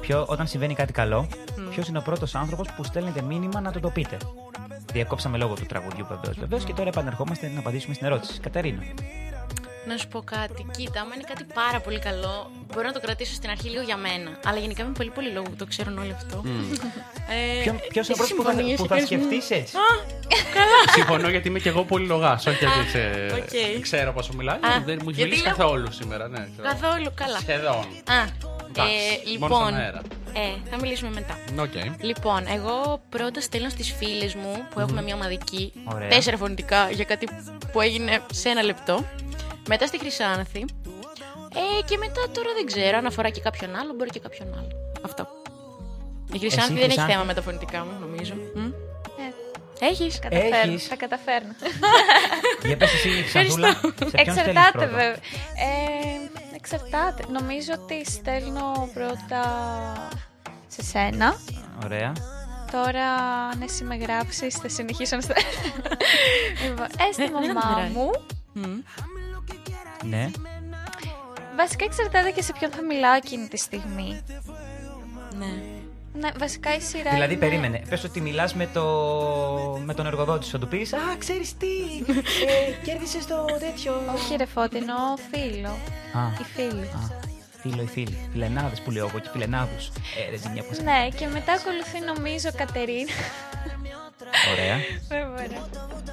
[0.00, 1.28] Ποιο, όταν συμβαίνει κάτι καλό,
[1.70, 4.16] ποιος είναι ο πρώτος άνθρωπος που στέλνετε μήνυμα να του το πείτε;
[4.92, 6.32] Διακόψαμε λόγω του τραγουδιού βεβαίω.
[6.38, 8.40] Βεβαίως και τώρα επανερχόμαστε να απαντήσουμε στην ερώτηση.
[8.40, 8.82] Κατερίνα.
[9.88, 10.66] Να σου πω κάτι.
[10.76, 13.96] Κοίτα, άμα είναι κάτι πάρα πολύ καλό, μπορώ να το κρατήσω στην αρχή λίγο για
[13.96, 14.30] μένα.
[14.44, 16.42] Αλλά γενικά είμαι πολύ πολύ λόγο που το ξέρουν όλοι αυτό.
[17.28, 19.52] Ε, Ποιο ποιος είναι ο εσύ πρώτος που θα, συμφωνείς, που θα κάνεις σκεφτείς μ.
[19.52, 19.80] έτσι; Α,
[20.54, 20.80] καλά.
[20.92, 22.46] Συμφωνώ γιατί είμαι και εγώ πολύ λογάς.
[22.46, 23.32] Όχι γιατί ξε-
[23.76, 23.80] οκ.
[23.82, 24.56] ξέρω πόσο μιλάει.
[24.56, 26.28] Α, δεν μου έχει γιατί μιλήσει λέω- καθόλου σήμερα.
[26.28, 26.68] Ναι, ξέρω.
[26.68, 27.38] Καθόλου καλά.
[27.38, 27.86] Σχεδόν.
[28.16, 28.22] Α,
[28.74, 28.92] Εντάξει,
[29.34, 30.00] ε, μόνο στον λοιπόν, αέρα.
[30.32, 31.38] ε, θα μιλήσουμε μετά.
[31.62, 32.04] Οκ.
[32.04, 36.08] Λοιπόν, εγώ πρώτα στέλνω στις φίλες μου που έχουμε μια ομαδική Ωραία.
[36.08, 37.28] τέσσερα φωνητικά για κάτι
[37.72, 39.04] που έγινε σε ένα λεπτό.
[39.68, 40.64] Μετά στη Χρυσάνθη.
[41.54, 44.68] Ε, και μετά τώρα δεν ξέρω, αν αφορά και κάποιον άλλο, μπορεί και κάποιον άλλο.
[45.02, 45.26] Αυτό.
[46.32, 47.12] Η Χρυσάνθη δεν έχει Χρυσάνθη.
[47.12, 48.34] θέμα με τα φωνητικά μου, νομίζω.
[48.54, 48.64] Μ;
[49.80, 50.18] Ε, Έχεις.
[50.18, 50.56] Καταφέρνω.
[50.72, 50.88] Έχεις.
[50.88, 51.52] Τα καταφέρνω.
[52.66, 55.10] Για πες εσύ, Ξανθούλα, σε ποιον στέλνεις Εξαρτάται πρώτο; βέβαια.
[55.12, 55.16] Ε,
[56.56, 57.24] εξαρτάται.
[57.32, 59.42] Νομίζω ότι στέλνω πρώτα
[60.66, 61.36] σε σένα.
[61.84, 62.12] Ωραία.
[62.72, 63.06] Τώρα,
[63.52, 65.50] αν εσύ με γράψεις, θα συνεχίσω να στέλνω.
[66.68, 67.92] λοιπόν, ε, στη Ε, δεν μαμά πειράζει.
[67.92, 68.10] μου.
[70.02, 70.30] Ναι.
[71.56, 74.20] Βασικά εξαρτάται και σε ποιον θα μιλάω εκείνη τη στιγμή.
[75.38, 75.46] Ναι.
[76.14, 77.10] Ναι, βασικά η σειρά.
[77.10, 77.82] Δηλαδή, είναι- περίμενε.
[77.88, 78.82] Πες ότι μιλάς με, το...
[79.84, 80.50] με τον εργοδότη σου.
[80.50, 81.66] Θα του πεις Α, ξέρεις τι.
[82.48, 83.92] Ε, Κέρδισες το τέτοιο.
[84.14, 84.96] Όχι, ρε Φώτη, εννοώ
[85.30, 85.68] φίλο.
[85.68, 86.22] Α.
[86.40, 86.90] Η φίλη.
[87.60, 88.28] Φίλο ή φίλοι.
[88.32, 89.86] Φιλενάδες που λέω εγώ και φιλενάδους.
[90.26, 93.10] Ε, ρε ζημιά που Ναι, και μετά ακολουθεί νομίζω Κατερίνα.
[94.52, 94.76] Ωραία.
[95.08, 95.68] Βέβαια.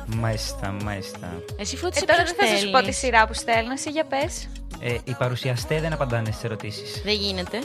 [0.05, 1.41] Μάλιστα, μάλιστα.
[1.57, 3.71] Εσύ Φώτη, Ε, σε τώρα ποιον δεν θα σα πω τη στέλνεις; σειρά που στέλνω,
[3.71, 4.47] εσύ για πες.
[4.79, 7.01] Ε, οι παρουσιαστέ δεν απαντάνε στις ερωτήσεις.
[7.03, 7.59] Δεν γίνεται.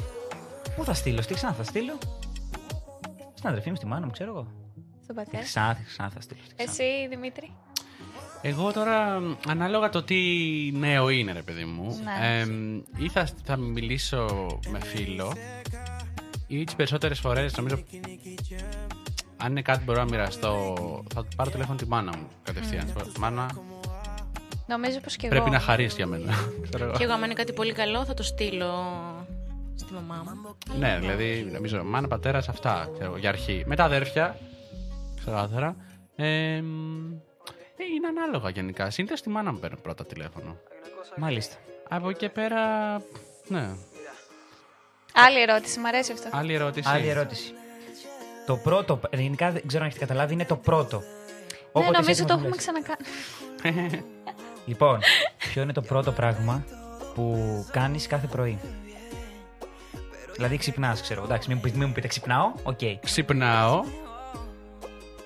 [0.76, 1.98] Πού θα στείλω, στη Ξάνθα θα στείλω.
[3.34, 4.46] Στην αδερφή μου, στη μάνα μου, ξέρω εγώ.
[5.02, 5.42] Στον Στη πατέρα.
[5.42, 6.40] Ξάνθα, στη Ξάνθα θα στείλω.
[6.56, 7.52] Εσύ, Δημήτρη.
[8.42, 10.16] Εγώ τώρα, μ, ανάλογα το τι
[10.72, 12.38] νέο είναι, ρε παιδί μου, Ναι.
[12.40, 14.26] εμ, ή θα, θα μιλήσω
[14.68, 15.32] με φίλο,
[16.46, 17.82] ή τις περισσότερες φορές, νομίζω.
[19.36, 20.74] Αν είναι κάτι που μπορώ να μοιραστώ,
[21.14, 22.86] θα πάρω τηλέφωνο τη μάνα μου κατευθείαν.
[22.86, 23.10] Μμ.
[23.18, 23.50] Μάνα,
[24.66, 25.34] Νομίζω πως και εγώ.
[25.34, 26.32] πρέπει να χαρίσει για μένα.
[26.68, 26.92] Ξέρω εγώ.
[26.96, 28.72] Και εγώ, άμα είναι κάτι πολύ καλό, θα το στείλω
[29.74, 30.56] στη μαμά μου.
[30.78, 33.62] Ναι, δηλαδή, νομίζω, μάνα, πατέρας, αυτά, ξέρω, για αρχή.
[33.66, 34.38] Μετά αδέρφια,
[35.16, 35.76] ξεκάθαρα.
[36.16, 37.12] Ε, μ,
[37.76, 38.90] ε, είναι ανάλογα γενικά.
[38.90, 40.56] Συνήθως τη μάνα μου παίρνω πρώτα τηλέφωνο.
[41.16, 41.56] Μάλιστα.
[41.88, 42.92] Από εκεί και πέρα,
[43.48, 43.76] ναι.
[45.14, 46.28] Άλλη ερώτηση, μου αρέσει αυτό.
[46.32, 46.88] Άλλη ερώτηση.
[46.90, 47.52] Άλλη ερώτηση.
[48.46, 50.96] Το πρώτο, ελληνικά δεν ξέρω αν έχετε καταλάβει, είναι το πρώτο.
[50.98, 51.04] Ναι,
[51.72, 52.58] Όποτε νομίζω εσείς το μου έχουμε λες.
[52.64, 54.04] ξανακάνει.
[54.66, 54.98] Λοιπόν,
[55.38, 56.64] ποιο είναι το πρώτο πράγμα
[57.14, 57.36] που
[57.70, 58.58] κάνεις κάθε πρωί;
[60.34, 61.22] Δηλαδή ξυπνάς, ξέρω.
[61.24, 62.52] Εντάξει, μην, μου πεις- μην μου πείτε ξυπνάω.
[62.62, 62.78] Οκ.
[63.04, 63.84] Ξυπνάω.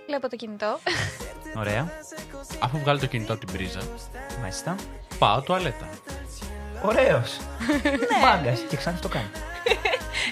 [0.07, 0.79] Βλέπω το κινητό.
[1.61, 1.93] Ωραία.
[2.59, 3.81] Αφού βγάλω το κινητό από την πρίζα,
[4.41, 4.75] Μάλιστα.
[5.19, 5.89] πάω τουαλέτα.
[6.83, 7.37] Ωραίος.
[7.83, 7.91] Ναι.
[8.23, 8.61] Μάγκας.
[8.69, 9.31] Και ξανά το κάνει.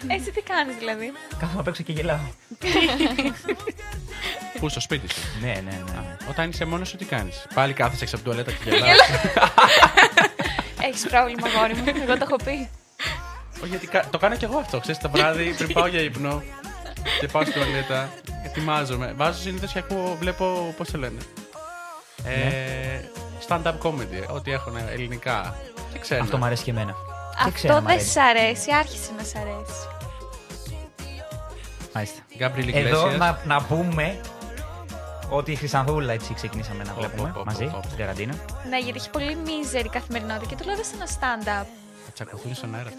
[0.06, 2.18] Εσύ τι κάνεις δηλαδή; Κάθομαι απ' έξω και γελάω.
[4.60, 6.16] Πού στο σπίτι σου; Ναι, ναι, ναι.
[6.30, 8.98] Όταν είσαι μόνος σου, τι κάνεις; Πάλι κάθεσαι έξω από την τουαλέτα και γελάς.
[10.82, 11.84] Έχεις πρόβλημα, γόρι μου.
[12.02, 12.68] Εγώ το έχω πει.
[13.60, 14.80] Όχι, γιατί κα- το κάνω κι εγώ αυτό.
[14.80, 16.42] Ξέρεις, το βράδυ πριν πάω για ύπνο
[17.20, 18.08] και πάω στην τουαλέτα,
[18.44, 19.12] ετοιμάζομαι.
[19.16, 21.18] Βάζω συνήθως και ακούω, βλέπω, πώς το λένε.
[22.24, 23.00] Ε,
[23.48, 25.56] stand-up comedy, ό,τι έχουν ελληνικά.
[25.92, 26.22] Και ξέρω.
[26.22, 26.94] Αυτό μου αρέσει και εμένα.
[27.44, 28.10] Και ξέρω, Αυτό μ' δεν αρέσει.
[28.10, 29.80] σ' αρέσει, άρχισε να σ' αρέσει.
[31.94, 32.20] Μάλιστα.
[32.36, 33.16] Γκάμπριλ Εδώ Ιγκλέσιας.
[33.16, 34.20] να, να πούμε
[35.30, 37.82] ότι η Χρυσανθούλα έτσι ξεκινήσαμε να Πω, βλέπουμε πω, πω, μαζί πω, πω.
[37.86, 38.34] στην καραντίνα.
[38.70, 41.66] Ναι, γιατί έχει πολύ μίζερη καθημερινότητα και του λέω σε ένα stand-up.
[42.06, 42.90] Θα τσακωθούν στον αέρα.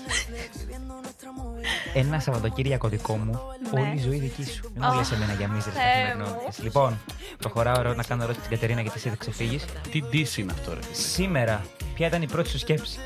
[1.93, 3.39] Ένα Σαββατοκύριακο δικό μου,
[3.73, 3.79] Ναι.
[3.81, 4.71] όλη η ζωή δική σου.
[4.73, 6.59] Μην Ω, μου λες εμένα για μίζερες Θεέ καθημερινότητες.
[6.63, 6.99] Λοιπόν,
[7.37, 9.65] προχωράω ρε, να κάνω ερώτηση στην Κατερίνα γιατί εσύ δεν ξεφύγεις.
[9.91, 10.79] Τι ντύση είναι αυτό, ρε.
[10.91, 11.65] Σήμερα,
[11.95, 12.99] ποια ήταν η πρώτη σου σκέψη;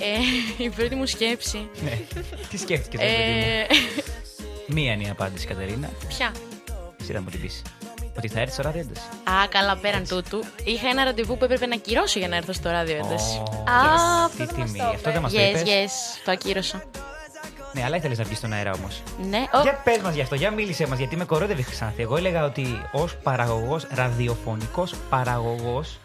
[0.00, 1.68] Ε, η πρώτη μου σκέψη.
[1.84, 1.98] Ναι.
[2.50, 3.66] Τι σκέφτηκες, ρε παιδί μου; Ε,
[4.74, 5.88] Μία είναι η απάντηση, Κατερίνα.
[6.08, 6.32] ποια;
[7.00, 7.62] Εσύ θα μου την πεις.
[8.16, 9.06] Ότι θα έρθει στο ράδιο ένταση.
[9.24, 10.44] Α, καλά, πέραν τούτου.
[10.64, 13.36] Είχα ένα ραντεβού που έπρεπε να ακυρώσω για να έρθω στο ράδιο ένταση.
[13.70, 14.78] Α, αυτό Τι δεν μας τιμή.
[14.78, 15.62] το Αυτό δεν μας το Yes, είπες.
[15.66, 16.82] yes, το ακύρωσα.
[17.72, 19.02] Ναι, αλλά ήθελες να βγεις στον αέρα όμως.
[19.28, 22.02] Ναι, ο, Για πες μας γι' αυτό, για μίλησέ μας, γιατί με κορόδευε η Χρυσάνθη.
[22.02, 25.98] Εγώ έλεγα ότι ως παραγωγός, ραδιοφωνικός παραγωγός,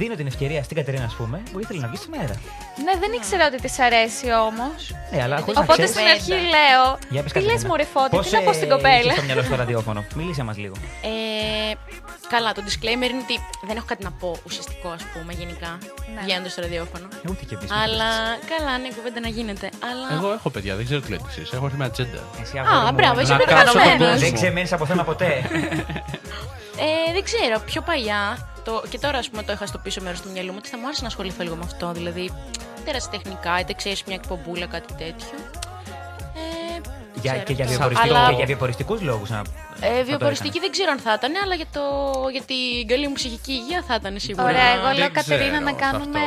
[0.00, 2.36] δίνω την ευκαιρία στην Κατερίνα, ας πούμε, που ήθελε να βγει στον αέρα.
[2.84, 4.80] Ναι, δεν ήξερα ότι της αρέσει όμως.
[5.12, 6.84] Ναι, αλλά χωρίς να Οπότε ξέρεις- στην αρχή λέω.
[7.14, 7.68] Για πες, Τι λες, Κατερίνα.
[7.68, 10.00] Μωρή Φώτη, Πώς, τι να πω στην ε, κοπέλα; είχες στο μυαλό σου το ραδιόφωνο;
[10.18, 10.74] Μίλησε μας λίγο.
[11.10, 11.72] Ε,
[12.34, 13.36] καλά, το disclaimer είναι ότι
[13.68, 15.70] δεν έχω κάτι να πω ουσιαστικό, ας πούμε, γενικά.
[16.14, 16.20] Ναι.
[16.24, 17.06] Βγαίνοντας στο ραδιόφωνο.
[17.24, 17.70] Ε, Ούτε και εμείς.
[17.82, 18.10] Αλλά
[18.52, 19.66] καλά, ναι, κουβέντα να γίνεται.
[19.90, 20.06] Αλλά.
[20.18, 21.52] Εγώ έχω παιδιά, δεν ξέρω τι λέτε εσείς.
[21.56, 22.20] Έχω έρθει με ατζέντα.
[22.42, 23.98] Εσύ, Α, αγόρι μου, μπράβο, είσαι να κάτσω οργανωμένος.
[23.98, 24.36] τον Δεν κόσμο.
[24.40, 25.30] ξεμένεις από θέμα ποτέ.
[26.86, 30.20] Ε, δεν ξέρω, πιο παλιά, το, και τώρα ας πούμε το είχα στο πίσω μέρος
[30.20, 31.92] του μυαλού μου, ότι θα μου άρεσε να ασχοληθώ λίγο με αυτό.
[31.92, 32.20] Δηλαδή,
[32.78, 35.38] είτε ερασιτεχνικά, είτε ξέρεις μια εκπομπούλα, κάτι τέτοιο.
[36.34, 36.80] Ε,
[37.22, 37.44] για, ξέρω.
[37.44, 39.30] και για, Αλλά- βιοποριστικό, και για βιοποριστικούς λόγους.
[39.30, 39.42] Να,
[39.80, 41.82] Ε, θα το βιοποριστική δεν ξέρω αν θα ήταν, αλλά για, το,
[42.32, 44.44] για την καλή μου ψυχική υγεία θα ήταν σίγουρα.
[44.44, 46.20] Ωραία, εγώ Δεν λέω Κατερίνα ξέρω να σε κάνουμε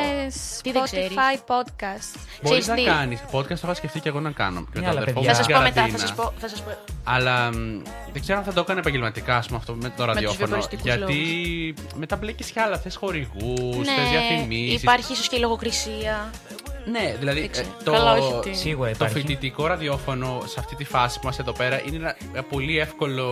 [0.61, 1.07] Τι δεν ξέρεις.
[1.09, 2.09] Spotify podcast.
[2.41, 3.19] Μπορείς Ξέρεις να τι; κάνεις.
[3.31, 4.59] Podcast το είχα σκεφτεί και εγώ να κάνω.
[4.59, 6.07] Με Ναι, τον αλλά αδερφό παιδιά- μου Θα στην σας πω μετά, θα καραντίνα.
[6.07, 6.33] σας πω.
[6.39, 6.71] Θα σας πω.
[7.03, 7.81] Αλλά μ,
[8.13, 10.45] δεν ξέρω αν θα το έκανα επαγγελματικά ας πούμε, αυτό με το ραδιόφωνο.
[10.47, 12.77] βιοποριστικούς Γιατί μετά μπλέκεις κι άλλα.
[12.77, 14.81] Θες χορηγούς, θες Ναι, διαφημίσεις.
[14.81, 16.29] υπάρχει ίσως και η λογοκρισία.
[16.91, 17.67] Ναι, δηλαδή Δεν ξέρω.
[17.79, 19.19] ε, το, Καλά, όχι ότι- Σίγουρα το υπάρχει.
[19.19, 23.25] φοιτητικό ραδιόφωνο σε αυτή τη φάση που είμαστε εδώ πέρα είναι ένα ε, πολύ εύκολο.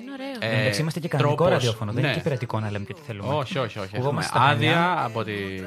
[0.00, 0.28] Είναι ωραίο.
[0.28, 1.52] ε, Εν τω μεταξύ είμαστε και κανονικό τρόπος.
[1.52, 1.92] ραδιόφωνο.
[1.92, 2.06] Δεν Ναι.
[2.06, 3.34] είναι και υπηρετικό να λέμε και τι θέλουμε.
[3.34, 3.88] Όχι, όχι, όχι.
[3.92, 5.04] Εγώ Έχουμε είμαστε στα άδεια Χανιά.
[5.04, 5.64] από την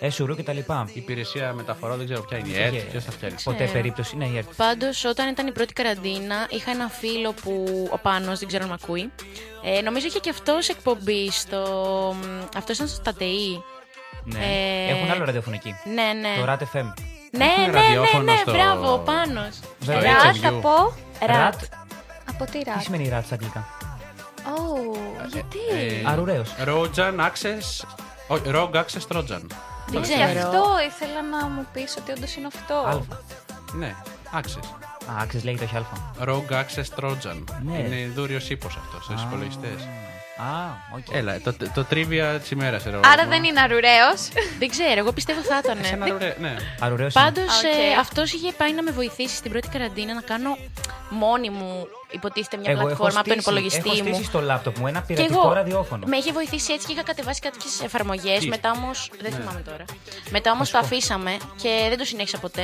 [0.00, 0.88] Έσουρου και τα λοιπά.
[0.92, 3.44] υπηρεσία μεταφορών, δεν ξέρω ποια είναι η ΕΡΤ, ποιος θα φτιάξει.
[3.44, 4.48] Ποτέ περίπτωση είναι η ΕΡΤ.
[4.56, 8.68] Πάντως, όταν ήταν η πρώτη καραντίνα, είχα ένα φίλο που ο Πάνος, δεν ξέρω αν
[8.68, 9.10] με ακούει.
[9.64, 11.62] Ε, νομίζω είχε και αυτό εκπομπή στο.
[12.56, 13.62] Αυτός ήταν στο ΤΑΤΕΗ.
[14.24, 14.38] Ναι.
[14.38, 15.74] Ε, Έχουν άλλο ραδιόφωνο εκεί.
[15.84, 16.44] Ναι, ναι.
[16.44, 16.92] Το RAT FM.
[17.30, 19.58] Ναι, Έχουν ναι, ναι, ραδιόφωνο ναι, στο- μπράβο, ο Πάνος.
[19.82, 20.02] Στο Ρατ
[20.42, 20.46] HMU.
[20.46, 20.92] από.
[21.26, 21.54] Ρατ.
[22.28, 22.80] Από τι Τι ρατ.
[22.82, 23.66] σημαίνει RAT στα αγγλικά;
[24.46, 24.96] Ω,
[25.32, 25.58] γιατί;
[26.04, 26.54] Ε, Αρουραίος.
[26.66, 27.86] Rojan Access.
[28.28, 29.42] Όχι, Rogue Access Trojan.
[29.86, 30.38] Δεν Γι' ξέρω.
[30.40, 32.74] αυτό ήθελα να μου πεις ότι όντως είναι αυτό.
[32.86, 33.20] Αλφα.
[33.72, 33.94] Ναι,
[34.34, 34.66] Access.
[35.10, 35.96] Α, άξες λέγεται όχι αλφα.
[36.24, 37.44] Rogue Access Trojan.
[37.62, 37.78] Ναι.
[37.78, 39.26] Είναι δούριος ύπο αυτός στους Α.
[39.26, 39.88] υπολογιστές.
[40.36, 41.14] Α, οκ.
[41.14, 42.86] Έλα, το, το trivia της ημέρας.
[42.86, 44.28] Άρα δεν είναι αρουραίος.
[44.58, 45.78] Δεν ξέρω, εγώ πιστεύω θα ήταν.
[45.78, 46.54] Εσένα αρουρέ- ναι.
[46.80, 47.92] Αρουραίος Πάντως είναι.
[47.92, 47.98] Οκ.
[47.98, 50.56] αυτός είχε πάει να με βοηθήσει στην πρώτη καραντίνα να κάνω
[51.10, 54.14] μόνη μου, υποτίθεται, μια Εγώ έχω πλατφόρμα από τον στήσει- υπολογιστή έχω μου.
[54.14, 56.06] στήσει στο λάπτοπ μου ένα Και πειρατικό εγώ ραδιόφωνο.
[56.06, 58.38] με είχε βοηθήσει έτσι και είχα κατεβάσει κάποιες εφαρμογές.
[58.38, 58.90] Τι; Μετά όμως.
[59.20, 59.36] Δεν Ναι.
[59.38, 59.84] θυμάμαι τώρα.
[60.30, 60.84] Μετά όμως σου το πω.
[60.86, 62.60] αφήσαμε και δεν το συνέχισα ποτέ.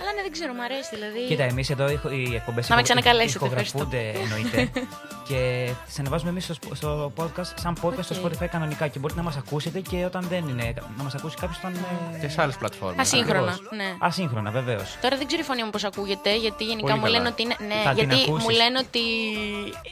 [0.00, 1.20] Αλλά ναι, δεν ξέρω, μου αρέσει δηλαδή.
[1.28, 4.70] Κοίτα, εμείς εδώ ηχο- οι εκπομπές Να με ξανακαλέσετε, ηχογραφούνται εννοείται.
[5.28, 8.32] και τις ανεβάζουμε εμείς στο, σπ- στο podcast, σαν podcast στο OK.
[8.32, 8.86] Spotify κανονικά.
[8.88, 10.74] Και μπορείτε να μας ακούσετε και όταν δεν είναι.
[10.96, 11.72] Να μας ακούσει κάποιος όταν.
[12.14, 13.00] ε, Και σε άλλες πλατφόρμες.
[13.12, 13.94] Ασύγχρονα, ναι.
[13.98, 14.96] Ασύγχρονα, βεβαίως.
[15.00, 17.16] Τώρα δεν ξέρω η φωνή μου πώς ακούγεται, γιατί γενικά Πολύ μου καλά.
[17.16, 17.56] λένε ότι είναι.
[17.68, 19.00] Ναι, Θα την γιατί ακούσεις; μου λένε ότι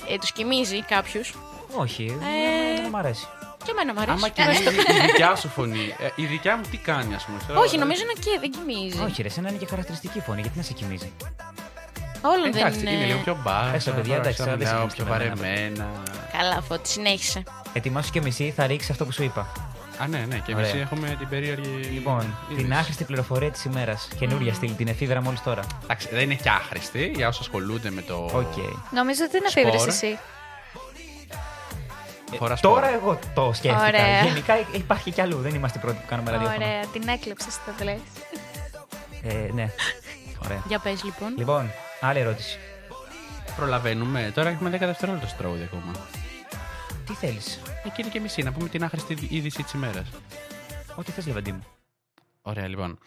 [0.09, 1.35] ε, τους κοιμίζει κάποιους.
[1.77, 3.27] Όχι, Ε, δεν μου αρέσει.
[3.65, 4.17] Και εμένα μου αρέσει.
[4.17, 4.71] Άμα και Ευχαριστώ.
[4.71, 5.95] η δικιά σου φωνή.
[5.99, 7.39] ε, η δικιά μου τι κάνει, ας πούμε.
[7.39, 9.01] ξέρω, Όχι, ε, νομίζω είναι και δεν κοιμίζει.
[9.03, 11.13] Όχι, ρε, σένα είναι και χαρακτηριστική φωνή, γιατί να σε κοιμίζει;
[12.23, 12.91] Όλων δεν Εντάξει, είναι.
[12.91, 13.75] είναι λίγο πιο μπάσα.
[13.75, 15.35] Έστω, παιδιά, τώρα, εντάξει, ξέρω, τώρα δεν μιλάω συγκρίνεστε πιο με μένα.
[15.35, 16.03] βαρεμένα.
[16.39, 17.43] Καλά, φώτη, συνέχισε.
[17.73, 19.53] Ετοιμάσου και μισή, θα ρίξεις αυτό που σου είπα.
[20.03, 20.69] Α, ναι, ναι, και Ωραία.
[20.69, 21.69] εμεί έχουμε την περίεργη.
[21.69, 22.73] Λοιπόν, την είδηση.
[22.79, 24.09] άχρηστη πληροφορία της ημέρας.
[24.19, 25.63] Καινούρια στήλη, την εφήβρα μόλις τώρα.
[25.83, 28.15] Εντάξει, δεν είναι και άχρηστη για όσους ασχολούνται με το.
[28.33, 28.57] Οκ.
[28.91, 29.67] Νομίζω ότι είναι Σπορ.
[29.67, 30.19] αφήβρες εσύ.
[32.37, 32.73] Φορά σπορ.
[32.73, 33.87] Τώρα εγώ το σκέφτηκα.
[33.87, 34.23] Ωραία.
[34.25, 35.37] Γενικά υπάρχει κι αλλού.
[35.41, 36.65] Δεν είμαστε οι πρώτοι που κάνουμε ραδιόφωνο.
[36.65, 37.99] Ωραία, την έκλεψες το λες.
[39.23, 39.71] Ε, ναι.
[40.45, 40.63] Ωραία.
[40.67, 41.35] Για πες λοιπόν.
[41.37, 41.71] Λοιπόν,
[42.01, 42.59] άλλη ερώτηση.
[43.57, 44.33] Προλαβαίνουμε.
[44.35, 45.93] Τώρα έχουμε 10 δευτερόλεπτα στο τραγούδι ακόμα.
[47.07, 50.07] Τι θέλεις; Εκείνη και μισή, να πούμε την άχρηστη είδηση της ημέρας.
[50.95, 51.65] Ό,τι θες, λεβέντη μου.
[52.43, 52.99] Ωραία, λοιπόν.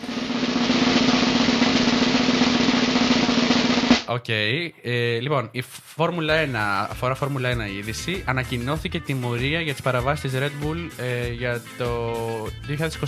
[4.08, 4.28] Οκ.
[4.28, 6.56] Ε, λοιπόν, η Φόρμουλα 1,
[6.90, 8.24] αφορά Φόρμουλα 1 η είδηση.
[8.26, 12.14] Ανακοινώθηκε τιμωρία για τις παραβάσεις της Red Bull ε, για το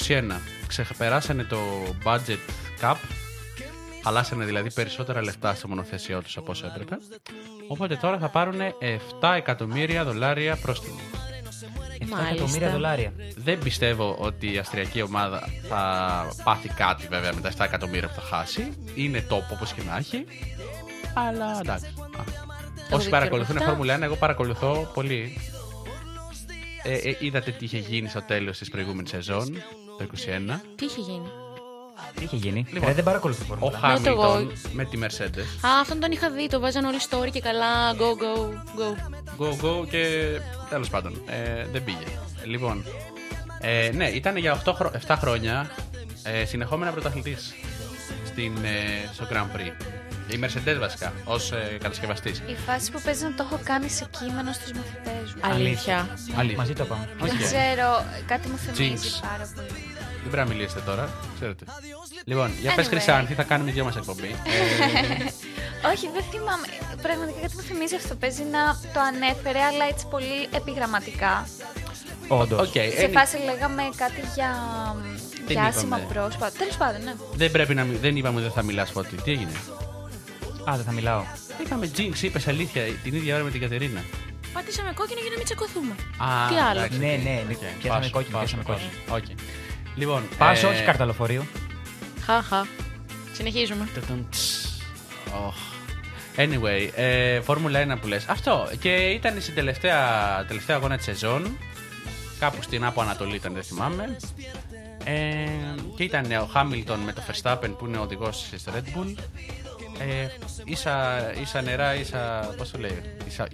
[0.08, 0.24] 2021.
[0.68, 1.58] Ξεπεράσανε το
[2.04, 2.40] budget
[2.82, 2.95] cap.
[4.04, 6.98] Χαλάσανε δηλαδή περισσότερα λεφτά στο μονοθέσιό τους από όσο έπρεπε.
[7.68, 8.60] Οπότε τώρα θα πάρουν
[9.20, 11.00] 7 εκατομμύρια δολάρια πρόστιμο.
[12.10, 13.14] 7 εκατομμύρια δολάρια.
[13.36, 15.82] Δεν πιστεύω ότι η αυστριακή ομάδα θα
[16.44, 18.74] πάθει κάτι βέβαια με τα 7 εκατομμύρια που θα χάσει.
[18.96, 20.26] Είναι τόπο όπως και να έχει.
[21.14, 21.86] Αλλά εντάξει.
[21.86, 22.24] Α.
[22.90, 25.38] δεν Όσοι παρακολουθούν ξέρω Φόρμουλα 1, εγώ παρακολουθώ πολύ.
[26.84, 29.54] Ε, ε, είδατε τι είχε γίνει στο τέλος της προηγούμενης σεζόν,
[29.98, 30.62] το 2021.
[30.76, 31.28] Τι είχε γίνει;
[32.16, 32.66] Τι είχε γίνει.
[32.72, 33.94] Λοιπόν, Ρε, δεν παρακολουθώ Ο Φόρμουλα.
[33.94, 34.22] Ναι, το εγώ.
[34.22, 35.66] Χάμιλτον με τη Mercedes.
[35.68, 37.94] Α, αυτόν τον είχα δει, το βάζαν όλοι story και καλά.
[37.96, 38.50] Go, go,
[38.80, 39.44] go.
[39.44, 40.26] Go, go και
[40.70, 41.22] τέλος πάντων.
[41.26, 42.04] Ε, δεν πήγε.
[42.46, 42.86] Λοιπόν,
[43.60, 45.70] ε, ναι, ήταν για 8, χρο- 7 χρόνια
[46.24, 47.54] ε, συνεχόμενα πρωταθλητής
[48.26, 49.72] στην, ε, στο Grand Prix.
[50.28, 52.38] Η Mercedes βασικά, ως ε, κατασκευαστής.
[52.48, 55.41] Η φάση που παίζει να το έχω κάνει σε κείμενο στους μαθητές μου.
[55.54, 56.08] Αλήθεια.
[56.38, 56.58] Αλήθεια.
[56.58, 57.10] Μαζί το πάμε.
[57.20, 57.41] Δεν Οκ.
[57.44, 59.28] ξέρω, κάτι μου θυμίζει Jinx.
[59.30, 59.68] πάρα πολύ.
[60.24, 61.66] Δεν πρέπει να μιλήσετε τώρα, ξέρετε.
[62.26, 62.90] Λοιπόν, για πες Anyway.
[62.90, 64.36] Χρυσάνθη, θα κάνουμε δυο μας εκπομπή.
[64.45, 66.68] Ε, Όχι, δεν θυμάμαι.
[67.02, 68.16] Πραγματικά κάτι μου θυμίζει αυτό.
[68.16, 68.64] Παίζει να
[68.94, 71.48] το ανέφερε, αλλά έτσι πολύ επιγραμματικά.
[72.28, 72.60] Όντως.
[72.68, 74.52] Οκ, Σε ε, φάση λέγαμε κάτι για,
[75.48, 76.52] Τι για άσημα είπαμε; πρόσωπα.
[76.52, 77.14] Τέλος πάντων, ναι.
[77.36, 79.16] δεν πρέπει να μι- δεν είπαμε ότι δεν θα μιλάς Φώτη.
[79.16, 79.52] Τι έγινε;
[80.69, 81.23] Α, δεν θα μιλάω.
[81.65, 84.03] Είπαμε Jinx, είπες αλήθεια την ίδια ώρα με την Κατερίνα.
[84.53, 85.91] Πατήσαμε κόκκινο για να μην τσακωθούμε.
[86.18, 87.23] Α, Τι άλλο; εντάξει, Ναι, οκ.
[87.23, 88.85] ναι, ναι, Οκ, πιάσαμε πάσο, κόκκινο, πάσο, πιάσαμε πάσο.
[89.15, 89.23] Οκ.
[89.95, 91.44] Λοιπόν, Πάσο, ε, όχι κάρτα λεωφορείου.
[92.26, 92.68] Χαχα.
[93.34, 93.88] Συνεχίζουμε.
[93.94, 94.81] Τουτουμ, τς.
[95.48, 95.56] Οχ.
[96.38, 98.26] Anyway, ε, Φόρμουλα 1 που λες.
[98.27, 98.69] Αυτό.
[98.80, 99.99] Και ήταν στην τελευταία,
[100.48, 101.57] τελευταία αγώνα της σεζόν.
[102.40, 104.18] Κάπου στην Άπο Ανατολή ήταν, δεν θυμάμαι.
[105.03, 105.45] Ε,
[105.95, 109.15] και ήταν ο Χάμιλτον με το Verstappen που είναι ο οδηγός στη Red Bull.
[109.99, 110.28] Ε,
[110.64, 112.53] ίσα, ίσα νερά, ίσα.
[112.57, 113.02] Πώς το λέει.
[113.28, 113.48] Ίσα,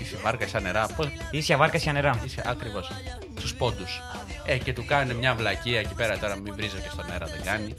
[0.00, 0.86] ίση βάρκα, ίσα νερά.
[0.96, 2.20] Πώς, Ίσια βάρκα, ίσια νερά.
[2.24, 2.90] Ίσια, ακριβώς.
[3.38, 4.00] Στους πόντους.
[4.44, 7.42] Ε, και του κάνουν μια βλακεία εκεί πέρα, τώρα μην βρίζω και στον αέρα, δεν
[7.44, 7.74] κάνει.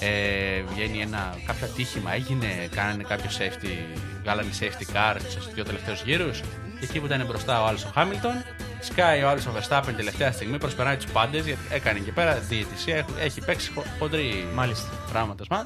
[0.00, 6.02] Ε, βγαίνει ένα κάποιο ατύχημα, έγινε, κάνανε κάποιο safety, βγάλανε safety car στους δύο τελευταίους
[6.02, 6.40] γύρους.
[6.78, 8.44] Και εκεί που ήταν μπροστά ο άλλος ο Χάμιλτον,
[8.80, 12.96] σκάει ο άλλος ο Verstappen τελευταία στιγμή, προσπερνάει τους πάντες, γιατί έκανε εκεί πέρα διαιτησία,
[12.96, 14.88] έχει- έχει παίξει χο- χοντρή Μάλιστα.
[15.12, 15.44] πράγματα.
[15.50, 15.64] Μα.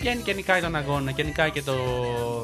[0.00, 1.74] Βγαίνει και νικάει τον αγώνα και νικάει και το,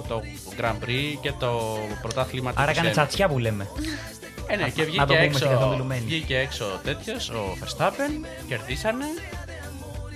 [0.08, 0.22] το
[0.60, 2.92] Grand Prix και το πρωτάθλημα του Άρα έκανε 21.
[2.92, 3.68] τσατσιά που λέμε.
[4.46, 6.00] Ε, ναι, και Να το βγήκε πούμε έξω, στην καθομιλουμένη.
[6.04, 9.04] βγήκε έξω τέτοιος, ο Verstappen, κερδίσανε.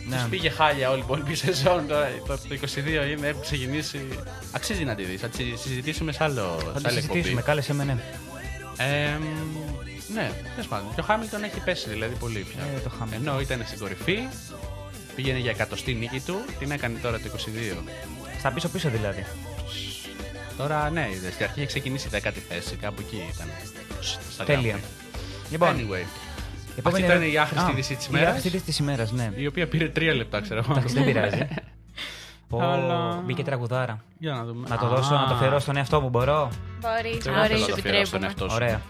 [0.09, 0.17] Ναι.
[0.17, 1.87] Τους πήγε χάλια όλη η υπόλοιπη σεζόν.
[1.89, 4.01] Τώρα το, το 22 είναι, έχει ξεκινήσει.
[4.53, 5.21] Αξίζει να τη δεις.
[5.21, 7.43] Θα τη συζητήσουμε σε άλλο Θα σε τη άλλη συζητήσουμε, εκπομπή.
[7.43, 7.97] κάλεσε με, ναι.
[8.77, 9.19] Ε,
[10.15, 10.95] ναι, τέλος πάντων.
[10.95, 12.63] Και ο Χάμιλτον έχει πέσει δηλαδή πολύ πια.
[12.77, 13.13] Ε, το Hamilton.
[13.15, 14.19] Ενώ ήταν στην κορυφή,
[15.15, 17.31] πήγαινε για εκατοστή νίκη του, την έκανε τώρα το
[17.75, 17.83] 22.
[18.39, 19.25] Στα πίσω-πίσω δηλαδή.
[20.57, 23.49] Τώρα ναι, είδες, στην αρχή είχε ξεκινήσει η δέκατη θέση, κάπου εκεί ήταν.
[24.33, 24.75] Στα Τέλεια.
[24.75, 25.51] Grand Prix.
[25.51, 26.05] Λοιπόν, anyway.
[26.77, 28.29] επόμενη Αυτή ήταν ερω- η άχρηστη Α, είδηση της Η ημέρας.
[28.29, 29.31] άχρηστη είδηση της ημέρας, ναι.
[29.37, 30.73] Η οποία πήρε τρία λεπτά, ξέρω εγώ.
[30.73, 31.39] Εντάξει, δεν πειράζει.
[32.49, 33.23] Πω, αλλά...
[33.25, 34.05] Μπήκε τραγουδάρα.
[34.19, 34.69] Για να, δούμε.
[34.69, 36.49] να το δώσω, να το φέρω στον εαυτό μου, μπορώ;
[36.81, 37.69] Μπορείς, μπορείς.
[37.69, 38.47] Να το φέρω στον εαυτό.
[38.51, 38.81] Ωραία.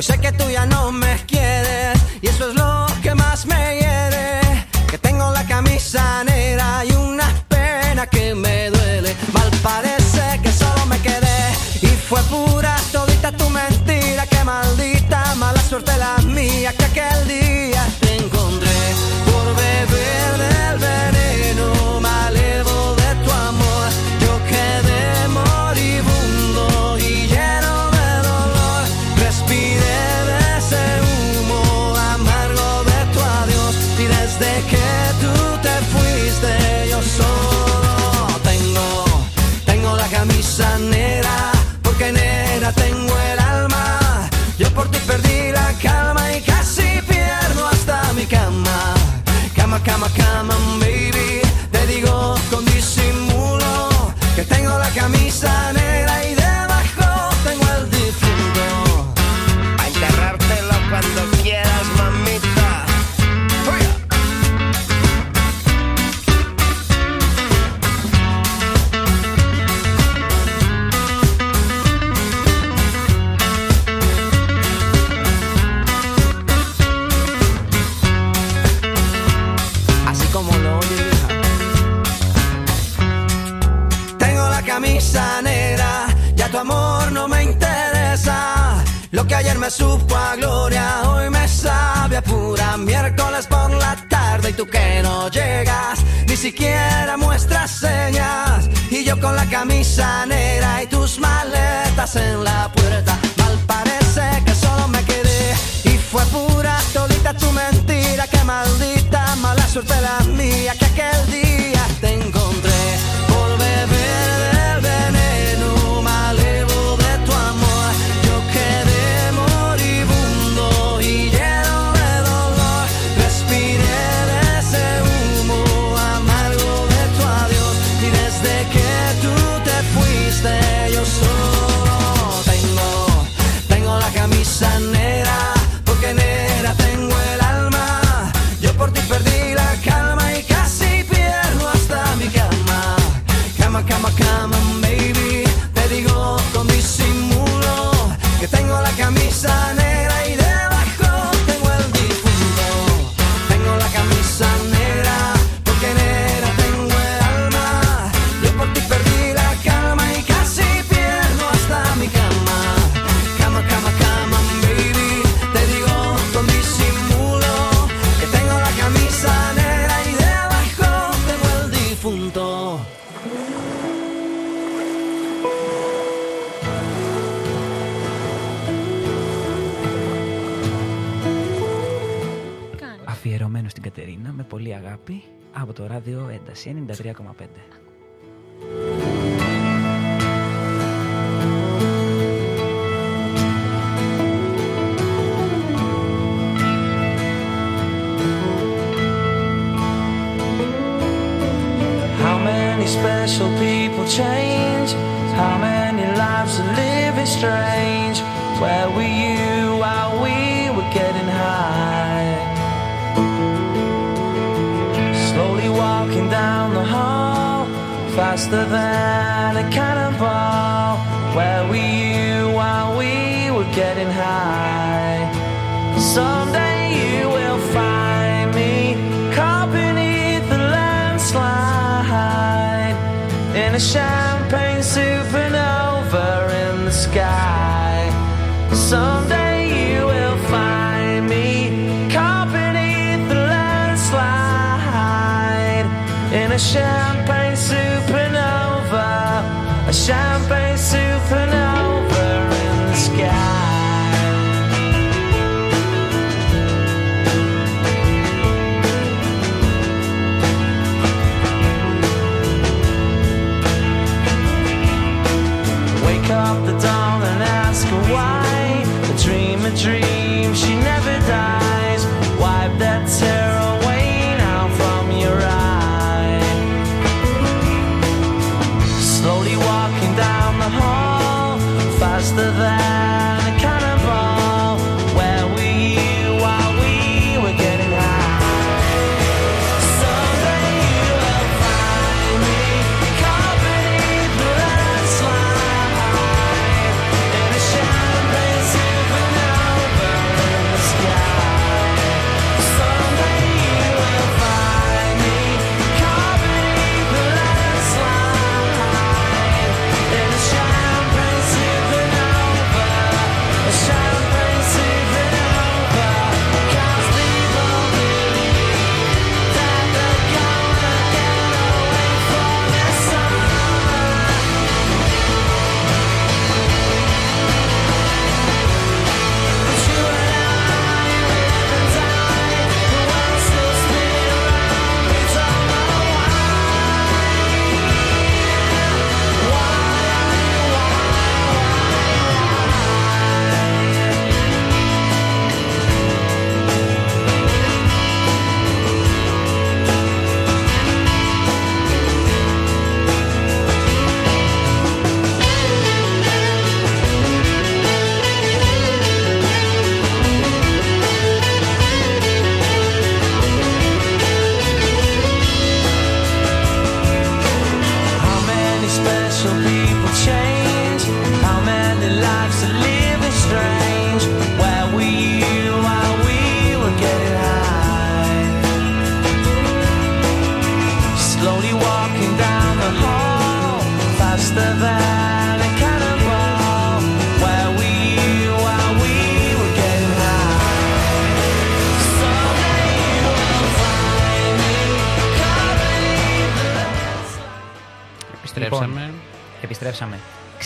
[0.00, 3.80] Hoy sé que tú ya no me quieres y eso es lo que más me
[3.80, 4.40] hiere.
[4.90, 9.14] Que tengo la camisa negra y una pena que me duele.
[9.34, 11.52] Mal parece que solo me quedé
[11.82, 14.24] y fue pura todita tu mentira.
[14.26, 17.59] Que maldita mala suerte la mía que aquel día
[49.84, 51.40] cama, cama, baby.
[51.70, 53.88] Te digo con disimulo
[54.34, 55.79] que tengo la camisa negra.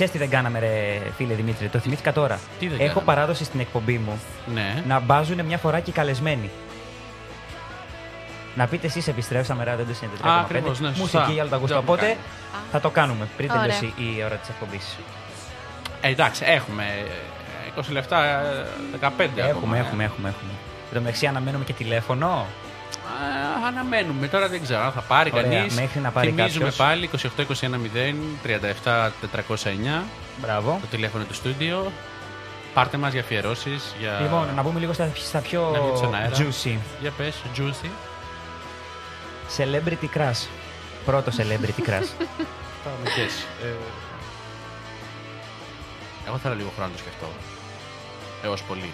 [0.05, 2.39] Ξέρεις τι δεν κάναμε, ρε φίλε Δημήτρη, το θυμήθηκα τώρα.
[2.59, 4.21] Τι δεν Έχω κάναμε; παράδοση στην εκπομπή μου
[4.55, 4.83] Ναι.
[4.87, 6.51] να μπάζουν μια φορά και οι καλεσμένοι.
[8.55, 11.01] Να πείτε εσείς επιστρέψαμε ράδιο δεν είναι Α, ακριβώς, ναι, σωστά.
[11.19, 11.75] Μουσική για όλα τα γούστα.
[11.75, 12.19] Το έχουμε Οπότε κάνει.
[12.73, 13.61] θα το κάνουμε πριν Ωραία.
[13.63, 14.97] τελειώσει η ώρα της εκπομπής.
[16.01, 16.83] Ε, εντάξει, έχουμε
[17.77, 18.67] ε, 20 λεπτά, ε,
[19.01, 19.81] 15 ακόμα, Έχουμε, ε.
[19.81, 20.51] έχουμε, έχουμε, έχουμε.
[20.89, 22.47] Εν τω μεταξύ αναμένουμε και τηλέφωνο.
[23.03, 24.29] Α, αναμένουμε.
[24.29, 25.75] Τώρα δεν ξέρω αν θα πάρει Ωραία, κανείς.
[25.75, 26.77] μέχρι να πάρει Θυμίζουμε κάποιος.
[26.77, 30.03] πάλι 28-21-0 37-409.
[30.41, 30.79] Μπράβο.
[30.81, 31.93] Το τηλέφωνο του στούντιο.
[32.75, 33.95] Πάρτε μας για αφιερώσεις.
[34.01, 34.19] Για...
[34.21, 36.37] Λοιπόν, να μπούμε λίγο στα, στα πιο Να βγει στον αέρα.
[36.37, 36.77] juicy.
[37.01, 37.89] Για πες, juicy.
[39.57, 40.47] Celebrity crush.
[41.05, 42.09] Πρώτο celebrity crush.
[42.85, 43.45] Πάμε και εσύ.
[43.63, 43.67] Ε,
[46.27, 47.27] Εγώ θέλω λίγο χρόνο να το σκεφτώ.
[48.45, 48.91] Έως πολύ.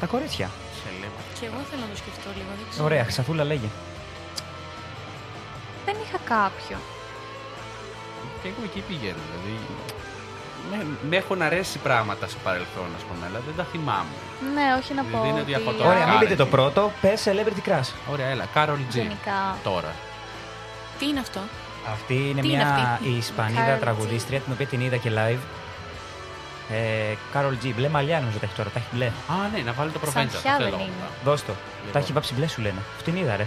[0.00, 0.50] τα κορίτσια.
[1.44, 1.50] Celebrity.
[1.50, 2.48] Και εγώ θέλω να το σκεφτώ λίγο.
[2.58, 2.84] Δεν ξέρω.
[2.84, 3.68] Ωραία, Χρυσαφούλα λέγε.
[5.86, 6.76] Δεν είχα κάποιο.
[8.42, 9.22] Και εγώ εκεί πηγαίνω.
[9.28, 9.52] Δηλαδή.
[10.70, 14.14] Με, με έχουν αρέσει πράγματα στο παρελθόν, ας πούμε, αλλά δεν τα θυμάμαι.
[14.54, 15.08] Ναι, όχι να πω.
[15.08, 15.50] Δηλαδή είναι ότι...
[15.50, 15.88] διαφορετικό.
[15.88, 16.24] Ωραία, μην Κάρι.
[16.26, 16.92] πείτε το πρώτο.
[17.00, 17.90] Πες celebrity crush.
[18.12, 18.44] Ωραία, έλα.
[18.54, 18.94] Carol G.
[18.94, 19.40] Γενικά.
[19.62, 19.92] Τώρα.
[20.98, 21.40] Τι είναι αυτό;
[21.92, 23.80] Αυτή είναι Τι είναι μια αυτή; Ισπανίδα Carol G.
[23.80, 25.42] τραγουδίστρια, την οποία την είδα και live.
[26.70, 27.72] Ε, Carol G.
[27.76, 29.06] Μπλε μαλλιά νομίζω τα έχει τώρα, τα έχει μπλε.
[29.06, 30.36] Α, ναι, να βάλει το προβέντσα.
[30.36, 30.82] Σαντιά αυτό δεν θέλω.
[30.82, 31.06] είναι.
[31.24, 31.52] Δώσ' το.
[31.76, 31.92] Λοιπόν.
[31.92, 32.80] Τα έχει βάψει μπλε σου λένε.
[32.96, 33.46] Αυτή την είδα, ρε.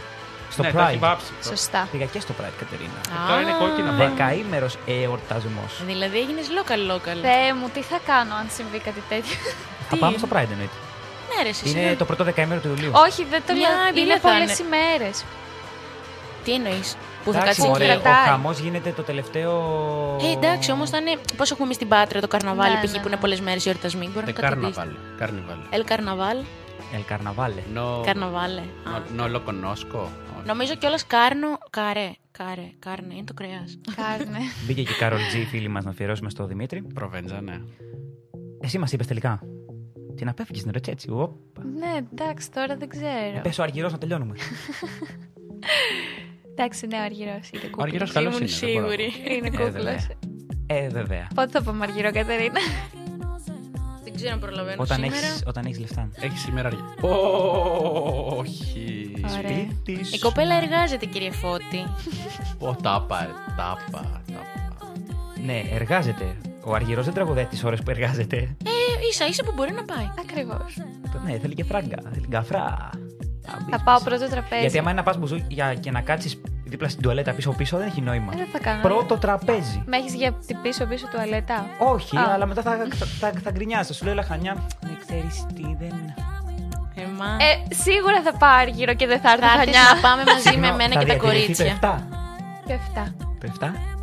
[0.52, 1.00] Στο Ναι, τα έχει Pride.
[1.00, 1.32] βάψει.
[1.44, 1.88] Σωστά.
[1.92, 3.00] Πήγα και στο Pride, Κατερίνα.
[3.28, 4.04] Τώρα είναι κόκκινα πάντα.
[4.08, 5.72] Δεκαήμερος εορτασμός.
[5.86, 7.18] Δηλαδή έγινες local local.
[7.22, 9.36] Θεέ μου, τι θα κάνω αν συμβεί κάτι τέτοιο;
[9.90, 10.78] Θα Τι; πάμε στο Pride εννοείται.
[11.30, 11.70] Ναι, ρε, εσύ.
[11.70, 12.92] Είναι το πρώτο δεκαήμερο του Ιουλίου.
[13.08, 13.88] Όχι, δεν το Μια λέω.
[13.88, 14.68] εμπειρία Είναι θα πολλές είναι.
[14.68, 15.24] ημέρες.
[16.44, 16.96] Τι εννοείς;
[17.28, 17.98] Που θα Εντάξει, κάτσει μωρέ, εκεί.
[17.98, 18.26] ο κρατάει.
[18.28, 19.52] χαμός γίνεται το τελευταίο.
[20.22, 21.18] Ε, εντάξει, όμως θα είναι.
[21.38, 22.92] Πώς έχουμε εμείς στην Πάτρα το καρναβάλι, Ναι, π.χ.
[22.92, 23.22] ναι, που είναι ναι.
[23.22, 24.10] πολλές μέρες οι εορτασμοί.
[24.14, 24.74] Μπορεί Ε, να καταντήσει.
[24.80, 25.22] Carnaval.
[25.24, 25.58] Carnival.
[25.70, 26.38] Ελ καρναβάλ.
[26.98, 27.78] El Carnavale.
[27.78, 28.62] No, Καρναβάλε.
[28.86, 29.98] no, no lo conozco.
[30.00, 30.46] Όχι.
[30.46, 31.48] Νομίζω κιόλας κάρνο.
[31.70, 32.12] Καρέ.
[32.32, 32.72] Καρέ.
[32.80, 33.14] Κάρνε.
[33.14, 33.80] Είναι το κρέας.
[33.96, 34.38] Κάρνε.
[34.66, 36.82] Μπήκε και η Carol G, φίλη μας, να αφιερώσουμε στο Δημήτρη.
[36.94, 37.62] Προβέντζα, ναι.
[38.62, 39.40] Εσύ μας είπες τελικά.
[40.16, 41.10] Την απέφυγε την ερώτηση έτσι.
[41.12, 41.32] Οπ.
[41.78, 43.42] ναι, εντάξει, τώρα δεν ξέρω.
[43.42, 44.36] Πες ο Αργυρός να τελειώνουμε.
[46.60, 48.12] Εντάξει, ναι, ο Αργυρός είναι Ο Αργυρός κούκλος.
[48.12, 48.58] καλός Ήμουν είναι.
[48.60, 49.02] δεν μπορώ να πω.
[49.04, 49.36] σίγουρη.
[49.38, 49.72] Είναι Ε, κούκλος.
[49.72, 50.08] βέβαια.
[50.68, 51.28] Ε, βέβαια.
[51.36, 52.60] Πότε θα πούμε Αργυρό, Κατερίνα;
[54.04, 55.16] Δεν ξέρω αν προλαβαίνω Όταν σήμερα.
[55.28, 56.10] έχει όταν έχεις λεφτά.
[56.20, 56.86] Έχεις σήμερα αργία.
[58.38, 59.12] Όχι.
[59.38, 59.66] Ωραία.
[59.80, 60.20] Σπίτι Η σου.
[60.20, 61.84] κοπέλα εργάζεται, κύριε Φώτη.
[62.60, 63.28] Ω, τάπα,
[63.58, 64.22] τάπα, τάπα.
[65.46, 66.26] Ναι, εργάζεται.
[66.64, 68.38] Ο Αργυρός δεν τραγουδάει τις ώρες που εργάζεται.
[68.66, 70.10] Ε, ίσα ίσα που μπορεί να πάει.
[70.20, 70.78] Ακριβώς.
[71.26, 71.98] Ναι, θέλει και φράγκα.
[72.14, 72.90] Θέλει γκαφρά.
[73.70, 74.62] Θα πάω πρώτο τραπέζι.
[74.62, 77.88] Γιατί άμα είναι να πας μπουζού για και να κάτσεις δίπλα στην τουαλέτα πίσω-πίσω δεν
[77.88, 78.32] έχει νόημα.
[78.34, 78.82] Ε, δεν θα κάνω.
[78.82, 79.84] Πρώτο τραπέζι.
[79.86, 82.32] Με έχεις για την πίσω-πίσω τουαλέτα; Όχι, Α.
[82.34, 83.88] αλλά μετά θα, θα, θα, θα γκρινιάσει.
[83.88, 84.56] Θα σου λέει λαχανιά.
[84.82, 86.14] Δεν ξέρεις τι δεν.
[86.96, 87.38] Εμά.
[87.40, 89.94] Ε, σίγουρα θα πάω Αργυρό και δεν θα έρθω Θα έρθεις χανιά.
[89.94, 91.80] να πάμε μαζί με Συγγνώμη, εμένα θα και τα διατηρηθεί το κορίτσια.
[91.82, 92.66] 7.
[92.66, 93.14] Και αυτά.
[93.40, 93.97] Το 7.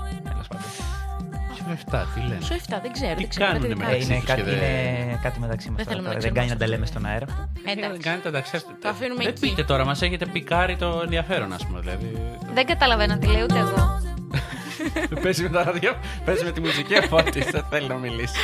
[1.64, 2.06] Τέλο πάντων.
[2.14, 2.40] Ποιο 7, τι λένε.
[2.40, 3.14] Σου 7, δεν ξέρω.
[3.14, 3.46] Τι δεν ξέρω.
[3.46, 4.58] κάνουνε κάτι μεταξύ Ε, είναι, τους κάτι, και δεν-
[5.02, 5.76] είναι κάτι μεταξύ μα.
[5.76, 6.74] Δεν θέλουμε να Δεν κάνει να ξέρουμε τα αυτό.
[6.74, 7.26] λέμε στον αέρα.
[7.28, 8.00] Ε, Δεν Εντάξει.
[8.08, 8.50] κάνετε εντάξει.
[8.82, 9.40] Το αφήνουμε Δεν εκεί.
[9.48, 11.80] πείτε τώρα, μα έχετε πικάρει το ενδιαφέρον, α πούμε.
[11.80, 12.08] Δηλαδή.
[12.54, 14.02] Δεν καταλαβαίνω τι λέει ούτε εγώ.
[15.22, 15.92] Παίζει με τα ραδιά,
[16.24, 18.38] παίζει με τη μουσική αφότη, δεν θέλει να μιλήσει.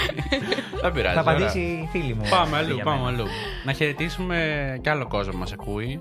[0.83, 1.15] Δεν πειράζει.
[1.15, 1.37] Θα ωραία.
[1.37, 2.23] απαντήσει η φίλη μου.
[2.31, 3.09] Πάμε αυτή αλλού, για πάμε μένα.
[3.09, 3.27] αλλού.
[3.65, 4.37] Να χαιρετήσουμε
[4.83, 6.01] κι άλλο κόσμο που μα ακούει.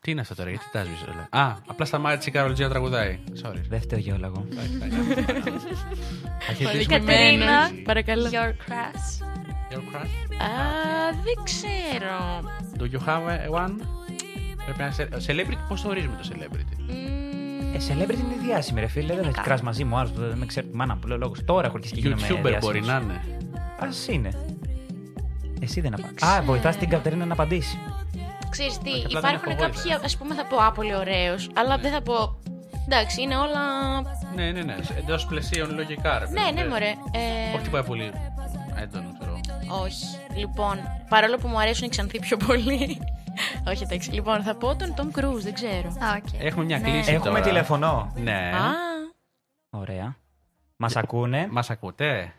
[0.00, 3.18] Τι είναι αυτό τώρα, γιατί τα σβήσω όλα; Α, απλά σταμάτησε η Καρολτζία να τραγουδάει.
[3.42, 3.60] Sorry.
[3.68, 4.46] Δεν φταίω για όλα εγώ.
[6.46, 6.98] Θα χαιρετήσουμε.
[6.98, 8.28] Κατερίνα, Παρακαλώ.
[8.30, 9.24] your crush.
[9.72, 10.42] Your crush?
[10.42, 10.52] Α,
[11.24, 12.40] δεν ξέρω.
[12.78, 13.74] Do you have a one?
[14.64, 15.08] Πρέπει να σε...
[15.26, 19.14] Celebrity, πώς το ορίζουμε το celebrity; Μμμ, Ε, celebrity είναι διάσημη, ρε φίλε.
[19.14, 21.00] Δεν θα έχει κράσει μαζί μου άλλος που δεν με ξέρει τη μάνα μου.
[21.06, 21.44] Λέω λόγος.
[21.44, 23.20] Τώρα έχω αρχίσει και γίνομαι YouTuber μπορεί να είναι.
[23.78, 24.30] Α είναι.
[25.60, 26.26] Εσύ δεν απαντήσει.
[26.26, 27.78] Α, βοηθάς την Κατερίνα να απαντήσει.
[28.50, 31.76] Ξέρεις τι, Όχι, απλά δεν υπάρχουν έχω κάποιοι, ας πούμε θα πω άπολοι ωραίος, αλλά
[31.78, 32.40] δεν θα πω,
[32.86, 33.60] εντάξει, είναι όλα...
[34.34, 34.76] Ναι, ναι, ναι.
[34.98, 36.18] Εντός πλαισίων λογικά.
[36.18, 36.54] Ρε, Ναι, παιδί.
[36.54, 36.88] ναι, μωρέ.
[36.90, 38.12] Ε, Όχι τίποτα πολύ
[38.82, 39.40] έντονο, ξέρω.
[39.82, 40.04] όχι.
[40.36, 40.78] Λοιπόν,
[41.08, 43.00] παρόλο που μου αρέσουν οι ξανθοί πιο πολύ.
[43.68, 44.10] όχι, εντάξει.
[44.12, 45.88] Λοιπόν, θα πω τον Tom Cruise, δεν ξέρω.
[45.88, 46.42] Α, οκ.
[46.44, 46.90] Έχουμε μια Ναι.
[46.90, 47.40] κλίση Έχουμε τώρα.
[47.48, 48.12] τηλεφωνό.
[48.16, 48.50] Ναι.
[48.54, 48.70] Α,
[49.70, 50.16] Ωραία.
[50.76, 52.32] Μας ακούνε; Μας ακούτε;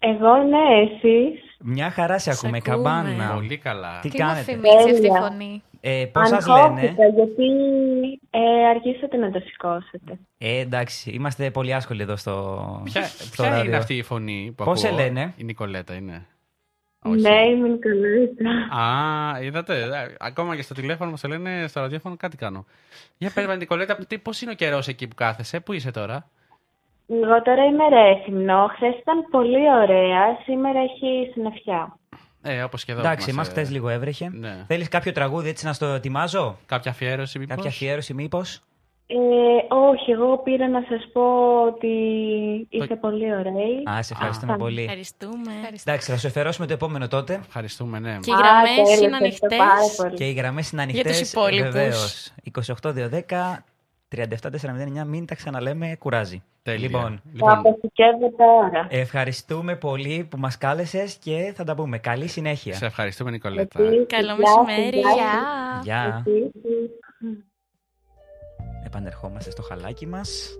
[0.00, 2.74] Εγώ ναι, εσείς; Μια χαρά σε ακούμε, ακούμε.
[2.76, 3.34] καμπάνα.
[3.34, 3.98] Πολύ καλά.
[4.02, 5.20] Τι Τι μου κάνετε; θυμίζει αυτή η Τέλεια.
[5.20, 7.44] φωνή; Ε, Πώς σας λένε; Αγχώθηκα γιατί
[8.30, 10.18] ε, αργήσατε να το σηκώσετε.
[10.38, 13.64] Ε, εντάξει, είμαστε πολύ άσχολοι εδώ στο, Ποια, στο ποια ράδιο.
[13.64, 16.26] είναι αυτή η φωνή που Πώς σε ακούω; λένε; Η Νικολέτα είναι.
[17.08, 17.14] Ναι,
[17.46, 18.78] είμαι η Νικολέτα.
[18.80, 19.80] Α, είδατε.
[19.82, 22.64] ε, Ακόμα και στο τηλέφωνο μου σε λένε στο ραδιόφωνο κάτι κάνω.
[23.18, 26.28] Για πες με Νικολέτα, τι- πώς είναι ο καιρός εκεί που κάθεσαι, πού είσαι τώρα;
[27.08, 28.66] Εγώ τώρα είμαι ρέθυμνο.
[28.74, 30.38] Χθες ήταν πολύ ωραία.
[30.44, 31.98] Σήμερα έχει συννεφιά.
[32.42, 33.00] Ε, όπως και εδώ.
[33.00, 34.28] Εντάξει, που εμάς μας, χθες ε, λίγο έβρεχε.
[34.32, 34.64] Ναι.
[34.66, 38.60] Θέλεις κάποιο τραγούδι έτσι να στο ετοιμάζω; Κάποια αφιέρωση μήπως; Κάποια αφιέρωση, μήπως;
[39.06, 39.14] Ε,
[39.74, 41.22] όχι, εγώ πήρα να σας πω
[41.66, 41.88] ότι
[42.68, 43.82] είστε πολύ ωραίοι.
[43.90, 44.80] Α, σε ευχαριστούμε Α, πολύ.
[44.82, 45.52] Ευχαριστούμε.
[45.86, 47.40] Εντάξει, θα σου εφερώσουμε το επόμενο τότε.
[47.46, 48.18] Ευχαριστούμε, ναι.
[48.20, 49.58] Και οι γραμμές τέλεια, είναι ευχαριστώ ανοιχτές.
[49.58, 50.14] πάρα πολύ.
[50.16, 51.18] Και οι γραμμές είναι Για ανοιχτές.
[51.20, 51.70] τους υπόλοιπους.
[51.70, 52.32] Βεβαίως.
[52.42, 53.64] 28-210.
[54.16, 56.42] 37-409, μην τα ξαναλέμε, κουράζει.
[56.62, 56.80] Τέλεια.
[56.80, 58.86] Λοιπόν, Θα αποθηκεύω τώρα.
[58.90, 61.98] ευχαριστούμε πολύ που μας κάλεσες και θα τα πούμε.
[61.98, 62.74] Καλή συνέχεια.
[62.74, 63.80] Σε ευχαριστούμε, Νικολέτα.
[64.06, 64.98] Καλό Γεια σας, μεσημέρι.
[64.98, 65.84] γεια σας.
[65.84, 66.22] Γεια.
[66.24, 66.24] Γεια.
[66.26, 66.90] Επίσης.
[68.86, 70.50] Επανερχόμαστε στο χαλάκι μας.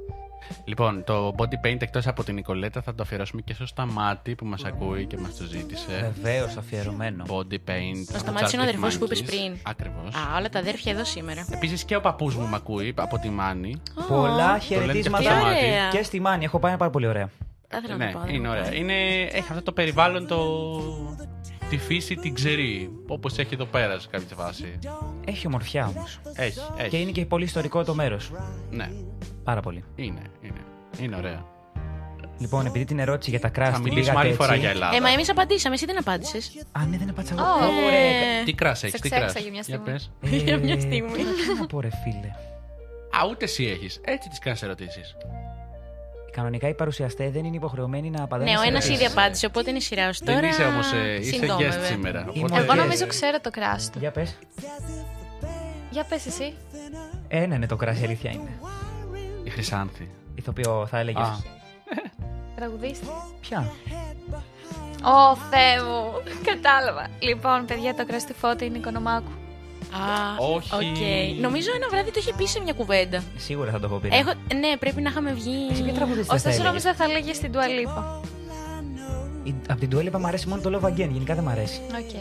[0.64, 4.46] Λοιπόν, το body paint εκτός από την Νικολέτα θα το αφιερώσουμε και στο Σταμάτη που
[4.46, 6.12] μας ακούει και μας το ζήτησε.
[6.22, 7.24] Βεβαίως, αφιερωμένο.
[7.28, 8.14] Body paint.
[8.14, 9.56] Ο Σταμάτης είναι ο αδερφός σου που είπες πριν.
[9.62, 10.14] Ακριβώς.
[10.14, 11.46] Α, όλα τα αδέρφια εδώ σήμερα.
[11.50, 13.82] Επίσης και ο παππούς μου με ακούει από τη Μάνη.
[14.08, 15.56] Πολλά Το λένε και χαιρετίσματα στο Σταμάτη.
[15.64, 15.88] ωραία.
[15.88, 16.44] και στη Μάνη.
[16.44, 17.30] Έχω πάει είναι πάρα πολύ ωραία.
[17.68, 18.28] Θα ήθελα να Ναι, το πάω.
[18.28, 18.74] είναι ωραία.
[18.74, 20.36] Είναι, έχει αυτό το περιβάλλον το.
[21.70, 22.90] Τη φύση την ξέρει.
[23.08, 24.78] Όπως έχει εδώ πέρα σε κάποια φάση.
[25.24, 26.20] Έχει ομορφιά όμως.
[26.34, 26.88] Έχει, έχει.
[26.88, 28.30] Και είναι και πολύ ιστορικό το μέρος.
[28.70, 28.90] Ναι,
[29.44, 29.84] Πάρα πολύ.
[29.94, 30.60] είναι, είναι.
[31.00, 31.44] Είναι ωραία.
[32.38, 33.72] Λοιπόν, επειδή την ερώτηση για τα κράστη.
[33.74, 34.96] Θα μιλήσουμε πήγατε άλλη φορά έτσι- για Ελλάδα.
[34.96, 36.66] Ε, μα εμείς απαντήσαμε, εσύ δεν απάντησες.
[36.72, 37.86] Α, ναι, δεν απάντησα Ω, εγώ.
[37.86, 38.44] Ωραία.
[38.44, 39.42] Τι κράση έχεις, Σε τι ξέχασα κράση.
[39.42, 39.92] για μια Για στιγμή.
[39.92, 40.10] πες.
[40.44, 41.12] Για μια στιγμή.
[41.16, 42.30] Τι να πω, ρε φίλε.
[43.22, 44.00] Α, ούτε εσύ έχεις.
[44.04, 45.16] Έτσι τις κάνεις ερωτήσεις.
[46.36, 48.50] Κανονικά οι παρουσιαστές δεν είναι υποχρεωμένοι να απαντάνε.
[48.50, 49.06] Ναι, ο σε ένας ερωτήσεις.
[49.06, 50.40] ήδη απάντησε, οπότε είναι η σειρά σου τώρα.
[50.40, 50.86] Δεν είσαι όμως.
[50.92, 51.84] είσαι Σύντομα, guest βέβαια.
[51.84, 52.20] σήμερα.
[52.32, 52.76] Είμαι οπότε- Εγώ Yes.
[52.76, 53.98] νομίζω ξέρω το κράσι του.
[53.98, 54.38] Για πες.
[55.90, 56.54] Για πες εσύ.
[57.28, 58.58] Ένα είναι το κράσι, αλήθεια είναι.
[59.44, 60.08] Η Χρυσάνθη.
[60.34, 61.20] Ηθοποιό, θα έλεγε.
[61.20, 61.36] Α.
[62.56, 63.06] Τραγουδίστη.
[63.40, 63.70] Ποια;
[65.02, 66.12] Ω, Θεέ μου.
[66.44, 67.06] Κατάλαβα.
[67.18, 69.30] Λοιπόν, παιδιά, το crush του Φώτη είναι Οικονομάκου.
[69.96, 70.74] Α, Όχι.
[70.74, 71.00] οκ.
[71.40, 73.22] Νομίζω ένα βράδυ το είχε πει σε μια κουβέντα.
[73.36, 74.08] Σίγουρα θα το έχω πει.
[74.12, 74.32] Έχω...
[74.60, 75.56] Ναι, πρέπει να είχαμε βγει.
[75.70, 78.20] Εσύ ποια τραγουδίστρια θα Ωστόσο, έλεγες; νόμιζα θα λεγες την Dua Lipa.
[79.42, 81.80] Η- Απ' την Dua Lipa μου αρέσει μόνο το Love Again, γενικά δεν μου αρέσει.
[82.00, 82.14] Οκ.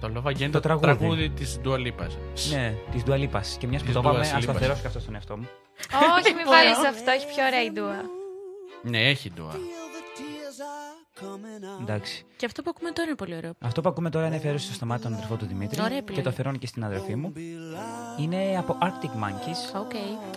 [0.00, 0.86] Το Love Again, Το το τραγούδι.
[0.96, 2.06] τραγούδι της Dua Lipa.
[2.50, 3.42] Ναι, της Dua Lipa.
[3.58, 4.54] Και μιας που Της το πάμε, Dua ας το Lipas.
[4.54, 5.48] αφιερώσω και αυτό στον εαυτό μου.
[6.18, 7.10] Όχι, μην βάλεις αυτό.
[7.10, 8.00] Έχει πιο ωραία η Dua.
[8.82, 9.54] Ναι, έχει Dua.
[11.80, 12.24] Εντάξει.
[12.36, 13.52] Και αυτό που ακούμε τώρα είναι πολύ ωραίο.
[13.60, 15.78] Αυτό που ακούμε τώρα είναι αφιέρωση στο Σταμάτη τον αδερφό του Δημήτρη.
[15.80, 16.22] Ωραία και επιλογή.
[16.22, 17.32] το αφιερώνω και στην αδερφή μου.
[18.20, 19.80] Είναι από Arctic Monkeys.
[19.80, 19.90] Ok.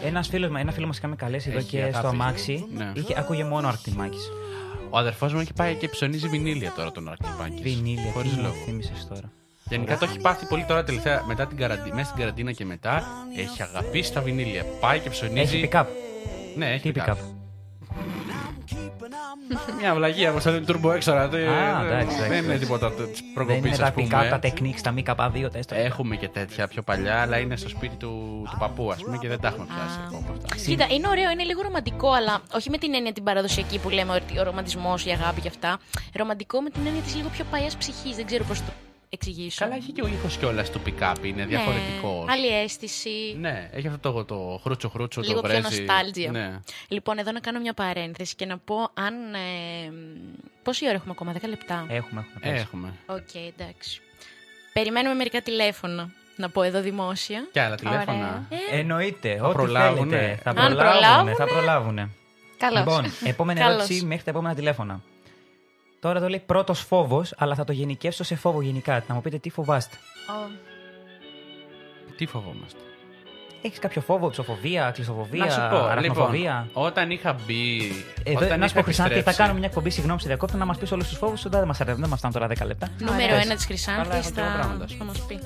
[0.04, 2.08] Ένας φίλος, μα- ένα φίλο μας είχαμε καλέσει εδώ Έχει και στο αγάπη.
[2.08, 2.66] αμάξι.
[2.78, 2.92] Ναι.
[2.96, 4.32] Είχε, ακούγε μόνο Arctic Monkeys.
[4.90, 7.62] Ο αδερφός μου έχει πάει και ψωνίζει βινίλια τώρα τον Arctic Monkeys.
[7.62, 8.54] Βινίλια, Χωρίς τι μου λόγο.
[8.66, 9.32] θύμισες τώρα.
[9.70, 13.04] Γενικά το έχει πάθει πολύ τώρα τελευταία, μετά την καραντίνα, μέσα στην καραντίνα και μετά.
[13.38, 14.64] Έχει αγαπήσει τα βινίλια.
[14.80, 15.58] Πάει και ψωνίζει.
[15.58, 15.86] Έχει pick-up.
[16.58, 17.16] Ναι, έχει Τι pick-up.
[18.76, 19.74] Pick-up.
[19.80, 21.28] Μια βλαγία όπω είναι turbo έξωρα.
[21.28, 22.44] δεν- Α, εντάξει, Δεν εντάξει.
[22.46, 24.54] είναι τίποτα της Δεν είναι προκοπή, τα α pick-up, τα πούμε.
[24.72, 25.76] techniques, τα μη καπά2, τα έστω.
[25.76, 29.28] Έχουμε και τέτοια πιο παλιά, αλλά είναι στο σπίτι του, του παππού, ας πούμε, και
[29.28, 30.04] δεν τα έχουμε πιάσει Α.
[30.06, 30.56] ακόμα αυτά.
[30.56, 34.14] Κοίτα, είναι ωραίο, είναι λίγο ρομαντικό, αλλά όχι με την έννοια την παραδοσιακή που λέμε
[34.14, 35.80] ότι ο ρομαντισμός, η αγάπη και αυτά.
[36.14, 38.16] Ρομαντικό με την έννοια της λίγο πιο παλιάς ψυχής.
[38.16, 38.72] Δεν ξέρω πώς το
[39.14, 39.64] εξηγήσω.
[39.64, 42.26] Καλά, έχει και ο ήχος κιόλας του pick-up, είναι διαφορετικός.
[42.26, 43.36] Ναι, άλλη αίσθηση.
[43.40, 45.82] Ναι, έχει αυτό το, το χρούτσο χρούτσο, Λίγο το πιο βρέζει.
[45.84, 46.32] nostalgia.
[46.32, 46.60] Ναι.
[46.88, 49.34] Λοιπόν, εδώ να κάνω μια παρένθεση και να πω αν.
[49.34, 49.92] Ε,
[50.64, 52.40] πόση ώρα έχουμε ακόμα, 10 λεπτά; Έχουμε, έχουμε.
[52.42, 52.54] πέσει.
[52.62, 52.94] Έχουμε.
[53.06, 54.02] Οκ, εντάξει.
[54.74, 56.10] Περιμένουμε μερικά τηλέφωνα.
[56.36, 57.48] Να πω εδώ δημόσια.
[57.52, 58.46] Και άλλα τηλέφωνα.
[58.72, 60.18] Ε, Εννοείται, Θα ό,τι προλάβουνε.
[60.18, 60.40] θέλετε.
[60.44, 61.34] Θα Αν προλάβουνε, προλάβουνε.
[61.36, 62.10] θα προλάβουνε.
[62.58, 62.80] Καλώς.
[62.80, 63.76] Λοιπόν, επόμενη Καλώς.
[63.78, 65.02] ερώτηση μέχρι τα επόμενα τηλέφωνα.
[66.02, 69.04] Τώρα το λέει πρώτος φόβος, αλλά θα το γενικεύσω σε φόβο γενικά.
[69.08, 69.96] Να μου πείτε τι φοβάστε.
[70.30, 70.50] Ω,
[72.18, 72.80] Τι φοβόμαστε;
[73.62, 77.92] Έχεις κάποιο φόβο, ψοφοβία, κλειστοφοβία, Να σου πω, αραχνοφοβία; λοιπόν, όταν είχα μπει.
[78.24, 79.90] Εδώ, όταν να σου είχα πω, Χρυσάνθη, θα επιστρέψει- κάνουμε μια εκπομπή.
[79.90, 81.50] Συγγνώμη, σε διακόπτω να μας πεις όλους τους φόβους σου.
[81.50, 82.88] Δεν μας αρέσει, δεν μα φτάνουν τώρα 10 λεπτά.
[83.00, 83.46] Νούμερο Πες.
[83.46, 84.86] 1 της Χρυσάνθη Καλά, έχω και εγώ θα, πράγματα.
[84.98, 85.40] θα μας πει.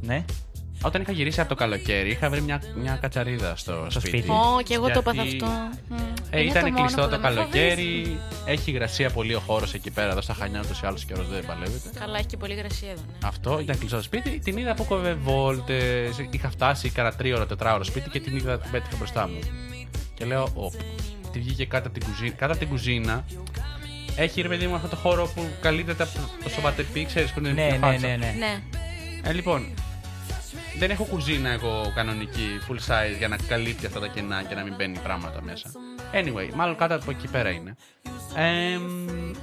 [0.00, 0.24] Ναι.
[0.84, 4.16] Όταν είχα γυρίσει από το καλοκαίρι, είχα βρει μια, μια κατσαρίδα στο, Στο σπίτι.
[4.18, 4.30] σπίτι.
[4.32, 5.46] Ω, και εγώ το Γιατί, έπαθα αυτό.
[5.88, 5.96] Μμ.
[6.30, 8.18] Ε, Είναι ήταν το μόνο κλειστό που το δεν με καλοκαίρι.
[8.46, 10.10] Έχει υγρασία πολύ ο χώρος εκεί πέρα.
[10.10, 11.90] Εδώ στα Χανιά ούτως ή άλλως καιρός δεν παλεύεται.
[11.98, 13.00] Καλά, έχει και πολύ υγρασία εδώ.
[13.06, 13.28] Ναι.
[13.28, 14.38] Αυτό ήταν κλειστό το σπίτι.
[14.44, 16.26] Την είδα που κόβε βόλτες.
[16.30, 19.38] Είχα φτάσει κάνα τρίωρο, τετράωρο σπίτι και την είδα, την πέτυχα μπροστά μου.
[20.14, 20.72] Και λέω, Οπ.
[21.32, 22.34] Τη βγήκε κάτω από την κουζίνα.
[22.34, 23.24] Κάτω από την κουζίνα
[24.16, 26.12] έχει ρε παιδί μου αυτό το χώρο που καλύπτεται από
[26.44, 27.50] το σοβατεπί, ξέρεις που είναι.
[27.50, 28.06] Ναι, μια ναι, φάτσα.
[28.06, 28.34] ναι, ναι.
[28.38, 28.60] ναι.
[29.24, 29.66] Ε, λοιπόν,
[30.78, 34.62] δεν έχω κουζίνα εγώ κανονική, full size, για να καλύπτει αυτά τα κενά και να
[34.62, 35.70] μην μπαίνει πράγματα μέσα.
[36.12, 37.76] Anyway, μάλλον κάτω από εκεί πέρα είναι.
[38.36, 38.78] Ε,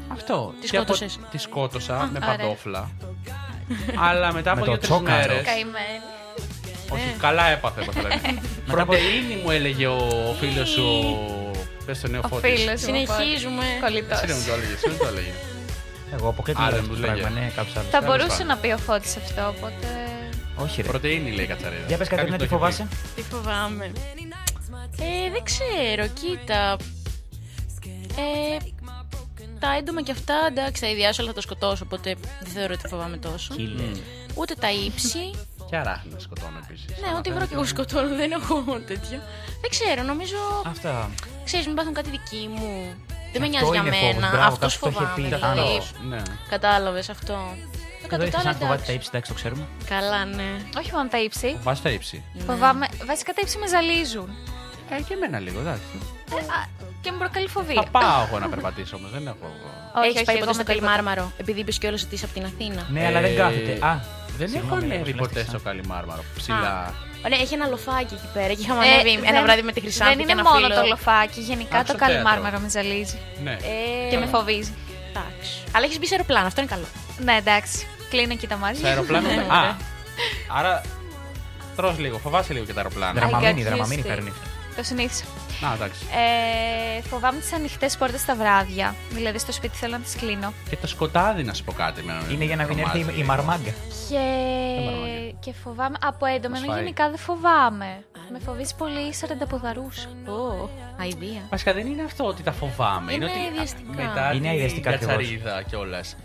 [0.08, 0.54] αυτό.
[0.62, 1.20] Τη Και από- σκότωσες.
[1.32, 2.36] Τη σκότωσα με ωραία.
[2.38, 2.90] παντόφλα.
[3.96, 5.18] Αλλά μετά Με από το δύο-τρεις τσόκαρο.
[5.34, 5.42] μέρε.
[5.42, 6.00] Καημένη.
[6.92, 8.16] Όχι, καλά έπαθε, όπως λένε.
[8.68, 11.18] Μετά από- Πρωτεΐνη μου έλεγε ο φίλος σου.
[11.86, 12.60] Πες το νέο Ο φώτης.
[12.60, 12.78] φίλος μου.
[12.78, 13.64] Συνεχίζουμε.
[13.82, 14.22] Κολλητός.
[14.22, 14.74] Εσύ δεν μου το έλεγες.
[14.74, 15.34] Εσύ δεν το έλεγες.
[16.14, 17.22] Εγώ αποκλείω Άρα να μου το λέγε.
[17.22, 17.40] πράγμα.
[17.40, 17.90] Ναι, κάποιος άλλος.
[17.90, 18.48] Θα Τέλος μπορούσε πάντων.
[18.48, 19.88] να πει ο Φώτης αυτό, οπότε...
[20.62, 20.88] Όχι, ρε.
[20.88, 21.86] Πρωτεΐνη λέει η κατσαρίδα.
[21.88, 23.92] Για πες κάτι Κάποιος να το τι έχει φοβάσαι; Τι φοβάμαι.
[25.00, 26.76] Ε, δεν ξέρω, κοίτα.
[28.18, 28.58] Ε,
[29.60, 32.88] τα έντομα και αυτά, εντάξει, θα ιδιάσω, αλλά θα το σκοτώσω, οπότε δεν θεωρώ ότι
[32.88, 33.56] φοβάμαι τόσο.
[33.58, 33.98] Killer.
[34.36, 35.32] Ούτε τα ύψη.
[35.70, 36.86] Και αράχνη να σκοτώνω επίσης.
[37.02, 39.24] Ναι, ό,τι βρω και εγώ σκοτώνω, δεν έχω τέτοια.
[39.62, 40.38] Δεν ξέρω, νομίζω.
[40.66, 41.10] Αυτά.
[41.46, 42.94] Ξέρεις, μην πάθουν κάτι δικοί μου.
[43.32, 44.30] Δεν με Αυτό νοιάζει για είναι φόβος, μένα.
[44.30, 45.30] μπράβο, Αυτός κάποιος το είχε φοβάμαι.
[45.30, 45.36] πει.
[45.36, 45.78] Δηλαδή.
[45.78, 46.22] Αυτό, ναι.
[46.50, 47.38] Κατάλαβες αυτό.
[48.10, 48.94] Το Εδώ ήρθες κατωτάλα σαν φοβάται τα εντάξει.
[48.94, 49.64] ύψη, εντάξει, το ξέρουμε.
[49.94, 50.50] Καλά, ναι.
[50.80, 51.50] Όχι μόνο τα ύψη.
[51.68, 52.24] Βάζει τα ύψη.
[52.48, 52.86] Φοβάμαι.
[53.06, 54.30] Βασικά τα ύψη με ζαλίζουν.
[54.98, 55.94] Ε, και εμένα λίγο, εντάξει.
[56.32, 56.60] Ε, α,
[57.02, 57.82] και μου προκαλεί φοβία.
[57.84, 59.70] Θα πάω εγώ να περπατήσω όμως, δεν έχω εγώ.
[60.00, 60.92] Όχι, Έχεις όχι, πάει εγώ ποτέ με στο τίποτα.
[60.92, 62.82] Καλιμάρμαρο, επειδή είπες κιόλας ότι είσαι από την Αθήνα.
[62.96, 63.72] Ναι, αλλά δεν Ε, κάθεται.
[63.90, 63.92] Α,
[64.42, 65.58] Δεν έχω συγγνώμη, ανέβει λέγω, ποτέ φυλάχτησα.
[65.58, 66.24] στο Καλιμάρμαρο.
[66.36, 66.94] Ψηλά.
[67.26, 69.80] Ωραία, έχει ένα λοφάκι εκεί πέρα και είχαμε Ε, ανέβει ένα δεν- βράδυ με τη
[69.86, 70.76] Χρυσάνθη Δεν και είναι ένα μόνο φίλο.
[70.82, 71.40] το λοφάκι.
[71.52, 72.06] Γενικά Α, το στο θέατρο.
[72.08, 73.18] καλυμάρμαρο με ζαλίζει.
[73.46, 73.52] Ναι.
[73.52, 74.74] Ε, Και με φοβίζει.
[75.12, 75.52] Εντάξει.
[75.76, 76.88] Αλλά έχεις μπει σε αεροπλάνο, αυτό είναι καλό.
[77.28, 77.78] Ναι, εντάξει.
[78.10, 78.80] Κλείνω εκεί τα μάτια.
[78.80, 79.28] Σε αεροπλάνο.
[79.28, 79.76] Ναι, Α,
[80.58, 80.82] άρα
[81.76, 83.14] τρως λίγο, φοβάσαι λίγο και τα αεροπλάνα.
[83.14, 84.34] Δραμαμίνη, I got δραμαμίνη used to παίρνει.
[84.76, 85.24] Το συνήθισα.
[85.62, 86.00] Να, εντάξει.
[86.98, 88.96] Ε, φοβάμαι τις ανοιχτές πόρτες τα βράδια.
[89.12, 90.54] Δηλαδή στο σπίτι θέλω να τις κλείνω.
[90.70, 92.04] Και το σκοτάδι, να σου πω κάτι.
[92.04, 93.28] με- Είναι για να μην τρομάζει έρθει η- η λίγο.
[93.28, 93.72] μαρμάγκα.
[94.10, 94.20] Και,
[94.86, 95.32] μαρμάγια.
[95.40, 95.98] και φοβάμαι.
[96.02, 98.04] Από έντομα, Μας ενώ φάει; γενικά δεν φοβάμαι.
[98.32, 100.08] Με φοβίζει πολύ η σαρανταποδαρούσα.
[100.28, 100.70] Ω,
[101.02, 101.42] αηδία.
[101.50, 103.14] Βασικά δεν είναι αυτό ότι τα φοβάμαι.
[103.14, 104.04] Είναι, Είναι ότι αειδιαστικά.
[104.04, 105.16] μετά Είναι την αειδιαστικά ακριβώς.
[105.16, 106.16] κατσαρίδα κιόλας.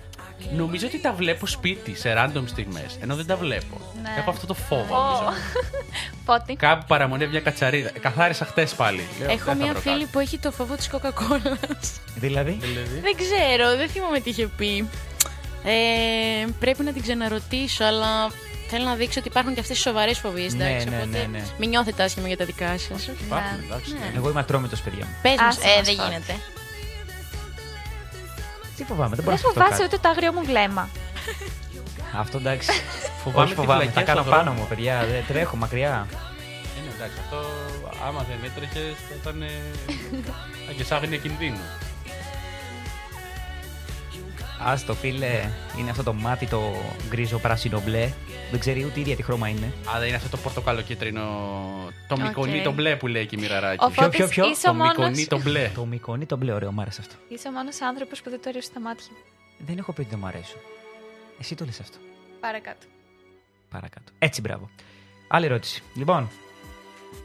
[0.56, 2.98] Νομίζω ότι τα βλέπω σπίτι σε random στιγμές.
[3.01, 3.81] Ενώ δεν τα βλέπω.
[4.02, 4.15] Ναι.
[4.19, 4.94] Έχω αυτό το φόβο.
[4.97, 5.01] Ω.
[5.01, 5.32] νομίζω.
[6.24, 6.55] Πότε.
[6.55, 7.89] Κάπου παραμονεύει μια κατσαρίδα.
[7.94, 9.09] Ε, Καθάρισα χτες πάλι.
[9.20, 10.06] Λέω, Έχω δεν θα μία βρω φίλη κάτι.
[10.12, 11.56] που έχει το φόβο της Coca-Cola.
[12.15, 14.89] Δηλαδή; Δηλαδή; δεν ξέρω, δεν θυμάμαι τι είχε πει.
[15.65, 18.31] Ε, πρέπει να την ξαναρωτήσω, αλλά
[18.69, 20.55] θέλω να δείξω ότι υπάρχουν και αυτές οι σοβαρές φοβίες.
[20.55, 21.44] Ναι, εντάξει, ναι, οπότε ναι, ναι.
[21.59, 23.06] Μην νιώθετε άσχημα για τα δικά σας.
[23.06, 23.93] Υπάρχουν, εντάξει.
[23.93, 24.12] Ναι.
[24.16, 25.15] Εγώ είμαι ατρόμητος, παιδιά μου.
[25.23, 26.09] Πες μας, Άσε ε, μας δεν τώρα.
[26.09, 26.35] γίνεται.
[28.77, 29.85] Τι φοβάμαι, δεν μπορώ Δεν να σκεφτώ φοβάσαι κάτι.
[29.85, 30.89] ούτε το άγριο μου βλέμμα.
[32.19, 32.71] Αυτό εντάξει.
[33.25, 34.61] Φοβάμαι Όχι τη φοβάμαι, φυλακή τα κάνω στον πάνω δρόμο.
[34.61, 35.07] μου, παιδιά.
[35.11, 36.07] Δεν τρέχω μακριά.
[36.79, 37.39] Είναι εντάξει, αυτό
[38.07, 39.43] άμα δεν έτρεχες θα ήταν.
[39.43, 39.49] ε,
[40.71, 41.65] Αγκεσάγνια κινδύνου.
[44.65, 46.74] Α το φίλε, είναι αυτό το μάτι το
[47.09, 48.12] γκρίζο πράσινο μπλε.
[48.51, 49.73] Δεν ξέρει ούτε η ίδια τι χρώμα είναι.
[49.95, 51.23] Α, δεν είναι αυτό το πορτοκάλο κίτρινο.
[52.09, 52.20] Το Οκ.
[52.20, 53.85] μικονί το μπλε που λέει και η μοιραράκι.
[53.85, 54.97] Ο Ποιο, ποιο, Φώτης ποιο; είσαι ο Το μόνος...
[54.97, 55.70] μικονί το μπλε.
[55.74, 57.15] Το μικονί το μπλε, ωραίο, μου άρεσε αυτό.
[57.28, 59.07] Είσαι ο μόνος άνθρωπος που δεν το αρέσει στα μάτια.
[59.59, 60.61] Δεν έχω πει ότι δεν μου αρέσουν.
[61.41, 61.99] Εσύ το λες αυτό.
[62.41, 62.86] Παρακάτω.
[63.70, 64.12] Παρακάτω.
[64.19, 64.70] Έτσι, μπράβο.
[65.28, 65.82] Άλλη ερώτηση.
[65.95, 66.31] Λοιπόν,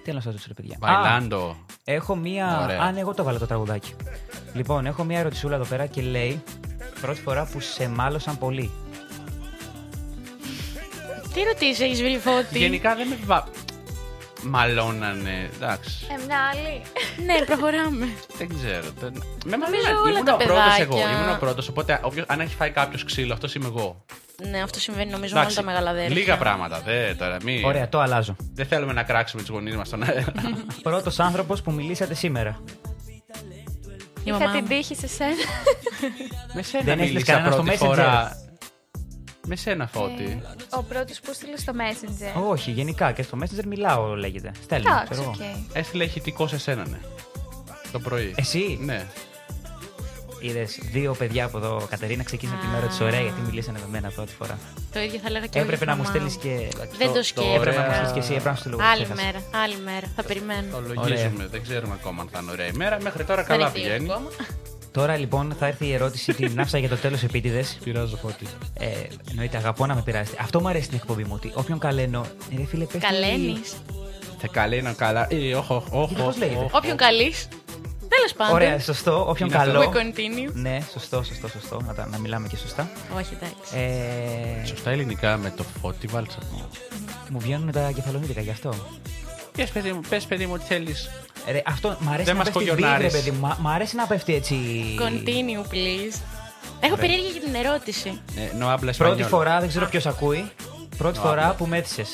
[0.03, 1.55] τι να σας ρωτήσω, ρε παιδιά; Α, Μπαϊλάντο.
[1.83, 2.59] έχω μία.
[2.63, 2.81] Ωραία.
[2.81, 3.93] Α, ναι, εγώ το βάλω το τραγουδάκι.
[4.53, 6.43] Λοιπόν, έχω μία ερωτησούλα εδώ πέρα και λέει
[7.01, 8.71] πρώτη φορά που σε μάλωσαν πολύ.
[11.33, 12.57] Τι ρωτήσεις, έχεις βρει φώτη.
[12.57, 13.43] Γενικά δεν με βα...
[14.43, 15.49] μαλώνανε.
[15.55, 16.05] Εντάξει.
[16.11, 16.81] Ε, μια άλλη.
[17.25, 18.07] ναι, προχωράμε.
[18.37, 18.85] Δεν ξέρω.
[18.99, 19.23] Δεν...
[19.45, 19.99] Με Νομίζω μαλώνανε.
[19.99, 20.83] όλα Ήμουν τα ο πρώτος παιδάκια.
[20.83, 20.97] εγώ.
[21.19, 21.67] Ήμουν ο πρώτος.
[21.67, 24.05] Οπότε όποιος, αν έχει φάει κάποιος ξύλο, αυτός είμαι εγώ.
[24.49, 26.15] Ναι, αυτό συμβαίνει νομίζω με όλα τα μεγάλα αδέρφια.
[26.15, 26.79] λίγα πράγματα.
[26.81, 27.61] Δε, τώρα, μη...
[27.65, 28.35] Ωραία, το αλλάζω.
[28.53, 30.31] Δεν θέλουμε να κράξουμε τους γονείς μας στον αέρα.
[30.83, 32.59] Πρώτος άνθρωπος που μιλήσατε σήμερα.
[34.19, 34.67] Η Είχα μαμά την μου.
[34.67, 35.33] τύχη σε σένα.
[36.55, 37.85] με σένα Δεν έστειλες μίλησα κανένα στο πρώτη Messenger?
[37.87, 38.43] φορά.
[39.47, 40.41] Με σένα, Φώτη.
[40.69, 42.49] Ο πρώτος που στείλε στο Messenger.
[42.49, 44.51] Όχι, γενικά και στο Messenger μιλάω, λέγεται.
[44.63, 44.89] Στέλνω.
[44.91, 45.39] Εντάξει, ξέρω οκ.
[45.41, 45.65] εγώ.
[45.73, 46.97] Έστειλε ηχητικό σε σένα, ναι.
[47.91, 48.33] Το πρωί.
[48.37, 49.05] Εσύ; Ναι.
[50.39, 51.87] Είδες δύο παιδιά από εδώ.
[51.89, 54.57] Κατερίνα ξεκίνησε την ώρα της ωραία γιατί μιλήσανε με μένα πρώτη φορά.
[54.93, 55.67] Το ίδιο θα έλεγα και εγώ.
[55.71, 56.75] Έπρεπε για να τη μου μαμά στέλνει και.
[56.97, 57.55] Δεν το Το- σκέφτομαι.
[57.55, 58.07] Έπρεπε να μου Ωραία.
[58.07, 58.79] στείλεις και εσύ, έπρεπε να σου το λέω.
[58.91, 59.23] Άλλη ξέχασα.
[59.25, 60.07] μέρα, άλλη μέρα.
[60.15, 60.67] Θα περιμένω.
[60.71, 61.47] Το λογίζουμε.
[61.51, 62.97] Δεν ξέρουμε ακόμα αν θα είναι ωραία ημέρα.
[63.01, 64.11] Μέχρι τώρα Δεν καλά έχει πηγαίνει.
[64.11, 64.29] ακόμα.
[64.91, 67.77] Τώρα λοιπόν θα έρθει η ερώτηση, την άφησα για το τέλος επίτηδες.
[67.83, 68.45] Πειράζω, Φώτη.
[68.73, 68.85] Ε,
[69.29, 70.37] εννοείται, αγαπώ να με πειράζετε.
[70.41, 71.31] Αυτό μου αρέσει στην εκπομπή μου.
[71.33, 72.25] Ότι όποιον καλένω.
[72.53, 73.61] Ε, ρε φίλε, πες του- Καλένει.
[74.41, 75.27] Θα καλεί να καλά.
[75.29, 76.13] Ε, όχι, όχι, όχι.
[76.15, 76.69] πώς λέγεται; όχι.
[76.75, 77.47] Όποιον καλείς.
[78.09, 78.55] Τέλος πάντων.
[78.55, 79.25] Ωραία, σωστό.
[79.29, 79.71] Όποιον Είναι αυτό.
[79.71, 79.91] καλό.
[79.93, 80.51] We continue.
[80.53, 81.81] Ναι, σωστό, σωστό, σωστό.
[81.87, 82.89] Να, τα- να μιλάμε και σωστά.
[83.17, 83.77] Όχι, εντάξει.
[84.61, 86.67] Ε, Σωστά ελληνικά με το Φώτη Βάλτσακο.
[87.29, 88.73] μου βγαίνουν τα κεφαλονίτικα γι' αυτό.
[89.57, 91.09] Πες παιδί μου, πες παιδί μου τι θέλεις.
[91.51, 93.05] Ρε, αυτό μ' αρέσει Δεν να μας πέφτει κογιονάρεις.
[93.11, 93.47] μπιγκ, ρε παιδί μου.
[93.47, 94.55] Μ' μ' αρέσει να πέφτει έτσι.
[94.99, 96.15] Continue, please.
[96.81, 96.95] Έχω Ωραία.
[96.95, 98.21] περίεργη για την ερώτηση.
[98.35, 99.27] Ε, no habla Πρώτη español.
[99.27, 100.51] φορά, δεν ξέρω ποιος ακούει.
[100.97, 101.53] Πρώτη Ω, φορά άπλα.
[101.55, 102.05] που μέτρησε.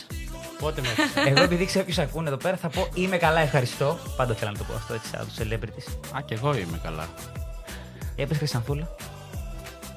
[0.59, 0.87] Πότε με
[1.29, 3.97] Εγώ επειδή ξέρω ποιους ακούνε εδώ πέρα θα πω Είμαι καλά, ευχαριστώ.
[4.17, 6.15] Πάντα θέλω να το πω αυτό έτσι σαν τους celebrities.
[6.17, 7.07] Α, και εγώ είμαι καλά.
[8.15, 8.95] Έπεσε Χρυσανθούλα.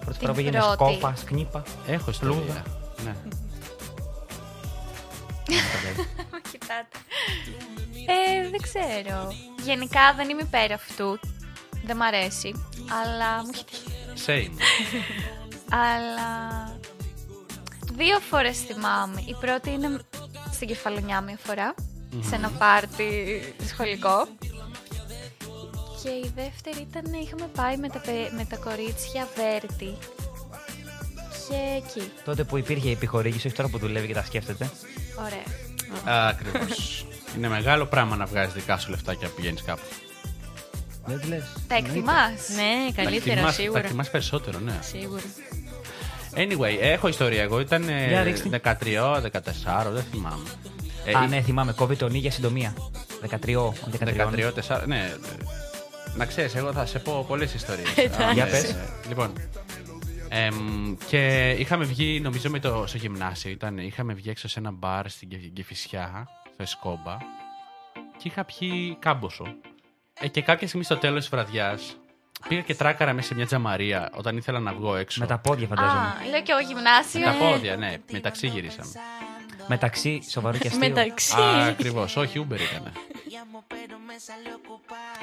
[0.04, 0.92] Πρώτη Την φορά πήγαινε πρώτη.
[0.94, 1.62] σκόπα, σκνίπα.
[1.86, 2.34] Έχω ιστορία.
[2.36, 2.62] Πλούγα.
[3.04, 3.14] Ναι.
[6.32, 6.96] Μα κοιτάτε.
[8.06, 9.32] Ε, δεν ξέρω.
[9.64, 11.18] Γενικά δεν είμαι υπέρ αυτού.
[11.84, 12.64] Δεν μ' αρέσει.
[13.02, 13.84] Αλλά μου έχει τύχει.
[14.26, 14.54] Same.
[15.70, 16.30] Αλλά
[17.98, 19.20] δύο φορές θυμάμαι.
[19.26, 19.98] Η πρώτη είναι
[20.52, 21.74] στην κεφαλονιά μια φορά.
[22.28, 23.08] Σε ένα πάρτι
[23.66, 24.26] σχολικό.
[26.02, 29.96] Και η δεύτερη ήταν, είχαμε πάει με τα, παι- με τα κορίτσια Βέρτη.
[31.48, 32.10] Και εκεί.
[32.24, 34.70] Τότε που υπήρχε η επιχορήγηση, όχι τώρα που δουλεύει και τα σκέφτεται.
[35.18, 36.28] Ωραία.
[36.28, 37.06] Ακριβώς.
[37.36, 39.82] Είναι μεγάλο πράγμα να βγάζεις δικά σου λεφτά και να πηγαίνεις κάπου.
[41.04, 41.44] Δεν λες.
[41.68, 42.48] Τα εκτιμάς.
[42.56, 43.78] Ναι, Τα καλύτερα εκτιμάς- Τα σίγουρα.
[43.80, 44.78] εκτιμάς περισσότερο, ναι.
[44.82, 45.22] Σίγουρα.
[46.34, 47.60] Anyway, έχω ιστορία εγώ.
[47.60, 48.60] Ήταν ε, Για ρίξτε.
[48.64, 48.72] 13,
[49.22, 50.48] 14, δεν θυμάμαι.
[51.04, 51.72] Ε, Α, ναι, θυμάμαι.
[51.72, 52.74] Κόβει τον ή για συντομία.
[53.30, 53.72] 13, 13.
[53.88, 55.14] 13, 4, ναι.
[56.16, 57.96] Να ξέρεις, εγώ θα σε πω πολλές ιστορίες.
[57.96, 58.32] Εντάξει.
[58.34, 58.76] Για πες.
[59.08, 59.32] Λοιπόν.
[60.28, 63.50] εμ, και είχαμε βγει, νομίζω, με το, στο γυμνάσιο.
[63.50, 67.16] Ήταν, είχαμε βγει έξω σε ένα μπαρ στην Κε- Κεφισιά, στο Εσκόμπα.
[68.16, 69.44] Και είχα πιει κάμποσο.
[70.20, 71.96] Ε, και κάποια στιγμή στο τέλος της βραδιάς
[72.48, 75.20] πήγα και τράκαρα μέσα σε μια τζαμαρία όταν ήθελα να βγω έξω.
[75.20, 76.14] Με τα πόδια, Α, φαντάζομαι.
[76.30, 77.24] λέω και εγώ γυμνάσιος.
[77.24, 77.96] Με τα πόδια, ναι.
[78.12, 78.90] Μεταξύ γυρίσαμε.
[79.66, 80.88] Μεταξύ σοβαρού και αστείου.
[80.88, 81.34] Μεταξύ.
[81.68, 82.16] Ακριβώς.
[82.16, 82.92] Όχι, Uber ήταν.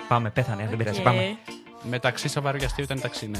[0.07, 0.99] Πάμε, πέθανε, δεν πειράζει.
[0.99, 1.03] Οκ.
[1.05, 1.37] Πάμε.
[1.81, 3.39] Μεταξύ σοβαρού και αστείου ήταν ταξί, ναι.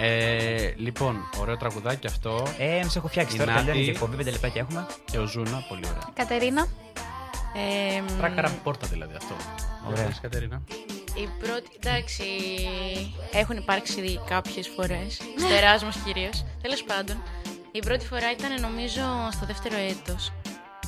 [0.00, 2.46] Ε, λοιπόν, ωραίο τραγουδάκι αυτό.
[2.58, 3.52] Ε, σε έχω φτιάξει Η τώρα.
[3.52, 4.86] Νάτη Τελειώνει και εκπομπή, πέντε λεπτάκια έχουμε.
[5.04, 6.02] Και ο Ζούνα, πολύ ωραία.
[6.14, 6.66] Κατερίνα.
[7.54, 9.34] Ε, μ, Τράκαρα πόρτα δηλαδή αυτό.
[9.88, 10.04] Ωραία.
[10.06, 10.62] Πες, Κατερίνα;
[11.22, 12.24] Η πρώτη, εντάξει,
[13.32, 15.20] έχουν υπάρξει κάποιες φορές.
[15.38, 16.44] Στο Εράσμο κυρίως.
[16.62, 17.22] Τέλος πάντων,
[17.72, 20.32] η πρώτη φορά ήταν νομίζω στο δεύτερο έτος.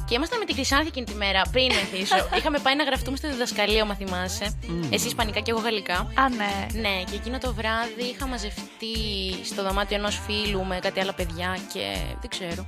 [0.07, 2.16] Και ήμασταν με τη Χρυσάνθη εκείνη τη μέρα, πριν μεθύσω.
[2.39, 4.59] Είχαμε πάει να γραφτούμε στο διδασκαλείο, μα θυμάσαι.
[4.90, 5.94] Εσύ Ισπανικά και εγώ Γαλλικά.
[5.94, 6.81] Α, ναι.
[6.81, 8.97] Ναι, και εκείνο το βράδυ είχα μαζευτεί
[9.44, 12.66] στο δωμάτιο ενός φίλου με κάτι άλλα παιδιά και δεν ξέρω.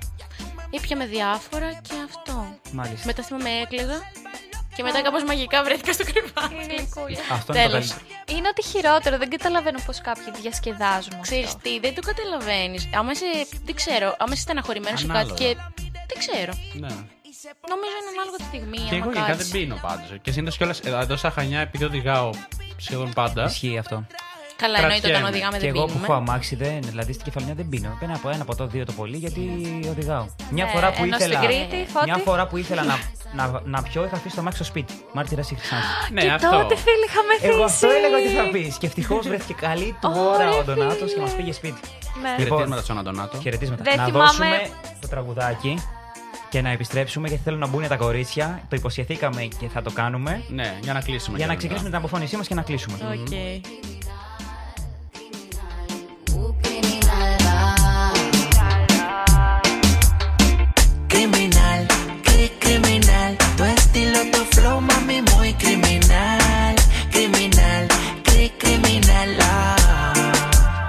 [0.70, 2.58] Ήπια διάφορα και αυτό.
[2.72, 3.06] Μάλιστα.
[3.06, 3.98] Μετά θυμάμαι έκλαιγα
[4.76, 6.54] και μετά κάπως μαγικά βρέθηκα στο κρεβάτι.
[6.56, 7.70] Αυτό είναι το Τέλος.
[7.88, 8.00] καλύτερο.
[8.36, 9.14] Είναι ότι χειρότερο.
[9.18, 11.14] Δεν καταλαβαίνω πώς κάποιοι διασκεδάζουν.
[11.20, 11.58] Ξέρεις αυτό.
[11.62, 12.82] τι, δεν το καταλαβαίνεις.
[12.98, 13.30] Άμα είσαι,
[13.64, 15.36] δεν ξέρω, άμα είσαι στεναχωρημένος ή κάτι Ανάλογα.
[15.40, 15.48] και
[16.10, 16.52] δεν ξέρω.
[16.84, 16.92] Ναι.
[17.72, 18.78] Νομίζω είναι ανάλογα τη στιγμή.
[18.90, 19.48] Και εγώ άμα γενικά κάτσεις.
[19.50, 20.08] δεν πίνω πάντως.
[20.22, 22.30] Και συνήθως κιόλας εδώ στα Χανιά, επειδή οδηγάω
[22.76, 23.44] σχεδόν πάντα.
[23.44, 24.06] Ισχύει αυτό.
[24.56, 25.28] Καλά, εννοείται όταν Κρατιέμαι.
[25.28, 26.16] οδηγάμε Και δεν εγώ που έχω πίνουμε.
[26.30, 27.96] αμάξι, δεν, δηλαδή στην κεφαλιά δεν πίνω.
[28.00, 29.40] Πένα από ένα ποτό, δύο το πολύ, γιατί
[29.90, 30.26] οδηγάω.
[30.50, 31.36] Μια Ναι, φορά που ενώ ήθελα.
[31.38, 32.04] στην Κρήτη, Φώτη.
[32.04, 32.98] Μια φορά που ήθελα να,
[33.32, 34.94] να, να πιω, είχα αφήσει το αμάξι στο σπίτι.
[35.12, 35.86] Μάρτυρα η Χρυσάνθη.
[36.12, 36.50] Ναι, και αυτό.
[36.50, 37.46] τότε φίλοι είχαμε μεθύσει.
[37.52, 38.76] Εγώ αυτό έλεγα ότι θα πεις.
[38.78, 41.80] Και ευτυχώς βρέθηκε καλή του ώρα ο Ντονάτος και μας πήγε σπίτι.
[42.22, 42.28] Ναι.
[42.44, 43.38] Χαιρετίσματα στον Αντωνάτο.
[43.40, 43.82] Χαιρετίσματα.
[43.82, 44.68] Δεν να θυμάμαι- δώσουμε
[45.00, 45.82] το τραγουδάκι
[46.50, 48.60] και να επιστρέψουμε γιατί θέλω να μπουν τα κορίτσια.
[48.68, 50.42] Το υποσχεθήκαμε και θα το κάνουμε.
[50.48, 51.36] Ναι, για να κλείσουμε.
[51.36, 52.96] Για και να ξεκινήσουμε την αποφώνησή μας και να κλείσουμε.
[53.12, 53.28] Οκ.
[61.08, 61.86] Criminal,
[62.42, 66.74] cri criminal, tu estilo, tu flow, mami, muy criminal.
[67.10, 67.88] Criminal,
[68.24, 69.36] cri criminal.
[69.40, 70.88] ah.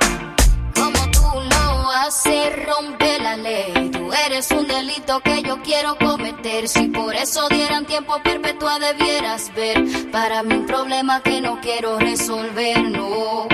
[0.73, 1.21] Como tú
[1.51, 3.89] lo haces, rompe la ley.
[3.91, 6.67] Tú eres un delito que yo quiero cometer.
[6.67, 9.83] Si por eso dieran tiempo perpetua debieras ver.
[10.11, 13.47] Para mí un problema que no quiero resolver, no.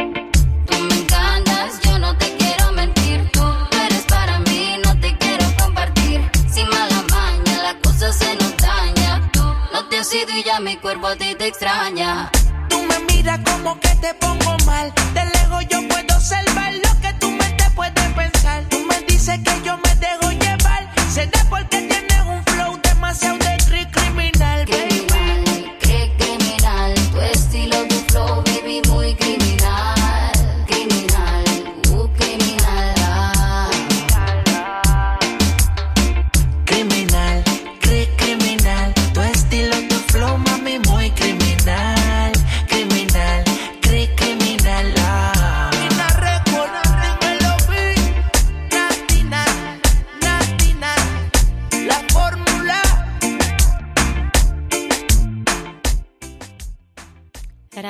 [0.68, 2.29] Tú me encantas, yo no te
[10.02, 12.32] Y ya mi cuerpo a ti te extraña.
[12.70, 14.94] Tú me miras como que te pongo mal.
[15.14, 18.64] De lejos yo puedo observar lo que tu mente puede pensar.
[18.70, 20.90] Tú me dices que yo me dejo llevar.
[21.12, 23.39] Será porque tienes un flow demasiado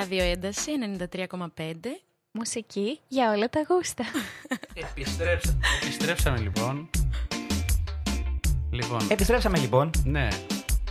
[0.09, 0.71] Ράδιο ένταση
[1.15, 1.37] 93,5.
[2.31, 4.03] Μουσική για όλα τα γούστα.
[4.89, 5.57] Επιστρέψα.
[5.81, 6.89] Επιστρέψαμε λοιπόν.
[8.71, 8.99] Λοιπόν.
[9.09, 9.89] Επιστρέψαμε λοιπόν.
[10.03, 10.27] Ναι.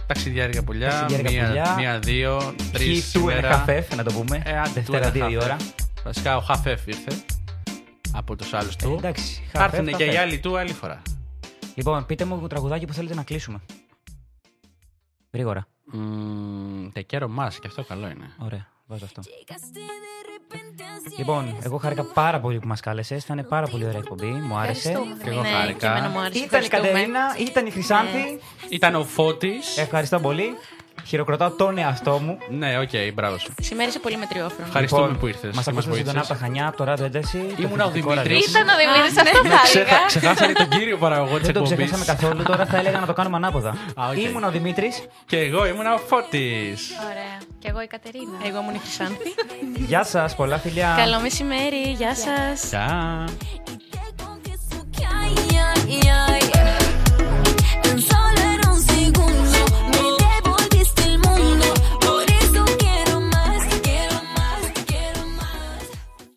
[0.07, 0.89] Ταξιδιάρικα πουλιά.
[0.91, 1.75] Ταξιδιάρικα Μία, πουλιά.
[1.77, 3.05] μία, δύο, τρεις.
[3.05, 4.43] Χι του and half F, να το πούμε.
[4.45, 5.43] Ε, άντε, Δευτέρα two and δύο half η F.
[5.43, 5.57] ώρα.
[6.05, 7.25] Βασικά ο half F ήρθε.
[8.13, 8.93] Από τους άλλους του.
[8.93, 10.19] Ε, εντάξει, Θα half έρθουν F, και half οι F.
[10.19, 11.03] άλλοι του άλλη φορά.
[11.75, 13.61] Λοιπόν, πείτε μου τραγουδάκι που θέλετε να κλείσουμε.
[15.33, 15.67] Γρήγορα.
[15.93, 18.31] Μμμ, Te quiero más, και αυτό καλό είναι.
[18.39, 19.23] Ωραία, βάζω αυτό.
[21.19, 23.25] Λοιπόν, εγώ χάρηκα πάρα πολύ που μας κάλεσες.
[23.25, 24.27] Ήταν πάρα πολύ ωραία εκπομπή.
[24.27, 24.89] Μου άρεσε.
[24.89, 25.23] Ευχαριστούμε.
[25.25, 25.79] Και εγώ Ναι, χάρηκα.
[25.79, 26.39] και εμένα μου άρεσε.
[26.39, 26.89] Ήταν η Ευχαριστούμε.
[26.89, 28.41] Κατερίνα, ήταν η Χρυσάνθη.
[28.69, 29.77] Ήταν ο Φώτης.
[29.79, 30.49] Ευχαριστώ πολύ.
[31.09, 32.39] Χειροκροτάω τον εαυτό μου.
[32.51, 33.53] Ναι, ok, okay, μπράβο σου.
[33.61, 34.67] Σήμερα είσαι πολύ μετριόφρονο.
[34.67, 35.55] Ευχαριστούμε λοιπόν, που ήρθες.
[35.55, 37.55] Μας ακούσατε ζωντανά από τα Χανιά, από το ράδιο ένταση.
[37.57, 38.47] Ήμουν ο Δημήτρης.
[38.47, 40.07] Ήταν ο Δημήτρης, αυτό ναι, χάρηκα.
[40.07, 41.69] ξεχάσανε τον κύριο παραγωγό της εκπομπή.
[41.69, 43.77] Δεν το ξεχάσαμε καθόλου, τώρα θα έλεγα να το κάνουμε ανάποδα.
[44.27, 45.07] Ήμουν ο Δημήτρης.
[45.27, 46.91] Και εγώ ήμουν ο Φώτης.
[47.11, 47.37] Ωραία.
[47.59, 48.37] Και εγώ η Κατερίνα.
[48.47, 49.35] Εγώ ήμουν η Χρυσάνθη.
[49.77, 50.95] Γεια σας, πολλά φιλιά.
[50.97, 52.69] Καλό μεσημέρι, γεια σας.
[52.69, 53.25] Γεια.
[57.85, 59.48] Tan solo era un segundo.